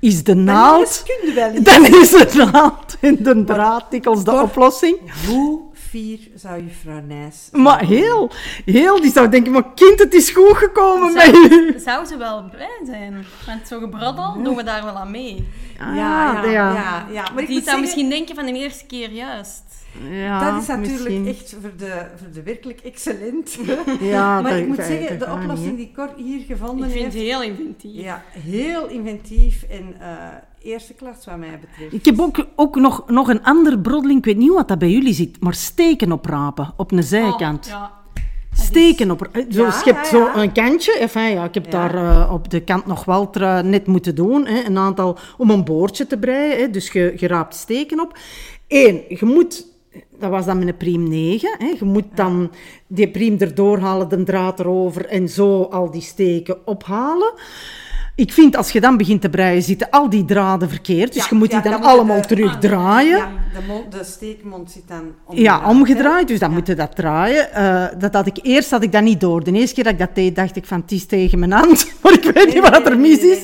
is 0.00 0.24
de 0.24 0.34
naald... 0.34 1.02
kun 1.06 1.28
je 1.28 1.34
wel. 1.34 1.62
Dan 1.72 2.00
is 2.00 2.10
de 2.10 2.48
naald 2.52 2.96
en 3.00 3.16
de 3.20 3.44
draad 3.44 3.90
dikwijls 3.90 4.24
de 4.24 4.42
oplossing. 4.42 4.96
Hoe 5.26 5.60
fier 5.88 6.18
zou 6.34 6.62
juffrouw 6.62 7.00
Nijs... 7.00 7.48
Maar 7.52 7.84
heel, 7.84 8.30
heel, 8.64 9.00
die 9.00 9.12
zou 9.12 9.28
denken, 9.28 9.52
maar 9.52 9.74
kind, 9.74 9.98
het 9.98 10.14
is 10.14 10.30
goed 10.30 10.56
gekomen 10.56 11.12
met 11.12 11.22
Zou, 11.22 11.48
u. 11.50 11.78
zou 11.78 12.04
ze 12.06 12.16
wel 12.16 12.48
blij 12.50 12.80
zijn? 12.86 13.24
Want 13.46 13.68
zo 13.68 13.78
gebroddel 13.80 14.42
doen 14.42 14.56
we 14.56 14.62
daar 14.62 14.84
wel 14.84 14.94
aan 14.94 15.10
mee. 15.10 15.48
Ah, 15.80 15.96
ja, 15.96 16.44
ja, 16.44 16.50
ja, 16.72 17.06
ja. 17.12 17.22
Maar 17.34 17.42
ik 17.42 17.46
Die 17.46 17.46
moet 17.46 17.48
zou 17.48 17.62
zeggen, 17.64 17.80
misschien 17.80 18.08
denken 18.08 18.34
van 18.34 18.46
de 18.46 18.52
eerste 18.52 18.86
keer 18.86 19.10
juist. 19.10 19.62
Ja, 20.10 20.50
dat 20.52 20.62
is 20.62 20.68
natuurlijk 20.68 20.98
misschien. 20.98 21.26
echt 21.26 21.56
voor 21.60 21.72
de, 21.76 22.06
voor 22.16 22.30
de 22.32 22.42
werkelijk 22.42 22.80
excellent. 22.80 23.58
Ja, 24.00 24.40
maar 24.40 24.50
dat- 24.50 24.60
ik 24.60 24.66
moet 24.66 24.76
zeggen, 24.76 25.18
de 25.18 25.30
oplossing 25.30 25.68
niet, 25.68 25.76
die 25.76 25.92
Cor 25.94 26.10
hier 26.16 26.40
gevonden 26.46 26.86
Ik 26.86 26.92
vind 26.92 27.04
het 27.04 27.12
heeft... 27.14 27.26
heel 27.26 27.42
inventief. 27.42 28.02
Ja, 28.02 28.22
heel 28.28 28.88
inventief 28.88 29.62
en 29.62 29.94
eh, 30.00 30.08
eerste 30.62 30.94
klas 30.94 31.24
wat 31.24 31.36
mij 31.36 31.58
betreft. 31.60 31.92
Ik 31.92 32.04
heb 32.04 32.20
ook, 32.20 32.46
ook 32.56 32.76
nog, 32.76 33.04
nog 33.06 33.28
een 33.28 33.42
andere 33.44 33.78
broddeling, 33.78 34.18
ik 34.18 34.24
weet 34.24 34.36
niet 34.36 34.52
wat 34.52 34.68
dat 34.68 34.78
bij 34.78 34.90
jullie 34.90 35.12
zit, 35.14 35.40
maar 35.40 35.54
steken 35.54 36.12
oprapen 36.12 36.72
op 36.76 36.92
een 36.92 37.02
zijkant. 37.02 37.66
Oh, 37.66 37.72
ja. 37.72 37.96
Steken 38.52 39.10
op. 39.10 39.28
eh, 39.32 39.44
Zo, 39.50 39.62
Ja, 39.62 39.82
je 39.84 39.92
hebt 39.92 40.10
ja, 40.10 40.18
ja. 40.18 40.34
zo 40.34 40.40
een 40.40 40.52
kantje. 40.52 40.92
Enfin, 40.98 41.30
ja, 41.30 41.44
ik 41.44 41.54
heb 41.54 41.70
daar 41.70 41.94
eh, 41.94 42.32
op 42.32 42.50
de 42.50 42.60
kant 42.60 42.86
nog 42.86 43.04
wel 43.04 43.30
net 43.64 43.86
moeten 43.86 44.14
doen. 44.14 44.46
Hè, 44.46 44.64
een 44.64 44.78
aantal 44.78 45.18
om 45.36 45.50
een 45.50 45.64
boordje 45.64 46.06
te 46.06 46.18
breien. 46.18 46.58
Hè, 46.58 46.70
dus 46.70 46.92
je, 46.92 47.12
je 47.16 47.26
raapt 47.26 47.54
steken 47.54 48.00
op. 48.00 48.18
Eén, 48.68 49.02
je 49.08 49.24
moet... 49.24 49.66
Dat 50.18 50.30
was 50.30 50.44
dan 50.44 50.58
met 50.58 50.68
een 50.68 50.76
priem 50.76 51.08
9. 51.08 51.54
Hè, 51.58 51.66
je 51.78 51.84
moet 51.84 52.04
dan 52.14 52.50
die 52.86 53.10
priem 53.10 53.36
erdoor 53.38 53.78
halen, 53.78 54.08
de 54.08 54.22
draad 54.22 54.60
erover 54.60 55.06
en 55.06 55.28
zo 55.28 55.62
al 55.62 55.90
die 55.90 56.00
steken 56.02 56.66
ophalen. 56.66 57.32
Ik 58.18 58.32
vind, 58.32 58.56
als 58.56 58.70
je 58.70 58.80
dan 58.80 58.96
begint 58.96 59.20
te 59.20 59.28
breien, 59.28 59.62
zitten 59.62 59.90
al 59.90 60.08
die 60.10 60.24
draden 60.24 60.68
verkeerd. 60.68 61.12
Dus 61.12 61.22
Ja, 61.22 61.28
je 61.30 61.36
moet 61.36 61.50
die 61.50 61.56
ja, 61.62 61.70
dan 61.70 61.82
allemaal 61.82 62.20
terugdraaien. 62.20 63.16
Ja, 63.16 63.30
de, 63.90 63.96
de 63.98 64.04
steekmond 64.04 64.70
zit 64.70 64.82
dan 64.88 65.02
Ja, 65.30 65.60
hè. 65.62 65.68
omgedraaid, 65.68 66.28
dus 66.28 66.38
dan 66.38 66.48
Ja. 66.50 66.54
moet 66.56 66.66
je 66.66 66.74
dat 66.74 66.96
draaien. 66.96 67.52
Eh, 67.52 67.84
dat 67.98 68.14
had 68.14 68.26
ik, 68.26 68.38
eerst 68.42 68.70
had 68.70 68.82
ik 68.82 68.92
dat 68.92 69.02
niet 69.02 69.20
door. 69.20 69.44
De 69.44 69.52
eerste 69.52 69.74
keer 69.74 69.84
dat 69.84 69.92
ik 69.92 69.98
dat 69.98 70.14
deed, 70.14 70.36
dacht 70.36 70.56
ik 70.56 70.64
van, 70.66 70.80
het 70.80 70.92
is 70.92 71.06
tegen 71.06 71.38
mijn 71.38 71.52
hand. 71.52 71.86
Maar 72.02 72.12
ik 72.12 72.24
weet 72.24 72.34
Nee, 72.34 72.46
niet 72.46 72.58
wat 72.70 72.72
nee, 72.84 72.92
er 72.92 72.98
mis 72.98 73.20
nee, 73.20 73.30
is. 73.30 73.42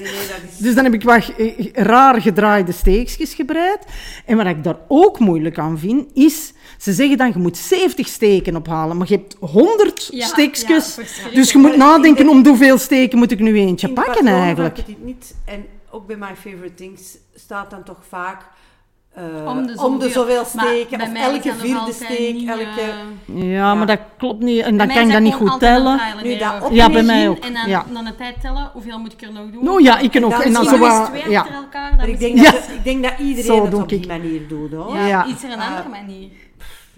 Dus 0.58 0.74
dan 0.74 0.84
heb 0.84 0.94
ik 0.94 1.02
wat 1.02 1.32
eh, 1.38 1.72
raar 1.72 2.20
gedraaide 2.20 2.72
steekjes 2.72 3.34
gebreid. 3.34 3.78
En 4.26 4.36
wat 4.36 4.46
ik 4.46 4.64
daar 4.64 4.76
ook 4.88 5.18
moeilijk 5.18 5.58
aan 5.58 5.78
vind, 5.78 6.04
is... 6.14 6.52
Ze 6.78 6.92
zeggen 6.92 7.16
dan, 7.16 7.28
je 7.34 7.38
moet 7.38 7.56
70 7.56 8.08
steken 8.08 8.56
ophalen, 8.56 8.96
maar 8.96 9.06
je 9.08 9.14
hebt 9.16 9.36
100 9.40 10.08
Ja, 10.12 10.26
steekjes. 10.26 10.96
ja, 10.96 11.30
dus 11.34 11.52
je 11.52 11.58
moet 11.58 11.76
nadenken, 11.76 12.24
denk- 12.26 12.30
om 12.36 12.46
hoeveel 12.46 12.78
steken 12.78 13.18
moet 13.18 13.30
ik 13.30 13.40
nu 13.40 13.58
eentje 13.58 13.88
In 13.88 13.94
pakken 13.94 14.24
eigenlijk. 14.64 14.98
Petit 14.98 15.04
Niet, 15.04 15.34
en 15.44 15.66
ook 15.90 16.06
bij 16.06 16.16
My 16.16 16.36
Favorite 16.36 16.74
Things 16.74 17.16
staat 17.34 17.70
dan 17.70 17.82
toch 17.82 17.98
vaak 18.08 18.42
eh, 19.12 19.24
Om 19.46 19.66
de 19.66 19.82
om 19.82 19.98
de 19.98 20.08
zoveel 20.10 20.44
steken, 20.44 21.00
of 21.00 21.08
is 21.12 21.18
elke 21.20 21.54
vierde 21.54 21.92
steek, 21.92 22.34
niet, 22.34 22.48
elke... 22.48 22.64
eh, 23.26 23.52
Ja, 23.52 23.74
maar 23.74 23.86
dat 23.86 23.98
klopt 24.18 24.42
niet. 24.42 24.60
En 24.62 24.76
dan 24.76 24.86
kan 24.88 24.96
ik 24.96 25.12
dat 25.12 25.16
is 25.16 25.22
niet 25.22 25.34
goed 25.34 25.58
tellen. 25.60 26.00
Nu, 26.22 26.36
dat 26.36 26.62
op- 26.62 26.72
Ja, 26.72 26.90
bij 26.90 27.02
mij 27.02 27.28
ook. 27.28 27.38
En 27.38 27.52
dan, 27.52 27.68
Ja. 27.68 27.84
dan 27.92 28.04
de 28.04 28.14
tijd 28.16 28.40
tellen, 28.40 28.70
hoeveel 28.72 28.98
moet 28.98 29.12
ik 29.12 29.22
er 29.22 29.32
nog 29.32 29.50
doen? 29.50 29.68
Oh 29.68 29.80
ja, 29.80 29.98
ik 29.98 30.10
kan 30.10 30.24
ook. 30.24 30.32
En 30.32 30.52
dan 30.52 30.64
zo 30.64 30.78
wat... 30.78 31.06
twee 31.06 31.30
Ja. 31.30 31.40
achter 31.40 31.54
elkaar. 31.54 31.96
Dan 31.96 32.08
ik 32.08 32.18
denk, 32.18 32.44
dat, 32.44 32.54
ik 32.54 32.84
denk 32.84 33.02
dat 33.02 33.12
iedereen 33.18 33.44
Zo 33.44 33.64
het 33.64 33.74
op 33.74 33.88
die 33.88 33.98
ik. 33.98 34.06
manier 34.06 34.48
doet, 34.48 34.72
hoor. 34.72 34.94
Ja, 34.94 35.06
Ja. 35.06 35.26
iets 35.26 35.42
er 35.42 35.52
een 35.52 35.58
Eh, 35.58 35.68
andere 35.68 35.88
manier. 35.88 36.30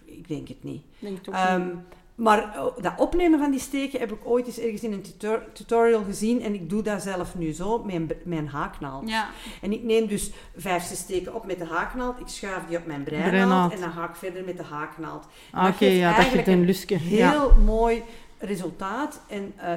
Ik 0.05 0.29
denk 0.29 0.49
het 0.49 0.65
niet. 0.65 0.83
Denk 0.99 1.19
het 1.19 1.29
ook 1.29 1.35
Ehm, 1.35 1.61
niet. 1.65 1.75
Maar 2.17 2.55
oh, 2.59 2.83
dat 2.83 2.93
opnemen 2.97 3.39
van 3.39 3.51
die 3.51 3.61
steken 3.61 4.01
heb 4.01 4.13
ik 4.13 4.19
ooit 4.25 4.47
eens 4.47 4.59
ergens 4.59 4.83
in 4.83 4.93
een 4.93 5.03
tutor- 5.03 5.43
tutorial 5.53 6.03
gezien. 6.05 6.43
En 6.43 6.55
ik 6.55 6.71
doe 6.71 6.83
dat 6.83 7.03
zelf 7.03 7.35
nu 7.35 7.53
zo, 7.53 7.85
met 7.85 8.15
een 8.31 8.49
haaknaald. 8.49 9.09
Ja. 9.09 9.29
En 9.63 9.73
ik 9.73 9.83
neem 9.83 10.07
dus 10.07 10.31
vijf, 10.57 10.83
zes 10.85 10.99
steken 10.99 11.35
op 11.35 11.47
met 11.47 11.59
de 11.59 11.67
haaknaald. 11.67 12.21
Ik 12.21 12.29
schuif 12.29 12.63
die 12.69 12.79
op 12.79 12.87
mijn 12.87 13.03
breinaald. 13.03 13.31
Breinaald. 13.31 13.73
En 13.73 13.81
dan 13.81 13.91
ga 13.93 14.05
ik 14.09 14.15
verder 14.15 14.45
met 14.45 14.57
de 14.57 14.63
haaknaald. 14.63 15.27
Ah, 15.53 15.65
Dat 15.65 15.73
Oké, 15.75 15.85
geeft 15.85 15.97
ja, 15.97 16.07
dat 16.07 16.15
geeft 16.15 16.19
eigenlijk 16.19 16.47
een 16.47 16.59
een 16.59 16.65
lusje. 16.67 16.95
Heel 16.95 17.19
Ja. 17.19 17.49
mooi 17.65 18.03
resultaat. 18.39 19.21
En 19.29 19.53
eh, 19.57 19.73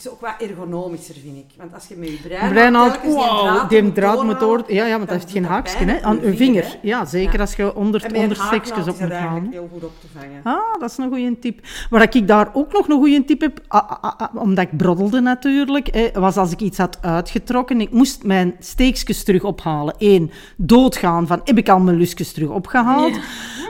is 0.00 0.10
ook 0.10 0.20
wat 0.20 0.34
ergonomischer, 0.38 1.14
vind 1.14 1.36
ik. 1.36 1.44
Want 1.56 1.74
als 1.74 1.86
je 1.88 1.96
met 1.96 2.08
je 2.08 2.16
Breinaald, 2.48 2.92
telkens 2.92 3.14
die 3.14 3.22
wow, 3.22 3.44
draad 3.44 3.70
die 3.70 3.82
moet 3.82 3.94
draad 3.94 4.22
moet 4.22 4.40
door. 4.40 4.62
Ja, 4.66 4.86
ja, 4.86 4.96
want 4.96 5.08
dat 5.08 5.18
heeft 5.18 5.30
geen 5.30 5.44
haakje, 5.44 5.84
hè? 5.84 6.02
Aan 6.02 6.20
je 6.22 6.36
vinger. 6.36 6.78
Ja, 6.82 7.04
zeker 7.04 7.34
Ja. 7.34 7.40
als 7.40 7.56
je 7.56 7.74
onder, 7.74 8.04
onder 8.14 8.40
op 8.40 8.96
moet 8.96 9.10
gaan. 9.12 9.48
heel 9.50 9.68
goed 9.72 9.84
op 9.84 9.92
te 10.00 10.06
vangen. 10.18 10.40
Ah, 10.42 10.80
dat 10.80 10.90
is 10.90 10.96
een 10.96 11.08
goede 11.08 11.38
tip. 11.38 11.60
Waar 11.90 12.14
ik 12.14 12.28
daar 12.28 12.50
ook 12.52 12.72
nog 12.72 12.88
een 12.88 12.96
goede 12.96 13.24
tip 13.24 13.40
heb, 13.40 13.60
ah, 13.68 13.90
ah, 14.00 14.20
ah, 14.20 14.42
omdat 14.42 14.64
ik 14.64 14.76
broddelde 14.76 15.20
natuurlijk, 15.20 15.88
eh, 15.88 16.14
was 16.14 16.36
als 16.36 16.52
ik 16.52 16.60
iets 16.60 16.78
had 16.78 16.98
uitgetrokken, 17.00 17.80
ik 17.80 17.90
moest 17.90 18.24
mijn 18.24 18.56
steekjes 18.58 19.24
terug 19.24 19.44
ophalen. 19.44 19.94
Eén, 19.98 20.30
doodgaan 20.56 21.26
van, 21.26 21.40
heb 21.44 21.58
ik 21.58 21.68
al 21.68 21.80
mijn 21.80 21.96
lusjes 21.96 22.32
terug 22.32 22.48
opgehaald? 22.48 23.18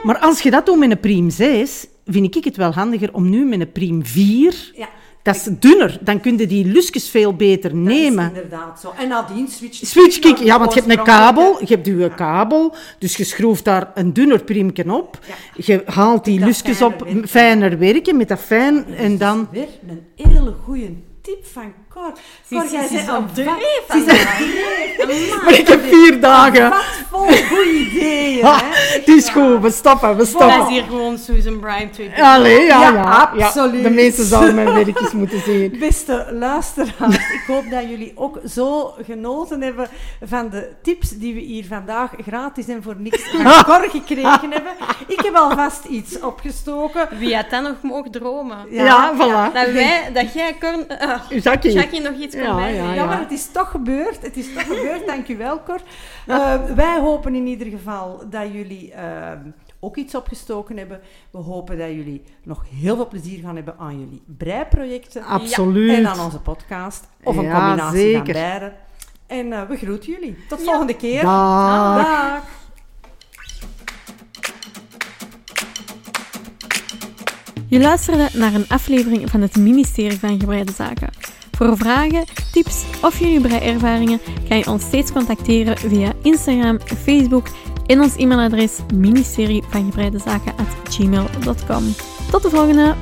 Maar 0.03 0.17
als 0.17 0.41
je 0.41 0.51
dat 0.51 0.65
doet 0.65 0.77
met 0.77 0.91
een 0.91 0.99
Priem 0.99 1.29
6, 1.29 1.87
vind 2.05 2.35
ik 2.35 2.43
het 2.43 2.57
wel 2.57 2.71
handiger 2.73 3.13
om 3.13 3.29
nu 3.29 3.45
met 3.45 3.59
een 3.59 3.71
Priem 3.71 4.05
4... 4.05 4.71
Ja, 4.75 4.89
Dat 5.23 5.35
is 5.35 5.47
dunner, 5.59 5.97
dan 6.01 6.19
kun 6.19 6.37
je 6.37 6.47
die 6.47 6.65
lusjes 6.65 7.09
veel 7.09 7.35
beter 7.35 7.69
dat 7.69 7.79
nemen. 7.79 8.31
is 8.31 8.41
inderdaad 8.41 8.79
zo. 8.79 8.93
En 8.97 9.07
nadien 9.07 9.47
switch 9.47 9.79
je 9.79 9.85
Switch 9.85 10.19
kick, 10.19 10.37
naar 10.37 10.45
ja, 10.45 10.59
want 10.59 10.73
je 10.73 10.79
hebt 10.79 10.91
een 10.97 11.03
kabel, 11.03 11.57
je 11.59 11.73
hebt 11.73 11.85
je 11.85 12.13
kabel, 12.15 12.75
dus 12.99 13.17
je 13.17 13.23
schroeft 13.23 13.65
daar 13.65 13.91
een 13.95 14.13
dunner 14.13 14.43
priemje 14.43 14.93
op. 14.93 15.19
Je 15.55 15.81
haalt 15.85 16.25
die 16.25 16.39
Dat 16.39 16.47
lusjes 16.47 16.81
op, 16.81 17.07
fijner 17.25 17.77
werken 17.77 18.17
met 18.17 18.27
dat 18.27 18.39
fijn. 18.39 18.85
En 18.95 19.17
dan... 19.17 19.47
Weer 19.51 19.67
een 19.89 20.05
hele 20.15 20.55
goede 20.63 20.89
tip 21.21 21.45
van 21.45 21.73
Cor, 22.01 22.13
Ze- 22.67 22.67
jij 22.71 22.87
bent 22.91 22.91
is 22.91 23.09
op 23.15 23.33
dreef 23.33 23.85
is. 23.89 25.29
Maar 25.43 25.53
ik 25.53 25.67
heb 25.67 25.81
vier 25.89 26.19
dagen. 26.21 26.69
Wat 26.69 26.83
vol 27.09 27.19
goede 27.27 27.69
ideeën, 27.71 28.45
Ha, 28.45 28.57
hè? 28.63 28.97
het 28.99 29.07
is 29.07 29.29
goed, 29.29 29.61
we 29.61 29.71
stoppen, 29.71 30.09
we 30.11 30.15
Dat 30.17 30.27
stoppen. 30.27 30.61
is 30.61 30.67
hier 30.67 30.83
gewoon 30.83 31.17
Susan 31.17 31.59
Bryan 31.59 31.89
2. 31.89 32.23
Allee, 32.23 32.59
ja, 32.65 32.81
Ja, 32.81 32.91
ja, 32.93 33.45
absoluut. 33.45 33.83
De 33.83 33.89
meesten 33.89 34.25
zouden 34.25 34.55
mijn 34.55 34.73
werkjes 34.73 35.11
moeten 35.11 35.41
zien. 35.45 35.75
Beste 35.79 36.27
luisteraars, 36.31 37.15
ik 37.15 37.43
hoop 37.47 37.63
dat 37.69 37.81
jullie 37.89 38.11
ook 38.15 38.39
zo 38.49 38.93
genoten 39.05 39.61
hebben 39.61 39.87
van 40.25 40.49
de 40.49 40.69
tips 40.83 41.09
die 41.09 41.33
we 41.33 41.39
hier 41.39 41.65
vandaag 41.65 42.11
gratis 42.27 42.67
en 42.67 42.83
voor 42.83 42.95
niks 42.97 43.21
van 43.31 43.63
Cor 43.63 43.89
gekregen 43.89 44.51
hebben. 44.55 44.73
Ik 45.07 45.19
heb 45.21 45.35
alvast 45.35 45.85
iets 45.85 46.19
opgestoken. 46.19 47.07
Wie 47.17 47.35
had 47.35 47.49
dat 47.49 47.61
nog 47.61 47.75
mogen 47.81 48.11
dromen? 48.11 48.57
Ja, 48.69 49.13
voilà. 49.15 49.53
Dat, 49.53 49.71
wij, 49.71 50.09
dat 50.13 50.33
jij, 50.33 50.55
Cor, 50.59 50.73
uh, 51.31 51.41
Jackie. 51.43 51.71
Jackie 51.71 51.90
nog 51.99 52.13
iets 52.19 52.35
kon 52.35 52.43
Ja, 52.43 52.67
ja, 52.67 52.93
Ja, 52.93 53.05
maar 53.05 53.19
het 53.19 53.31
is 53.31 53.47
toch 53.51 53.71
gebeurd. 53.71 54.21
Het 54.21 54.37
is 54.37 54.53
toch 54.53 54.63
gebeurd. 54.63 55.07
Dank 55.07 55.27
u 55.27 55.37
wel, 55.37 55.63
Cor. 55.63 55.81
Eh, 56.27 56.63
wij 56.75 56.99
hopen 56.99 57.35
in 57.35 57.47
ieder 57.47 57.67
geval 57.67 58.21
dat 58.29 58.51
jullie 58.53 58.91
eh, 58.93 59.31
ook 59.79 59.95
iets 59.95 60.15
opgestoken 60.15 60.77
hebben. 60.77 60.99
We 61.31 61.37
hopen 61.37 61.77
dat 61.77 61.87
jullie 61.87 62.23
nog 62.43 62.63
heel 62.79 62.95
veel 62.95 63.07
plezier 63.07 63.39
gaan 63.43 63.55
hebben 63.55 63.75
aan 63.79 63.99
jullie 63.99 64.21
breiprojecten. 64.37 65.23
Absoluut. 65.23 65.97
En 65.97 66.07
aan 66.07 66.19
onze 66.19 66.39
podcast. 66.39 67.07
Of 67.23 67.37
een 67.37 67.43
Ja, 67.43 67.59
combinatie 67.59 67.99
zeker. 67.99 68.23
van 68.23 68.33
beide. 68.33 68.73
En 69.27 69.53
eh, 69.53 69.61
we 69.67 69.77
groeten 69.77 70.11
jullie. 70.11 70.37
Tot 70.49 70.61
volgende 70.63 70.95
keer. 70.95 71.21
Dag. 71.21 72.03
Dag. 72.03 72.43
Je 77.67 77.79
luisterde 77.79 78.29
naar 78.33 78.53
een 78.53 78.65
aflevering 78.67 79.29
van 79.29 79.41
het 79.41 79.55
ministerie 79.55 80.19
van 80.19 80.39
Gebreide 80.39 80.71
Zaken. 80.71 81.09
Voor 81.61 81.77
vragen, 81.77 82.23
tips 82.51 82.83
of 83.01 83.19
jullie 83.19 83.41
breiervaringen 83.41 84.19
kan 84.47 84.57
je 84.57 84.67
ons 84.67 84.83
steeds 84.83 85.11
contacteren 85.11 85.77
via 85.77 86.13
Instagram, 86.21 86.79
Facebook 86.79 87.47
en 87.85 88.01
ons 88.01 88.15
e-mailadres 88.15 88.79
ministerie 88.93 89.63
van. 91.65 91.83
Tot 92.31 92.41
de 92.41 92.49
volgende! 92.49 92.95